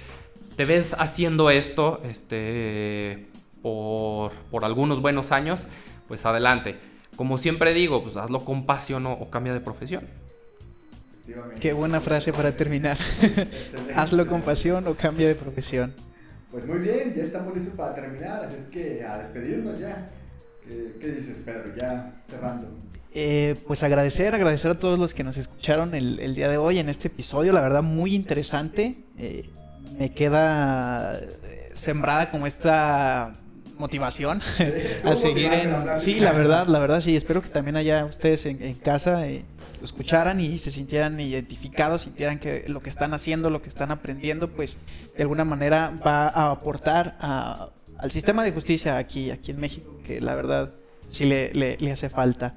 te 0.56 0.66
ves 0.66 0.96
haciendo 1.00 1.50
esto 1.50 2.02
este, 2.04 3.28
por, 3.62 4.32
por 4.52 4.66
algunos 4.66 5.02
buenos 5.02 5.32
años, 5.32 5.66
pues 6.08 6.26
adelante. 6.26 6.78
Como 7.16 7.38
siempre 7.38 7.74
digo, 7.74 8.04
pues 8.04 8.16
hazlo 8.18 8.46
con 8.46 8.66
pasión 8.66 9.06
o, 9.06 9.14
o 9.14 9.30
cambia 9.30 9.54
de 9.54 9.60
profesión. 9.60 10.06
Efectivamente. 11.28 11.60
Qué 11.60 11.74
buena 11.74 12.00
frase 12.00 12.32
para 12.32 12.56
terminar. 12.56 12.98
Hazlo 13.96 14.28
con 14.28 14.44
pasión 14.44 14.88
o 14.88 14.96
cambia 14.96 15.28
de 15.28 15.36
profesión. 15.36 15.94
Pues 16.52 16.66
muy 16.66 16.80
bien, 16.80 17.14
ya 17.14 17.24
estamos 17.24 17.54
listos 17.54 17.74
para 17.76 17.94
terminar, 17.94 18.46
así 18.46 18.56
es 18.58 18.68
que 18.68 19.04
a 19.04 19.18
despedirnos 19.18 19.78
ya. 19.80 20.08
¿Qué, 20.68 20.98
qué 21.00 21.08
dices, 21.12 21.38
Pedro? 21.46 21.74
Ya 21.80 22.14
cerrando. 22.30 22.68
Eh, 23.14 23.56
pues 23.68 23.82
agradecer, 23.84 24.34
agradecer 24.36 24.72
a 24.72 24.80
todos 24.80 25.00
los 25.00 25.14
que 25.14 25.24
nos 25.24 25.38
escucharon 25.38 25.96
el, 25.96 26.20
el 26.20 26.36
día 26.36 26.50
de 26.50 26.58
hoy 26.58 26.80
en 26.80 26.90
este 26.90 27.08
episodio, 27.08 27.54
la 27.54 27.62
verdad 27.62 27.82
muy 27.82 28.14
interesante. 28.14 28.96
Eh, 29.18 29.50
me 29.98 30.14
queda 30.14 31.18
eh, 31.18 31.70
sembrada 31.74 32.30
como 32.30 32.46
esta 32.46 33.34
motivación 33.80 34.42
a 35.04 35.16
seguir 35.16 35.54
en... 35.54 36.00
Sí, 36.00 36.20
la 36.20 36.32
verdad, 36.32 36.68
la 36.68 36.80
verdad 36.80 37.02
sí, 37.02 37.16
espero 37.16 37.42
que 37.42 37.50
también 37.50 37.76
allá 37.76 38.06
ustedes 38.06 38.46
en, 38.46 38.62
en 38.62 38.74
casa 38.76 39.28
eh, 39.28 39.46
lo 39.80 39.86
escucharan 39.86 40.40
y 40.40 40.58
se 40.58 40.70
sintieran 40.72 41.20
identificados, 41.20 42.04
sintieran 42.04 42.38
que 42.40 42.66
lo 42.68 42.82
que 42.82 42.90
están 42.90 43.14
haciendo, 43.14 43.50
lo 43.50 43.62
que 43.62 43.70
están 43.70 43.90
aprendiendo, 43.92 44.50
pues 44.52 44.78
de 45.16 45.24
alguna 45.24 45.46
manera 45.46 45.92
va 46.06 46.28
a 46.28 46.52
aportar 46.52 47.18
a- 47.20 47.70
al 48.00 48.12
sistema 48.12 48.44
de 48.44 48.52
justicia 48.52 48.98
aquí, 48.98 49.32
aquí 49.32 49.52
en 49.52 49.60
México, 49.60 49.98
que 50.04 50.22
la 50.22 50.36
verdad 50.36 50.72
sí 51.10 51.26
le, 51.26 51.78
hace 51.92 52.10
falta. 52.10 52.56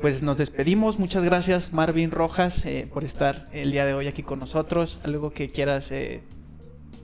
Pues 0.00 0.22
nos 0.22 0.36
despedimos, 0.38 0.98
muchas 0.98 1.22
gracias 1.24 1.72
Marvin 1.72 2.10
Rojas 2.10 2.64
eh, 2.66 2.88
por 2.92 3.04
estar 3.04 3.46
el 3.52 3.70
día 3.70 3.84
de 3.84 3.94
hoy 3.94 4.08
aquí 4.08 4.22
con 4.22 4.40
nosotros. 4.40 4.98
Algo 5.04 5.32
que 5.32 5.50
quieras 5.50 5.92
eh, 5.92 6.24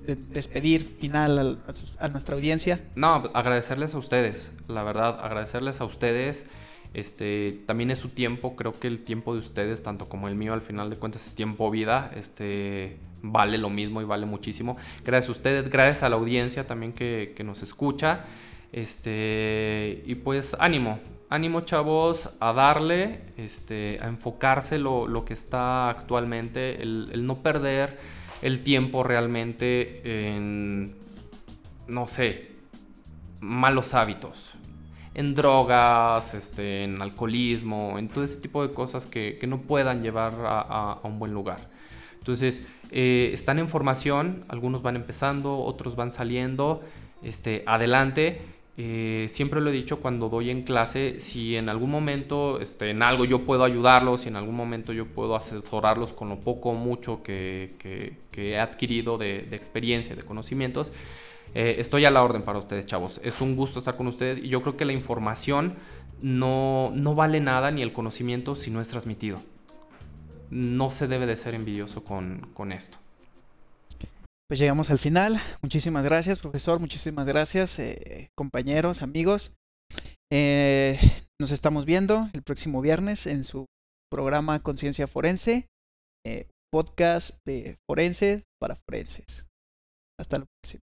de- 0.06 0.16
despedir 0.16 0.84
final 1.00 1.38
al- 1.38 1.62
a, 2.00 2.04
a 2.04 2.08
nuestra 2.08 2.34
audiencia. 2.34 2.80
No, 2.96 3.30
agradecerles 3.34 3.94
a 3.94 3.98
ustedes, 3.98 4.50
la 4.66 4.82
verdad, 4.82 5.18
agradecerles 5.20 5.80
a 5.80 5.84
ustedes. 5.84 6.46
Este, 6.94 7.60
también 7.66 7.90
es 7.90 7.98
su 7.98 8.08
tiempo, 8.08 8.56
creo 8.56 8.72
que 8.72 8.88
el 8.88 9.02
tiempo 9.02 9.34
de 9.34 9.40
ustedes, 9.40 9.82
tanto 9.82 10.08
como 10.08 10.28
el 10.28 10.34
mío, 10.34 10.52
al 10.52 10.62
final 10.62 10.90
de 10.90 10.96
cuentas 10.96 11.26
es 11.26 11.34
tiempo 11.34 11.70
vida, 11.70 12.10
este, 12.16 12.96
vale 13.22 13.58
lo 13.58 13.70
mismo 13.70 14.00
y 14.00 14.04
vale 14.04 14.26
muchísimo. 14.26 14.76
Gracias 15.04 15.28
a 15.28 15.32
ustedes, 15.32 15.70
gracias 15.70 16.02
a 16.02 16.08
la 16.08 16.16
audiencia 16.16 16.66
también 16.66 16.92
que, 16.92 17.34
nos 17.44 17.62
escucha. 17.62 18.20
Este, 18.72 20.02
y 20.06 20.14
pues 20.16 20.56
ánimo, 20.58 20.98
ánimo 21.30 21.62
chavos 21.62 22.36
a 22.40 22.52
darle, 22.52 23.22
este, 23.36 23.98
a 24.02 24.08
enfocarse 24.08 24.78
lo, 24.78 25.24
que 25.24 25.34
está 25.34 25.88
actualmente, 25.88 26.82
el 26.82 27.24
no 27.24 27.36
perder 27.36 27.98
el 28.42 28.60
tiempo 28.62 29.02
realmente 29.02 30.02
en, 30.04 30.94
no 31.86 32.06
sé, 32.06 32.52
malos 33.40 33.94
hábitos, 33.94 34.54
en 35.18 35.34
drogas, 35.34 36.34
este, 36.34 36.84
en 36.84 37.02
alcoholismo, 37.02 37.98
en 37.98 38.08
todo 38.08 38.24
ese 38.24 38.36
tipo 38.36 38.66
de 38.66 38.72
cosas 38.72 39.06
que, 39.06 39.36
que 39.40 39.46
no 39.46 39.62
puedan 39.62 40.02
llevar 40.02 40.32
a, 40.44 40.60
a- 40.92 41.00
un 41.04 41.18
buen 41.18 41.32
lugar. 41.32 41.58
Entonces, 42.18 42.68
eh, 42.90 43.30
están 43.32 43.58
en 43.58 43.68
formación, 43.68 44.40
algunos 44.48 44.82
van 44.82 44.96
empezando, 44.96 45.58
otros 45.58 45.96
van 45.96 46.12
saliendo, 46.12 46.82
este, 47.22 47.62
adelante. 47.66 48.40
Eh, 48.80 49.26
siempre 49.28 49.60
lo 49.60 49.70
he 49.70 49.72
dicho 49.72 49.98
cuando 49.98 50.28
doy 50.28 50.50
en 50.50 50.62
clase, 50.62 51.18
si 51.18 51.56
en 51.56 51.68
algún 51.68 51.90
momento, 51.90 52.60
este, 52.60 52.90
en 52.90 53.02
algo 53.02 53.24
yo 53.24 53.44
puedo 53.44 53.64
ayudarlos, 53.64 54.20
si 54.20 54.28
en 54.28 54.36
algún 54.36 54.54
momento 54.54 54.92
yo 54.92 55.06
puedo 55.06 55.34
asesorarlos 55.34 56.12
con 56.12 56.28
lo 56.28 56.38
poco 56.38 56.70
o 56.70 56.74
mucho 56.74 57.22
que, 57.24 57.74
que- 57.80 58.12
que 58.30 58.50
he 58.52 58.58
adquirido 58.60 59.18
de, 59.18 59.42
de 59.42 59.56
experiencia, 59.56 60.14
de 60.14 60.22
conocimientos, 60.22 60.92
eh, 61.54 61.76
estoy 61.78 62.04
a 62.04 62.10
la 62.10 62.22
orden 62.22 62.42
para 62.42 62.58
ustedes, 62.58 62.86
chavos. 62.86 63.20
Es 63.24 63.40
un 63.40 63.56
gusto 63.56 63.78
estar 63.78 63.96
con 63.96 64.06
ustedes 64.06 64.38
y 64.38 64.48
yo 64.48 64.62
creo 64.62 64.76
que 64.76 64.84
la 64.84 64.92
información 64.92 65.74
no, 66.20 66.92
no 66.94 67.14
vale 67.14 67.40
nada 67.40 67.70
ni 67.70 67.82
el 67.82 67.92
conocimiento 67.92 68.56
si 68.56 68.70
no 68.70 68.80
es 68.80 68.88
transmitido. 68.88 69.40
No 70.50 70.90
se 70.90 71.06
debe 71.06 71.26
de 71.26 71.36
ser 71.36 71.54
envidioso 71.54 72.04
con, 72.04 72.50
con 72.54 72.72
esto. 72.72 72.98
Pues 74.48 74.58
llegamos 74.58 74.90
al 74.90 74.98
final. 74.98 75.38
Muchísimas 75.62 76.04
gracias, 76.04 76.38
profesor. 76.38 76.80
Muchísimas 76.80 77.26
gracias, 77.26 77.78
eh, 77.78 78.30
compañeros, 78.34 79.02
amigos. 79.02 79.52
Eh, 80.32 80.98
nos 81.40 81.50
estamos 81.50 81.84
viendo 81.84 82.28
el 82.32 82.42
próximo 82.42 82.80
viernes 82.80 83.26
en 83.26 83.44
su 83.44 83.66
programa 84.10 84.60
Conciencia 84.60 85.06
Forense, 85.06 85.66
podcast 86.72 87.36
de 87.46 87.76
Forense 87.86 88.44
para 88.60 88.76
Forenses. 88.76 89.46
Hasta 90.18 90.38
la 90.38 90.46
próxima. 90.46 90.87